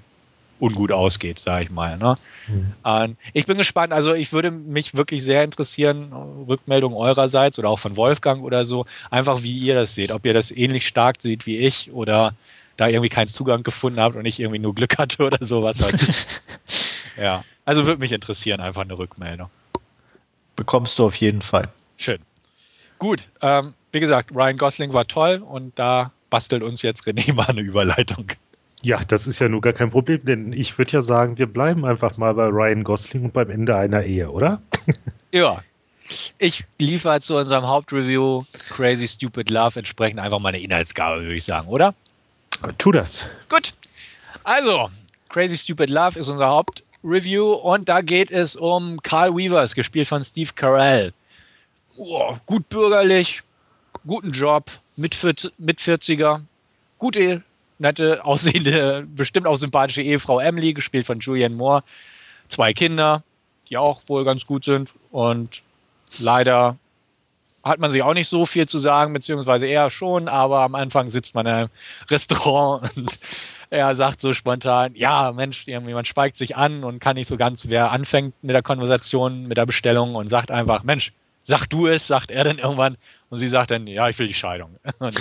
[0.60, 1.98] ungut ausgeht, sage ich mal.
[1.98, 2.16] Ne?
[2.48, 3.16] Mhm.
[3.34, 3.94] ich bin gespannt.
[3.94, 6.14] Also ich würde mich wirklich sehr interessieren,
[6.48, 10.12] Rückmeldung eurerseits oder auch von Wolfgang oder so, einfach wie ihr das seht.
[10.12, 12.34] Ob ihr das ähnlich stark seht wie ich oder
[12.80, 15.82] da irgendwie keinen Zugang gefunden habt und ich irgendwie nur Glück hatte oder sowas.
[15.82, 16.26] Weiß ich.
[17.18, 19.50] ja, also würde mich interessieren, einfach eine Rückmeldung.
[20.56, 21.68] Bekommst du auf jeden Fall.
[21.98, 22.20] Schön.
[22.98, 27.48] Gut, ähm, wie gesagt, Ryan Gosling war toll und da bastelt uns jetzt René mal
[27.48, 28.28] eine Überleitung.
[28.82, 31.84] Ja, das ist ja nur gar kein Problem, denn ich würde ja sagen, wir bleiben
[31.86, 34.62] einfach mal bei Ryan Gosling und beim Ende einer Ehe, oder?
[35.32, 35.62] ja.
[36.40, 41.44] Ich liefere zu unserem Hauptreview Crazy Stupid Love entsprechend einfach mal eine Inhaltsgabe, würde ich
[41.44, 41.94] sagen, oder?
[42.78, 43.26] Tu das.
[43.50, 43.74] Gut.
[44.44, 44.90] Also,
[45.30, 50.24] Crazy Stupid Love ist unser Hauptreview und da geht es um Carl Weavers, gespielt von
[50.24, 51.14] Steve Carell.
[51.98, 53.44] Oh, gut bürgerlich,
[54.06, 56.42] guten Job, mit, 40er,
[56.98, 57.44] gute,
[57.78, 61.84] nette, aussehende, bestimmt auch sympathische Ehefrau Emily, gespielt von Julianne Moore.
[62.48, 63.24] Zwei Kinder,
[63.70, 65.62] die auch wohl ganz gut sind und
[66.18, 66.78] leider
[67.64, 71.10] hat man sich auch nicht so viel zu sagen, beziehungsweise eher schon, aber am Anfang
[71.10, 71.70] sitzt man in einem
[72.10, 73.20] Restaurant und
[73.70, 77.38] er sagt so spontan, ja, Mensch, irgendwie man schweigt sich an und kann nicht so
[77.38, 81.14] ganz, wer anfängt mit der Konversation, mit der Bestellung und sagt einfach, Mensch,
[81.44, 82.98] sag du es, sagt er dann irgendwann.
[83.30, 84.76] Und sie sagt dann, ja, ich will die Scheidung.
[85.00, 85.20] Und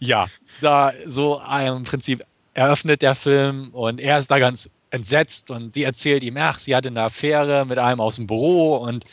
[0.00, 0.26] ja,
[0.60, 2.24] da so im Prinzip
[2.54, 6.74] eröffnet der Film und er ist da ganz entsetzt und sie erzählt ihm, ach, sie
[6.74, 9.04] hatte eine Affäre mit einem aus dem Büro und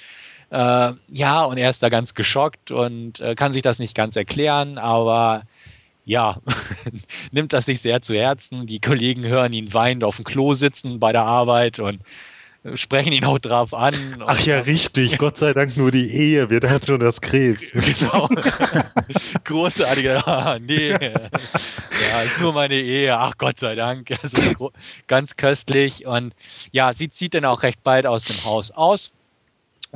[0.50, 4.16] äh, ja, und er ist da ganz geschockt und äh, kann sich das nicht ganz
[4.16, 5.44] erklären, aber
[6.06, 6.38] ja,
[7.32, 8.66] nimmt das sich sehr zu Herzen.
[8.66, 12.00] Die Kollegen hören ihn weinend auf dem Klo sitzen bei der Arbeit und
[12.76, 14.24] sprechen ihn auch drauf an.
[14.26, 15.18] Ach ja, richtig.
[15.18, 16.50] Gott sei Dank nur die Ehe.
[16.50, 17.72] Wir hatten schon das Krebs.
[17.98, 18.30] Genau.
[19.46, 20.28] Großartiger.
[20.28, 20.90] Ah, nee.
[20.90, 23.18] Ja, ist nur meine Ehe.
[23.18, 24.12] Ach Gott sei Dank.
[24.22, 24.72] Also,
[25.08, 26.06] ganz köstlich.
[26.06, 26.34] Und
[26.72, 29.14] ja, sie zieht dann auch recht bald aus dem Haus aus.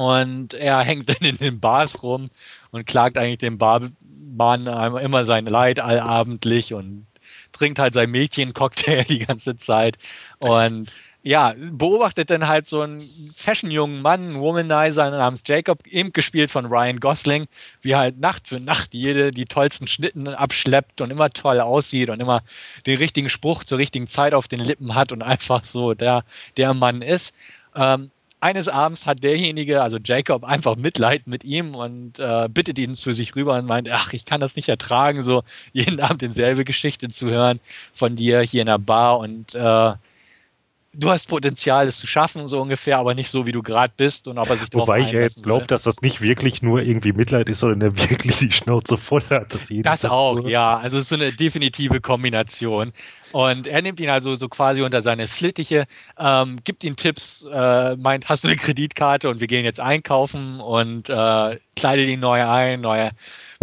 [0.01, 2.31] Und er hängt dann in den Bars rum
[2.71, 4.65] und klagt eigentlich dem Barmann
[4.97, 7.05] immer sein Leid allabendlich und
[7.51, 9.99] trinkt halt sein Mädchencocktail die ganze Zeit.
[10.39, 10.91] Und
[11.21, 16.65] ja, beobachtet dann halt so einen fashion-jungen Mann, einen Womanizer namens Jacob, eben gespielt von
[16.65, 17.45] Ryan Gosling,
[17.83, 22.19] wie halt Nacht für Nacht jede die tollsten Schnitten abschleppt und immer toll aussieht und
[22.19, 22.41] immer
[22.87, 26.23] den richtigen Spruch zur richtigen Zeit auf den Lippen hat und einfach so der,
[26.57, 27.35] der Mann ist.
[27.75, 28.09] Ähm,
[28.41, 33.13] eines Abends hat derjenige, also Jacob, einfach Mitleid mit ihm und äh, bittet ihn zu
[33.13, 35.43] sich rüber und meint, ach, ich kann das nicht ertragen, so
[35.73, 37.59] jeden Abend dieselbe Geschichte zu hören
[37.93, 39.93] von dir hier in der Bar und äh,
[40.93, 44.27] du hast Potenzial, es zu schaffen, so ungefähr, aber nicht so, wie du gerade bist.
[44.27, 47.13] Und ob er sich Wobei ich ja jetzt glaube, dass das nicht wirklich nur irgendwie
[47.13, 49.53] Mitleid ist, sondern er wirklich die Schnauze voll hat.
[49.53, 50.77] Das, das auch, ja.
[50.77, 52.91] Also es ist so eine definitive Kombination.
[53.31, 55.85] Und er nimmt ihn also so quasi unter seine Flittiche,
[56.19, 60.59] ähm, gibt ihm Tipps, äh, meint, hast du eine Kreditkarte und wir gehen jetzt einkaufen
[60.59, 63.11] und äh, kleidet ihn neu ein, neue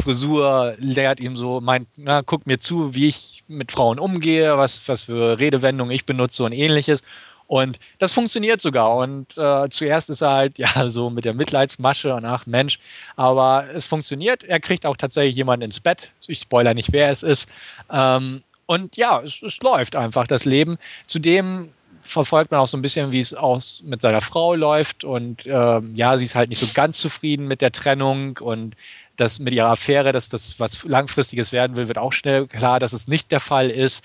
[0.08, 4.88] Frisur, lehrt ihm so, meint, na, guck mir zu, wie ich mit Frauen umgehe, was,
[4.88, 7.02] was für Redewendungen ich benutze und ähnliches.
[7.46, 8.96] Und das funktioniert sogar.
[8.96, 12.78] Und äh, zuerst ist er halt ja so mit der Mitleidsmasche und ach Mensch,
[13.16, 14.44] aber es funktioniert.
[14.44, 16.10] Er kriegt auch tatsächlich jemanden ins Bett.
[16.26, 17.46] Ich spoiler nicht, wer es ist.
[17.92, 20.78] Ähm, und ja, es, es läuft einfach das Leben.
[21.06, 21.68] Zudem
[22.00, 25.04] verfolgt man auch so ein bisschen, wie es aus mit seiner Frau läuft.
[25.04, 28.74] Und ähm, ja, sie ist halt nicht so ganz zufrieden mit der Trennung und
[29.18, 32.92] das mit ihrer Affäre, dass das was Langfristiges werden will, wird auch schnell klar, dass
[32.92, 34.04] es nicht der Fall ist.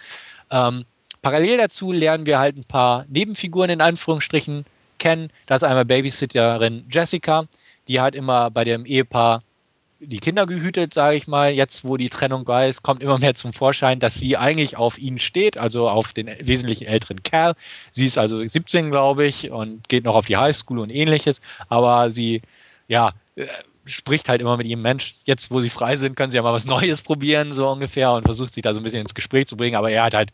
[0.51, 0.85] Ähm,
[1.21, 4.65] parallel dazu lernen wir halt ein paar Nebenfiguren in Anführungsstrichen
[4.97, 5.29] kennen.
[5.45, 7.45] Da ist einmal Babysitterin Jessica,
[7.87, 9.43] die halt immer bei dem Ehepaar
[9.99, 11.51] die Kinder gehütet, sage ich mal.
[11.51, 15.19] Jetzt, wo die Trennung weiß, kommt immer mehr zum Vorschein, dass sie eigentlich auf ihn
[15.19, 17.53] steht, also auf den wesentlich älteren Kerl.
[17.91, 21.41] Sie ist also 17, glaube ich, und geht noch auf die Highschool und ähnliches.
[21.69, 22.41] Aber sie,
[22.87, 23.45] ja, äh,
[23.85, 26.53] spricht halt immer mit ihm, Mensch, jetzt wo sie frei sind, können sie ja mal
[26.53, 29.57] was Neues probieren, so ungefähr, und versucht sich da so ein bisschen ins Gespräch zu
[29.57, 30.31] bringen, aber er hat halt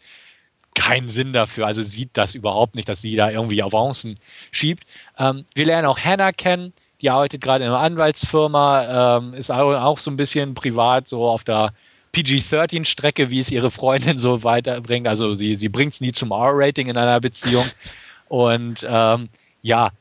[0.76, 4.20] keinen Sinn dafür, also sieht das überhaupt nicht, dass sie da irgendwie Avancen
[4.52, 4.84] schiebt.
[5.18, 6.72] Ähm, wir lernen auch Hannah kennen,
[7.02, 11.44] die arbeitet gerade in einer Anwaltsfirma, ähm, ist auch so ein bisschen privat so auf
[11.44, 11.74] der
[12.12, 15.08] PG-13-Strecke, wie es ihre Freundin so weiterbringt.
[15.08, 17.66] Also sie, sie bringt es nie zum R-Rating in einer Beziehung.
[18.28, 19.30] Und ähm,
[19.62, 19.92] ja,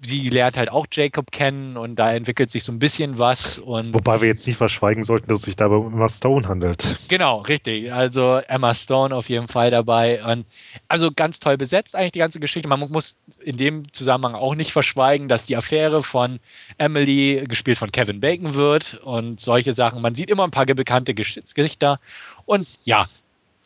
[0.00, 3.58] die lernt halt auch Jacob kennen und da entwickelt sich so ein bisschen was.
[3.58, 6.98] Und Wobei wir jetzt nicht verschweigen sollten, dass es sich dabei um Emma Stone handelt.
[7.08, 7.92] Genau, richtig.
[7.92, 10.22] Also Emma Stone auf jeden Fall dabei.
[10.24, 10.46] Und
[10.88, 12.68] also ganz toll besetzt eigentlich die ganze Geschichte.
[12.68, 16.40] Man muss in dem Zusammenhang auch nicht verschweigen, dass die Affäre von
[16.78, 20.02] Emily gespielt von Kevin Bacon wird und solche Sachen.
[20.02, 22.00] Man sieht immer ein paar bekannte Gesichter.
[22.44, 23.06] Und ja,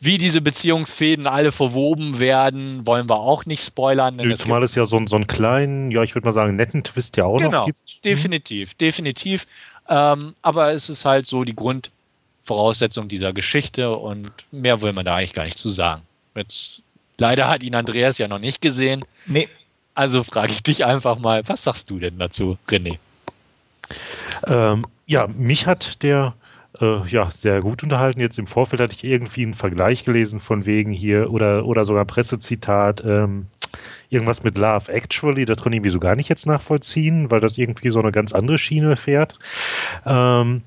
[0.03, 4.15] wie diese Beziehungsfäden alle verwoben werden, wollen wir auch nicht spoilern.
[4.15, 7.17] Nö, zumal es ja so, so einen kleinen, ja, ich würde mal sagen, netten Twist
[7.17, 7.87] ja auch genau, noch gibt.
[7.87, 8.01] Hm?
[8.03, 9.45] Definitiv, definitiv.
[9.87, 15.15] Ähm, aber es ist halt so die Grundvoraussetzung dieser Geschichte und mehr will man da
[15.15, 16.01] eigentlich gar nicht zu sagen.
[16.35, 16.81] Jetzt,
[17.19, 19.05] leider hat ihn Andreas ja noch nicht gesehen.
[19.27, 19.49] Nee.
[19.93, 22.97] Also frage ich dich einfach mal, was sagst du denn dazu, René?
[24.47, 26.33] Ähm, ja, mich hat der
[26.81, 28.19] äh, ja, sehr gut unterhalten.
[28.19, 32.05] Jetzt im Vorfeld hatte ich irgendwie einen Vergleich gelesen von wegen hier oder, oder sogar
[32.05, 33.47] Pressezitat, ähm,
[34.09, 37.57] irgendwas mit Love Actually, das konnte ich irgendwie so gar nicht jetzt nachvollziehen, weil das
[37.57, 39.39] irgendwie so eine ganz andere Schiene fährt.
[40.05, 40.63] Ähm,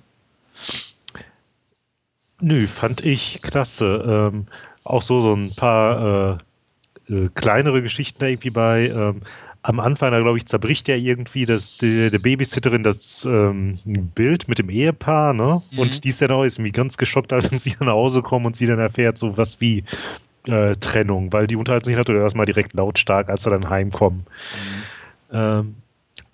[2.40, 4.30] nö, fand ich klasse.
[4.32, 4.46] Ähm,
[4.84, 6.38] auch so, so ein paar
[7.08, 8.88] äh, äh, kleinere Geschichten da irgendwie bei.
[8.88, 9.22] Ähm,
[9.64, 13.78] am Anfang, da glaube ich, zerbricht ja irgendwie das, die, der Babysitterin das ähm,
[14.14, 15.62] Bild mit dem Ehepaar, ne?
[15.70, 15.78] Mhm.
[15.78, 18.66] Und die ist dann auch irgendwie ganz geschockt, als sie nach Hause kommen und sie
[18.66, 19.82] dann erfährt, so was wie
[20.46, 24.26] äh, Trennung, weil die unterhalten sich natürlich erstmal direkt lautstark, als sie dann heimkommen.
[25.30, 25.36] Mhm.
[25.36, 25.74] Ähm,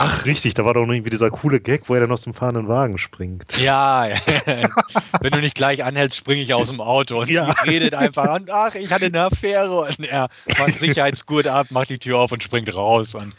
[0.03, 2.33] Ach, richtig, da war doch noch irgendwie dieser coole Gag, wo er dann aus dem
[2.33, 3.59] fahrenden Wagen springt.
[3.59, 4.09] Ja,
[5.21, 7.53] wenn du nicht gleich anhältst, springe ich aus dem Auto und ja.
[7.63, 11.91] sie redet einfach an, ach, ich hatte eine Affäre und er macht Sicherheitsgurt ab, macht
[11.91, 13.35] die Tür auf und springt raus und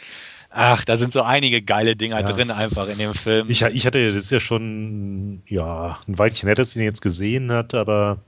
[0.51, 2.23] Ach, da sind so einige geile Dinger ja.
[2.23, 3.49] drin einfach in dem Film.
[3.49, 7.01] Ich, ich hatte, das ist ja schon, ja, ein Weilchen her, dass ich ihn jetzt
[7.01, 8.19] gesehen hat, aber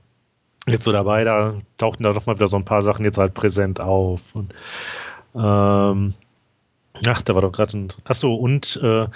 [0.66, 3.34] jetzt so dabei, da tauchten da doch mal wieder so ein paar Sachen jetzt halt
[3.34, 4.34] präsent auf.
[4.34, 4.54] Und,
[5.36, 6.14] ähm,
[7.06, 9.06] ach, da war doch gerade ein, ach so, und äh,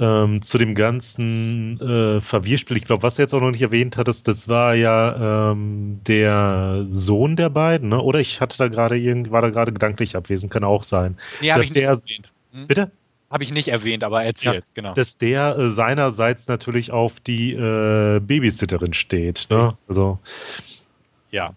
[0.00, 3.96] ähm, zu dem ganzen äh, Verwirrspiel, ich glaube, was du jetzt auch noch nicht erwähnt
[3.96, 8.00] hattest, das war ja ähm, der Sohn der beiden, ne?
[8.00, 11.18] oder ich hatte da gerade irgendwie, war da gerade gedanklich abwesend, kann auch sein.
[11.40, 12.32] Nee, habe ich nicht erwähnt.
[12.52, 12.66] Hm?
[12.66, 12.90] Bitte?
[13.30, 14.94] Habe ich nicht erwähnt, aber erzählt, ja, genau.
[14.94, 19.48] Dass der äh, seinerseits natürlich auf die äh, Babysitterin steht.
[19.50, 19.76] Ne?
[19.86, 20.18] Also.
[21.30, 21.54] Ja.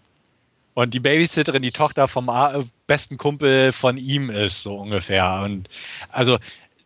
[0.74, 2.62] Und die Babysitterin, die Tochter vom äh,
[2.92, 5.40] besten Kumpel von ihm ist, so ungefähr.
[5.44, 5.66] Und
[6.10, 6.36] also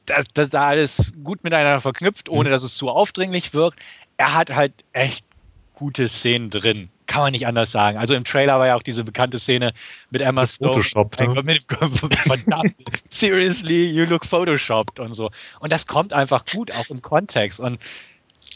[0.06, 2.52] das, das da alles gut miteinander verknüpft, ohne mhm.
[2.52, 3.80] dass es zu aufdringlich wirkt.
[4.16, 5.26] Er hat halt echt
[5.74, 6.90] gute Szenen drin.
[7.06, 7.98] Kann man nicht anders sagen.
[7.98, 9.72] Also im Trailer war ja auch diese bekannte Szene
[10.10, 10.74] mit Emma das Stone.
[10.74, 11.42] Photoshop, ne?
[11.42, 11.64] mit,
[12.22, 12.76] verdammt,
[13.08, 15.30] seriously, you look photoshopped und so.
[15.58, 17.58] Und das kommt einfach gut, auch im Kontext.
[17.58, 17.80] Und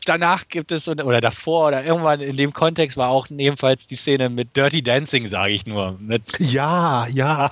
[0.08, 4.28] danach gibt es, oder davor oder irgendwann in dem Kontext war auch ebenfalls die Szene
[4.28, 5.96] mit Dirty Dancing, sage ich nur.
[6.00, 7.50] Mit ja, ja.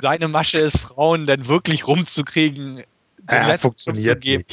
[0.00, 2.82] Seine Masche ist, Frauen dann wirklich rumzukriegen
[3.30, 4.44] den letzten funktioniert geben,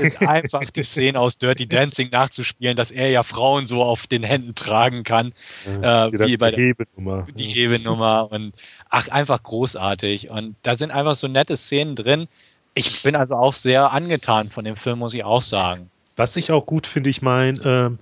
[0.00, 4.22] ist einfach die Szene aus Dirty Dancing nachzuspielen, dass er ja Frauen so auf den
[4.22, 5.32] Händen tragen kann.
[5.64, 7.26] Ja, äh, wie bei der Hebenummer.
[7.36, 8.52] Die Hebenummer und
[8.90, 10.30] ach, einfach großartig.
[10.30, 12.26] Und da sind einfach so nette Szenen drin.
[12.74, 15.90] Ich bin also auch sehr angetan von dem Film, muss ich auch sagen.
[16.16, 17.98] Was ich auch gut finde, ich meine, ähm,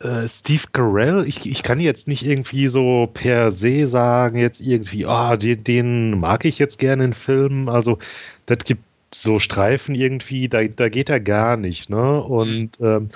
[0.00, 5.06] äh, Steve Carell, ich, ich kann jetzt nicht irgendwie so per se sagen, jetzt irgendwie,
[5.06, 7.68] oh, den, den mag ich jetzt gerne in Filmen.
[7.68, 7.98] Also,
[8.46, 8.82] das gibt
[9.14, 12.22] so Streifen irgendwie, da, da geht er gar nicht, ne?
[12.22, 13.10] Und ähm,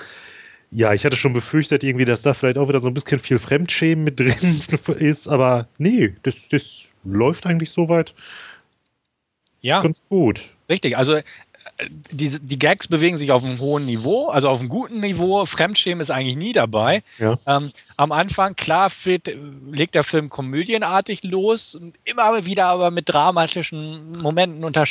[0.71, 3.39] ja, ich hatte schon befürchtet, irgendwie, dass da vielleicht auch wieder so ein bisschen viel
[3.39, 4.61] Fremdschämen mit drin
[4.99, 8.13] ist, aber nee, das, das läuft eigentlich soweit
[9.61, 9.81] ja.
[9.81, 10.51] ganz gut.
[10.69, 11.19] Richtig, also
[12.11, 15.45] die, die Gags bewegen sich auf einem hohen Niveau, also auf einem guten Niveau.
[15.45, 17.03] Fremdschämen ist eigentlich nie dabei.
[17.17, 17.37] Ja.
[17.45, 19.29] Ähm, am Anfang, klar, fehlt,
[19.71, 24.83] legt der Film komödienartig los, immer wieder aber mit dramatischen Momenten unter,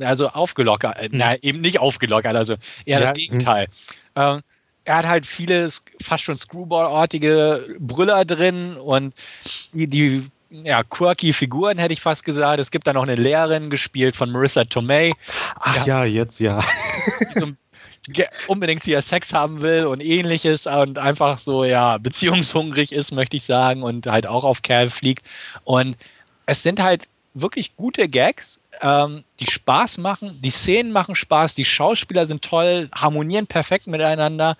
[0.00, 1.12] also aufgelockert.
[1.12, 1.18] Mhm.
[1.18, 2.54] Na, eben nicht aufgelockert, also
[2.84, 3.06] eher ja.
[3.06, 3.66] das Gegenteil.
[4.16, 4.40] Mhm.
[4.84, 5.68] er hat halt viele
[6.00, 9.14] fast schon Screwball-artige Brüller drin und
[9.74, 12.60] die, die ja, quirky Figuren, hätte ich fast gesagt.
[12.60, 15.12] Es gibt da noch eine Lehrerin, gespielt von Marissa Tomei.
[15.60, 16.60] Ach ja, ja jetzt ja.
[17.34, 17.48] Die so
[18.46, 23.44] unbedingt hier Sex haben will und ähnliches und einfach so, ja, beziehungshungrig ist, möchte ich
[23.44, 25.26] sagen, und halt auch auf Kerl fliegt.
[25.64, 25.96] Und
[26.46, 31.64] es sind halt wirklich gute Gags, ähm, die Spaß machen, die Szenen machen Spaß, die
[31.64, 34.56] Schauspieler sind toll, harmonieren perfekt miteinander.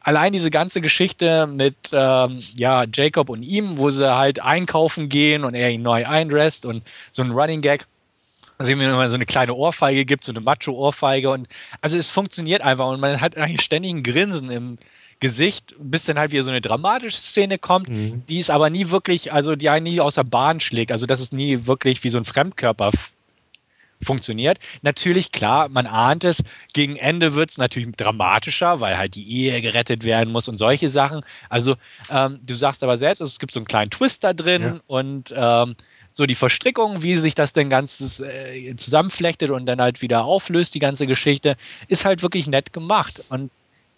[0.00, 5.44] Allein diese ganze Geschichte mit ähm, ja, Jacob und ihm, wo sie halt einkaufen gehen
[5.44, 7.86] und er ihn neu einresst und so ein Running Gag.
[8.58, 11.48] Also ihm immer so eine kleine Ohrfeige gibt, so eine Macho-Ohrfeige und
[11.80, 14.78] also es funktioniert einfach und man hat eigentlich ständig ein Grinsen im
[15.18, 18.22] Gesicht, bis dann halt wieder so eine dramatische Szene kommt, mhm.
[18.28, 21.20] die ist aber nie wirklich, also die einen nie aus der Bahn schlägt, also das
[21.20, 22.90] ist nie wirklich wie so ein Fremdkörper
[24.02, 24.58] funktioniert.
[24.82, 29.60] Natürlich, klar, man ahnt es, gegen Ende wird es natürlich dramatischer, weil halt die Ehe
[29.60, 31.22] gerettet werden muss und solche Sachen.
[31.48, 31.76] Also
[32.10, 34.80] ähm, du sagst aber selbst, es gibt so einen kleinen Twist da drin ja.
[34.86, 35.76] und ähm,
[36.10, 40.74] so die Verstrickung, wie sich das denn ganz äh, zusammenflechtet und dann halt wieder auflöst,
[40.74, 41.56] die ganze Geschichte,
[41.88, 43.22] ist halt wirklich nett gemacht.
[43.28, 43.50] Und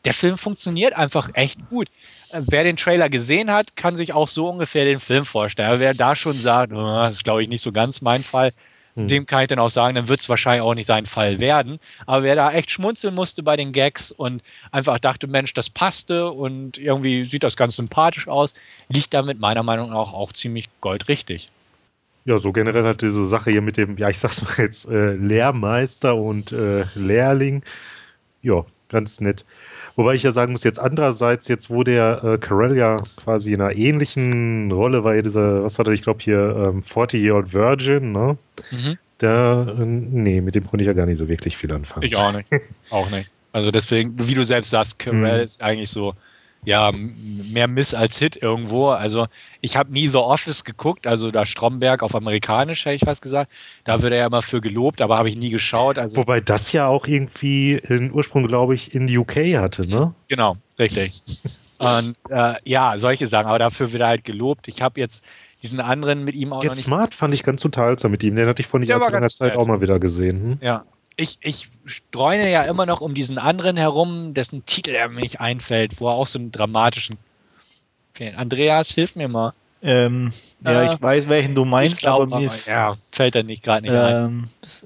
[0.04, 1.88] der Film funktioniert einfach echt gut.
[2.30, 5.80] Äh, wer den Trailer gesehen hat, kann sich auch so ungefähr den Film vorstellen.
[5.80, 8.52] Wer da schon sagt, oh, das ist glaube ich nicht so ganz mein Fall,
[8.94, 9.08] hm.
[9.08, 11.78] Dem kann ich dann auch sagen, dann wird es wahrscheinlich auch nicht sein Fall werden.
[12.06, 16.30] Aber wer da echt schmunzeln musste bei den Gags und einfach dachte, Mensch, das passte
[16.30, 18.54] und irgendwie sieht das ganz sympathisch aus,
[18.88, 21.50] liegt damit meiner Meinung nach auch ziemlich goldrichtig.
[22.24, 25.14] Ja, so generell hat diese Sache hier mit dem, ja, ich sag's mal jetzt, äh,
[25.14, 27.64] Lehrmeister und äh, Lehrling,
[28.42, 29.44] ja, ganz nett.
[29.96, 33.60] Wobei ich ja sagen muss, jetzt andererseits, jetzt wo der äh, Carell ja quasi in
[33.60, 38.38] einer ähnlichen Rolle war, dieser, was war der, ich glaube hier, ähm, 40-Year-Old Virgin, ne?
[38.70, 38.98] Mhm.
[39.18, 42.04] Da, äh, nee, mit dem konnte ich ja gar nicht so wirklich viel anfangen.
[42.04, 42.48] Ich auch nicht.
[42.90, 43.30] auch nicht.
[43.52, 45.44] Also deswegen, wie du selbst sagst, Carell mhm.
[45.44, 46.14] ist eigentlich so
[46.64, 48.88] ja, mehr Miss als Hit irgendwo.
[48.88, 49.26] Also
[49.60, 53.50] ich habe nie The Office geguckt, also da Stromberg auf amerikanisch, hätte ich was gesagt.
[53.84, 55.98] Da wird er ja immer für gelobt, aber habe ich nie geschaut.
[55.98, 60.14] Also Wobei das ja auch irgendwie den Ursprung, glaube ich, in UK hatte, ne?
[60.28, 61.20] Genau, richtig.
[61.78, 64.68] Und äh, ja, solche Sachen, aber dafür wird er halt gelobt.
[64.68, 65.24] Ich habe jetzt
[65.64, 66.84] diesen anderen mit ihm auch Get noch nicht.
[66.84, 68.36] Smart fand ich ganz unterhaltsam mit ihm.
[68.36, 70.42] Den hatte ich vor nicht allzu langer Zeit auch mal wieder gesehen.
[70.42, 70.58] Hm?
[70.60, 70.84] Ja,
[71.16, 75.40] ich, ich streune ja immer noch um diesen anderen herum, dessen Titel er mir nicht
[75.40, 77.18] einfällt, wo er auch so einen dramatischen.
[78.36, 79.52] Andreas, hilf mir mal.
[79.82, 83.82] Ähm, ja, äh, ich weiß, welchen du meinst, aber mir ja, fällt er nicht gerade
[83.82, 84.82] nicht ähm, ein.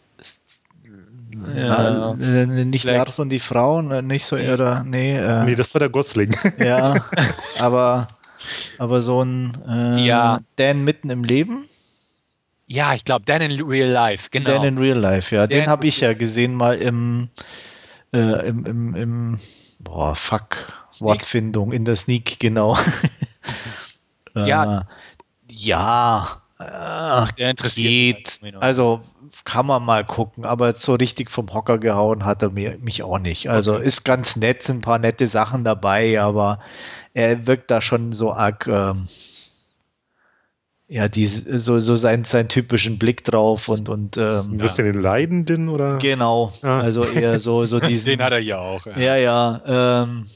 [1.55, 2.85] Ja, äh, nicht.
[2.85, 4.85] Lars und die Frauen, äh, nicht so, oder?
[4.85, 6.35] Nee, äh, nee, das war der Gosling.
[6.59, 7.05] Ja,
[7.59, 8.07] aber,
[8.79, 10.39] aber so ein äh, ja.
[10.57, 11.69] Dan mitten im Leben.
[12.67, 14.51] Ja, ich glaube, Dan in Real Life, genau.
[14.51, 15.47] Dan in Real Life, ja.
[15.47, 17.29] Den habe ich ja gesehen mal im,
[18.13, 19.39] äh, im, im, im,
[19.81, 21.09] boah, fuck, Sneak.
[21.09, 22.77] Wortfindung, in der Sneak, genau.
[24.35, 24.81] ja.
[24.81, 24.85] Äh,
[25.49, 28.57] ja, Ach, der interessiert geht.
[28.57, 29.03] Also
[29.45, 33.19] kann man mal gucken, aber so richtig vom Hocker gehauen hat er mir, mich auch
[33.19, 33.51] nicht.
[33.51, 33.85] Also okay.
[33.85, 36.61] ist ganz nett, sind ein paar nette Sachen dabei, aber
[37.13, 39.07] er wirkt da schon so arg, ähm,
[40.89, 43.89] ja, die, so, so sein, seinen typischen Blick drauf und.
[43.89, 44.85] und ähm, du bist ja.
[44.85, 45.99] den Leidenden oder?
[45.99, 46.81] Genau, ah.
[46.81, 48.11] also eher so, so diesen.
[48.11, 48.87] den hat er ja auch.
[48.87, 49.17] Ja, ja.
[49.67, 50.27] ja ähm,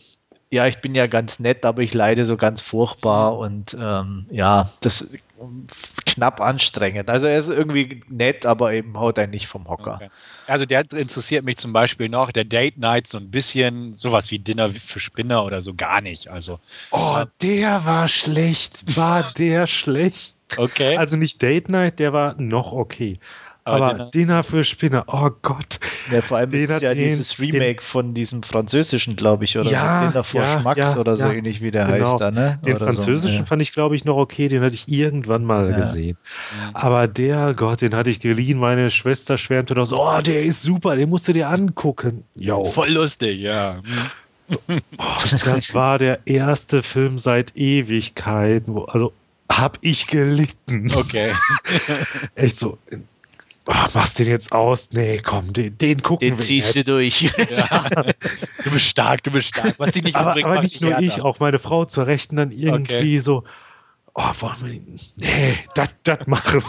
[0.52, 4.68] ja, ich bin ja ganz nett, aber ich leide so ganz furchtbar und ähm, ja,
[4.80, 5.08] das
[6.06, 7.08] knapp anstrengend.
[7.08, 9.94] Also er ist irgendwie nett, aber eben haut er nicht vom Hocker.
[9.94, 10.10] Okay.
[10.48, 14.40] Also der interessiert mich zum Beispiel noch, der Date Night so ein bisschen, sowas wie
[14.40, 16.28] Dinner für Spinner oder so gar nicht.
[16.28, 16.58] Also
[16.90, 20.34] oh, der war schlecht, war der schlecht.
[20.56, 20.96] Okay.
[20.96, 23.18] Also nicht Date Night, der war noch okay.
[23.64, 25.78] Aber, aber Dinner, Dinner, für Spinner, oh Gott.
[26.10, 29.70] Ja, vor allem ist ja den, dieses Remake den, von diesem französischen, glaube ich, oder
[29.70, 30.08] ja.
[30.08, 32.10] Dinner vor ja, Schmacks ja, oder so ähnlich wie der genau.
[32.10, 32.58] heißt da, ne?
[32.64, 33.44] Den oder französischen so.
[33.44, 36.16] fand ich, glaube ich, noch okay, den hatte ich irgendwann mal gesehen.
[36.72, 40.62] Aber der, Gott, den hatte ich geliehen, meine Schwester schwärmte da so, oh, der ist
[40.62, 42.24] super, den musst du dir angucken.
[42.36, 42.64] Jo.
[42.64, 43.78] Voll lustig, ja.
[44.98, 45.04] Oh,
[45.44, 49.12] das war der erste Film seit Ewigkeiten, wo, also
[49.50, 50.92] hab ich gelitten.
[50.94, 51.32] Okay.
[52.34, 52.78] Echt so,
[53.66, 54.90] oh, machst den jetzt aus?
[54.92, 56.88] Nee, komm, den, den gucken den wir ziehst jetzt.
[56.88, 57.32] du durch.
[57.50, 57.90] Ja.
[58.62, 59.74] Du bist stark, du bist stark.
[59.78, 62.52] Was dich nicht aber, umbringt, aber nicht nur ich, auch meine Frau zur Rechten dann
[62.52, 63.18] irgendwie okay.
[63.18, 63.44] so,
[64.14, 66.62] oh, wollen wir den, nee, das machen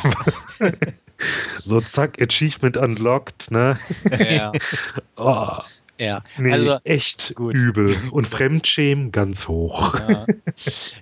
[0.59, 0.73] wir.
[1.59, 3.77] so zack, Achievement unlocked, ne?
[4.29, 4.53] Ja.
[5.17, 5.59] oh.
[6.01, 7.53] Ja, nee, also echt gut.
[7.53, 7.95] übel.
[8.11, 9.93] Und Fremdschämen ganz hoch.
[9.93, 10.25] Ja,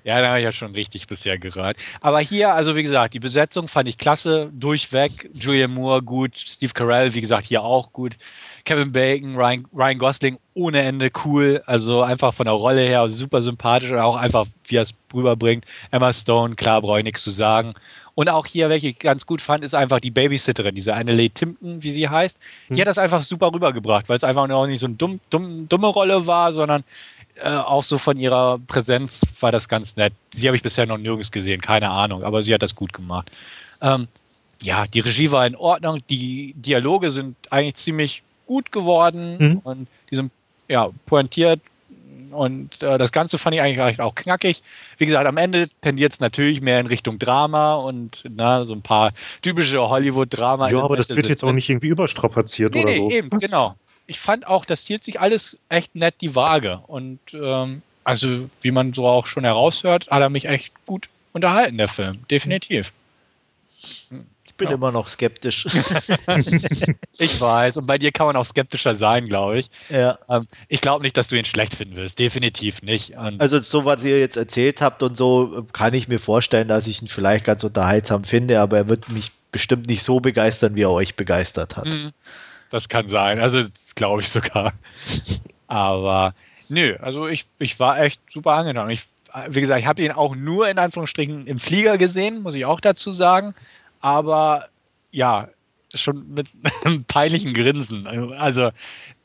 [0.03, 1.77] ja da habe ich ja schon richtig bisher gehört.
[2.01, 5.29] Aber hier, also wie gesagt, die Besetzung fand ich klasse, durchweg.
[5.33, 8.17] Julian Moore gut, Steve Carell, wie gesagt, hier auch gut.
[8.65, 11.63] Kevin Bacon, Ryan, Ryan Gosling ohne Ende cool.
[11.65, 15.63] Also einfach von der Rolle her super sympathisch und auch einfach, wie er es rüberbringt.
[15.91, 17.73] Emma Stone, klar, brauche ich nichts zu sagen.
[18.19, 21.81] Und auch hier, welche ich ganz gut fand, ist einfach die Babysitterin, diese Annelie Timpton,
[21.81, 22.37] wie sie heißt.
[22.67, 22.81] Die hm.
[22.81, 25.87] hat das einfach super rübergebracht, weil es einfach auch nicht so eine dumm, dumm, dumme
[25.87, 26.83] Rolle war, sondern
[27.41, 30.11] äh, auch so von ihrer Präsenz war das ganz nett.
[30.33, 33.31] Sie habe ich bisher noch nirgends gesehen, keine Ahnung, aber sie hat das gut gemacht.
[33.81, 34.09] Ähm,
[34.61, 39.57] ja, die Regie war in Ordnung, die Dialoge sind eigentlich ziemlich gut geworden mhm.
[39.63, 40.33] und die sind
[40.67, 41.61] ja pointiert,
[42.31, 44.61] und äh, das Ganze fand ich eigentlich auch knackig.
[44.97, 48.81] Wie gesagt, am Ende tendiert es natürlich mehr in Richtung Drama und na, so ein
[48.81, 50.69] paar typische Hollywood-Drama.
[50.69, 53.09] Ja, aber das wird jetzt auch nicht irgendwie überstrapaziert nee, oder nee, so.
[53.09, 53.39] eben, Was?
[53.39, 53.75] genau.
[54.07, 56.81] Ich fand auch, das hielt sich alles echt nett die Waage.
[56.87, 61.77] Und ähm, also, wie man so auch schon heraushört, hat er mich echt gut unterhalten,
[61.77, 62.13] der Film.
[62.29, 62.91] Definitiv.
[64.09, 64.25] Hm
[64.59, 64.75] bin ja.
[64.75, 65.65] immer noch skeptisch.
[67.17, 69.71] ich weiß, und bei dir kann man auch skeptischer sein, glaube ich.
[69.89, 70.19] Ja.
[70.29, 72.19] Ähm, ich glaube nicht, dass du ihn schlecht finden wirst.
[72.19, 73.17] Definitiv nicht.
[73.17, 76.85] Und also, so was ihr jetzt erzählt habt und so, kann ich mir vorstellen, dass
[76.85, 80.83] ich ihn vielleicht ganz unterhaltsam finde, aber er wird mich bestimmt nicht so begeistern, wie
[80.83, 81.87] er euch begeistert hat.
[81.87, 82.11] Mhm.
[82.69, 83.39] Das kann sein.
[83.39, 84.73] Also, das glaube ich sogar.
[85.67, 86.35] aber
[86.67, 88.89] nö, also ich, ich war echt super angetan.
[88.91, 89.03] Ich,
[89.47, 92.79] wie gesagt, ich habe ihn auch nur in Anführungsstrichen im Flieger gesehen, muss ich auch
[92.79, 93.55] dazu sagen
[93.99, 94.69] aber
[95.11, 95.49] ja,
[95.93, 96.49] schon mit
[96.83, 98.07] einem peinlichen Grinsen.
[98.07, 98.71] Also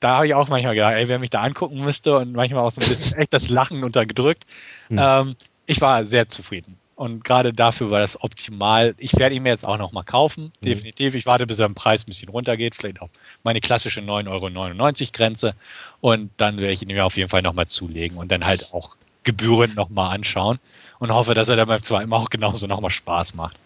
[0.00, 2.70] da habe ich auch manchmal gedacht, ey, wer mich da angucken müsste und manchmal auch
[2.70, 4.44] so ein bisschen echt das Lachen untergedrückt.
[4.88, 4.98] Mhm.
[5.00, 5.36] Ähm,
[5.66, 6.78] ich war sehr zufrieden.
[6.96, 8.94] Und gerade dafür war das optimal.
[8.98, 10.64] Ich werde ihn mir jetzt auch noch mal kaufen, mhm.
[10.64, 11.14] definitiv.
[11.16, 13.10] Ich warte, bis er im Preis ein bisschen runtergeht, vielleicht auch
[13.42, 15.54] meine klassische 9,99 Euro Grenze.
[16.00, 18.72] Und dann werde ich ihn mir auf jeden Fall noch mal zulegen und dann halt
[18.72, 20.60] auch gebührend noch mal anschauen
[20.98, 23.56] und hoffe, dass er dann beim zweiten Mal auch genauso noch mal Spaß macht.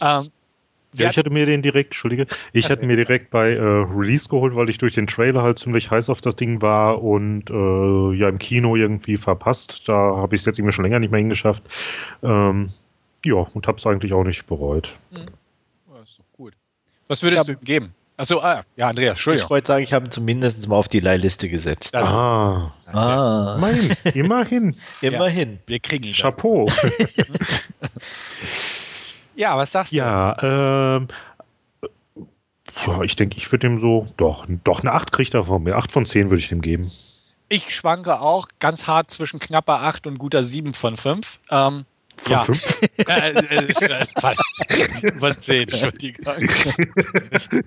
[0.00, 0.30] Ähm,
[0.94, 4.28] ja, ich hatte mir den direkt, Entschuldige, ich also, hatte mir direkt bei äh, Release
[4.28, 8.16] geholt, weil ich durch den Trailer halt ziemlich heiß auf das Ding war und äh,
[8.16, 9.82] ja im Kino irgendwie verpasst.
[9.86, 11.62] Da habe ich es jetzt irgendwie schon länger nicht mehr hingeschafft.
[12.22, 12.70] Ähm,
[13.24, 14.96] ja, und habe es eigentlich auch nicht bereut.
[15.10, 15.26] Mhm.
[15.92, 16.54] Das ist doch gut.
[17.08, 17.94] Was würdest du ihm geben?
[18.16, 19.46] Achso, ah, ja, Andreas, Entschuldigung.
[19.46, 21.94] Ich wollte sagen, ich habe ihn zumindest mal auf die Leihliste gesetzt.
[21.94, 23.56] Ah, ah.
[23.56, 24.76] Immerhin, immerhin.
[25.02, 25.52] immerhin.
[25.52, 26.14] Ja, wir kriegen ihn.
[26.14, 26.66] Chapeau.
[29.38, 29.98] Ja, was sagst du?
[29.98, 31.06] Ja, ähm,
[32.86, 35.76] ja, ich denke, ich würde dem so, doch, doch eine 8 kriegt er von mir.
[35.76, 36.90] 8 von 10 würde ich dem geben.
[37.48, 41.38] Ich schwanke auch ganz hart zwischen knapper 8 und guter 7 von 5.
[41.52, 41.84] Ähm,
[42.16, 42.42] Von ja.
[42.42, 42.80] fünf?
[43.06, 43.74] Äh, äh,
[45.18, 46.26] von zehn, Entschuldigung.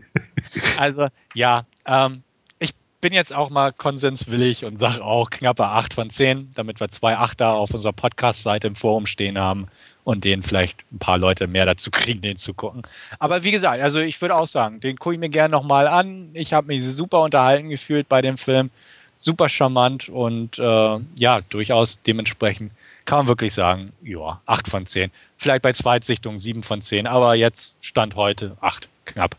[0.78, 2.22] also, ja, ähm,
[2.60, 6.90] ich bin jetzt auch mal konsenswillig und sage auch knappe acht von zehn, damit wir
[6.90, 9.70] zwei Achter auf unserer Podcast-Seite im Forum stehen haben
[10.04, 12.84] und denen vielleicht ein paar Leute mehr dazu kriegen, den zu gucken.
[13.20, 16.30] Aber wie gesagt, also ich würde auch sagen, den gucke ich mir gerne nochmal an.
[16.34, 18.70] Ich habe mich super unterhalten gefühlt bei dem Film.
[19.16, 22.72] Super charmant und äh, ja, durchaus dementsprechend
[23.06, 25.12] kann man wirklich sagen, ja, 8 von 10.
[25.38, 29.36] Vielleicht bei Zweitsichtung 7 von 10, aber jetzt Stand heute 8, knapp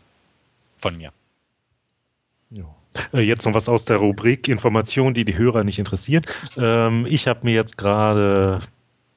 [0.79, 1.11] von mir.
[2.51, 2.65] Ja.
[3.13, 6.23] Äh, jetzt noch was aus der Rubrik Informationen, die die Hörer nicht interessieren.
[6.55, 8.61] Ähm, ich habe mir jetzt gerade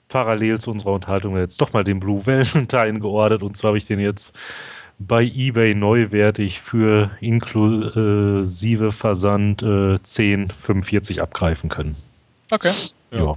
[0.08, 3.86] parallel zu unserer Unterhaltung jetzt doch mal den Blue Valentine geordert und zwar habe ich
[3.86, 4.34] den jetzt
[4.98, 11.96] bei eBay neuwertig für inklusive Versand äh, 10,45 abgreifen können.
[12.50, 12.72] Okay.
[13.10, 13.18] Ja.
[13.18, 13.36] ja.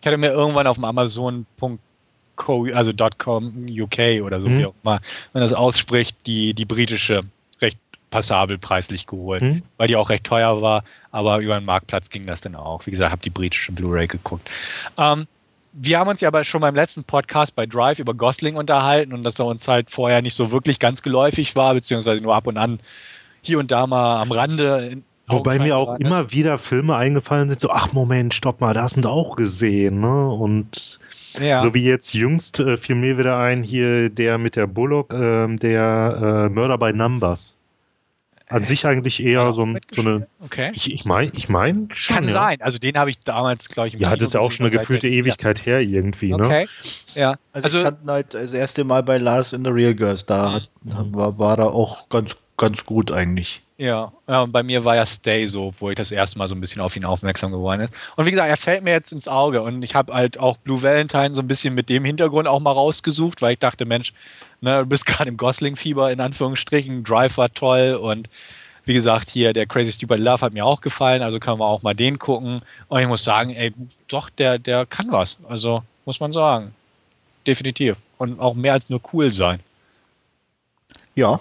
[0.00, 4.58] Ich hatte mir irgendwann auf dem Amazon.co, also .com UK oder so, mhm.
[4.58, 5.00] wie auch immer,
[5.32, 7.22] wenn das ausspricht, die, die britische
[7.60, 7.78] recht
[8.10, 9.62] passabel preislich geholt, mhm.
[9.76, 12.86] weil die auch recht teuer war, aber über den Marktplatz ging das dann auch.
[12.86, 14.48] Wie gesagt, habe die britische Blu-ray geguckt.
[14.96, 15.26] Ähm,
[15.76, 19.24] wir haben uns ja aber schon beim letzten Podcast bei Drive über Gosling unterhalten und
[19.24, 22.56] dass er uns halt vorher nicht so wirklich ganz geläufig war, beziehungsweise nur ab und
[22.56, 22.78] an
[23.42, 24.98] hier und da mal am Rande.
[25.26, 29.06] Wobei mir auch immer wieder Filme eingefallen sind, so, ach Moment, stopp mal, da sind
[29.06, 30.28] auch gesehen, ne?
[30.30, 31.00] Und
[31.40, 31.58] ja.
[31.58, 35.56] so wie jetzt jüngst äh, fiel mir wieder ein, hier der mit der Bullock, äh,
[35.56, 37.56] der äh, Murder by Numbers.
[38.54, 40.26] An sich eigentlich eher so, ein, so, eine.
[40.40, 40.70] Okay.
[40.74, 42.14] Ich, ich meine, ich mein schon.
[42.14, 42.30] Kann ja.
[42.30, 42.62] sein.
[42.62, 44.66] Also den habe ich damals, glaube ich, im Ja, Kino das ist ja auch schon
[44.66, 45.64] eine gefühlte Ewigkeit ja.
[45.64, 46.44] her irgendwie, ne?
[46.44, 46.68] Okay.
[47.14, 47.36] Ja.
[47.52, 50.24] Also, also ich kannte halt das erste Mal bei Lars in the Real Girls.
[50.24, 53.60] Da hat, war, war er auch ganz, ganz gut eigentlich.
[53.76, 56.54] Ja, ja, und bei mir war ja Stay so, wo ich das erste Mal so
[56.54, 57.92] ein bisschen auf ihn aufmerksam geworden ist.
[58.14, 60.80] Und wie gesagt, er fällt mir jetzt ins Auge und ich habe halt auch Blue
[60.80, 64.12] Valentine so ein bisschen mit dem Hintergrund auch mal rausgesucht, weil ich dachte, Mensch,
[64.64, 68.28] ne, du bist gerade im Gosling-Fieber in Anführungsstrichen, Drive war toll und
[68.86, 71.82] wie gesagt, hier der Crazy Stupid Love hat mir auch gefallen, also kann man auch
[71.82, 72.60] mal den gucken.
[72.88, 73.72] Und ich muss sagen, ey,
[74.08, 75.38] doch, der, der kann was.
[75.48, 76.74] Also muss man sagen.
[77.46, 77.96] Definitiv.
[78.18, 79.60] Und auch mehr als nur cool sein.
[81.14, 81.40] Ja,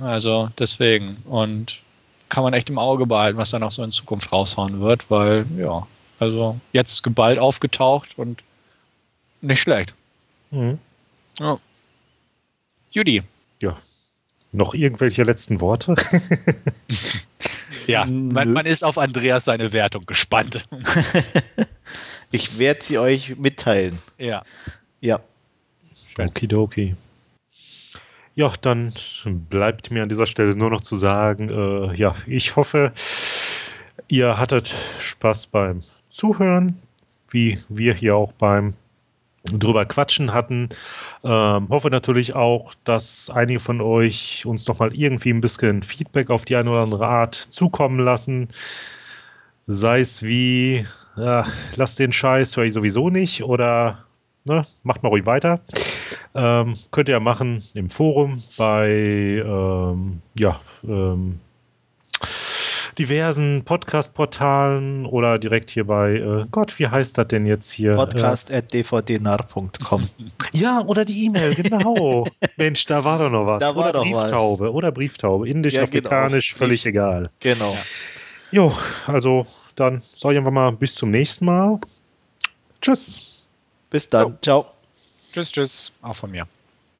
[0.00, 1.18] also deswegen.
[1.24, 1.80] Und
[2.28, 5.46] kann man echt im Auge behalten, was da noch so in Zukunft raushauen wird, weil,
[5.56, 5.86] ja,
[6.18, 8.42] also jetzt ist geballt aufgetaucht und
[9.40, 9.94] nicht schlecht.
[10.50, 10.78] Mhm.
[11.38, 11.58] Ja.
[12.90, 13.22] Judy.
[13.60, 13.76] Ja.
[14.52, 15.96] Noch irgendwelche letzten Worte?
[17.86, 20.66] ja, man, man, ist auf Andreas seine Wertung gespannt.
[22.30, 23.98] ich werde sie euch mitteilen.
[24.18, 24.42] Ja.
[25.00, 25.20] Ja.
[26.18, 26.96] Okidoki.
[28.34, 28.92] Ja, dann
[29.24, 32.92] bleibt mir an dieser Stelle nur noch zu sagen, äh, ja, ich hoffe,
[34.08, 36.80] ihr hattet Spaß beim Zuhören,
[37.30, 38.74] wie wir hier auch beim
[39.52, 40.68] drüber quatschen hatten.
[41.24, 46.44] Ähm, hoffe natürlich auch, dass einige von euch uns nochmal irgendwie ein bisschen Feedback auf
[46.44, 48.48] die eine oder andere Art zukommen lassen.
[49.66, 50.86] Sei es wie,
[51.16, 51.44] ja,
[51.76, 54.04] lasst den Scheiß, höre ich sowieso nicht oder
[54.44, 55.60] ne, macht mal ruhig weiter.
[56.34, 58.88] Ähm, könnt ihr ja machen im Forum bei
[59.44, 61.40] ähm, ja, ähm,
[62.98, 67.94] diversen Podcast-Portalen oder direkt hier bei äh, Gott, wie heißt das denn jetzt hier?
[67.94, 70.08] Podcast.dvdnar.com.
[70.52, 72.26] Ja, oder die E-Mail, genau.
[72.56, 73.60] Mensch, da war doch noch was.
[73.60, 74.72] Da war oder Brieftaube, was.
[74.72, 76.08] oder Brieftaube, indisch, ja, genau.
[76.08, 76.58] afrikanisch, genau.
[76.58, 77.30] völlig egal.
[77.40, 77.76] Genau.
[78.50, 78.72] Jo,
[79.06, 81.78] also dann sage ich einfach mal bis zum nächsten Mal.
[82.80, 83.42] Tschüss.
[83.90, 84.28] Bis dann.
[84.28, 84.34] Jo.
[84.40, 84.66] Ciao.
[85.32, 85.92] Tschüss, tschüss.
[86.00, 86.46] Auch von mir.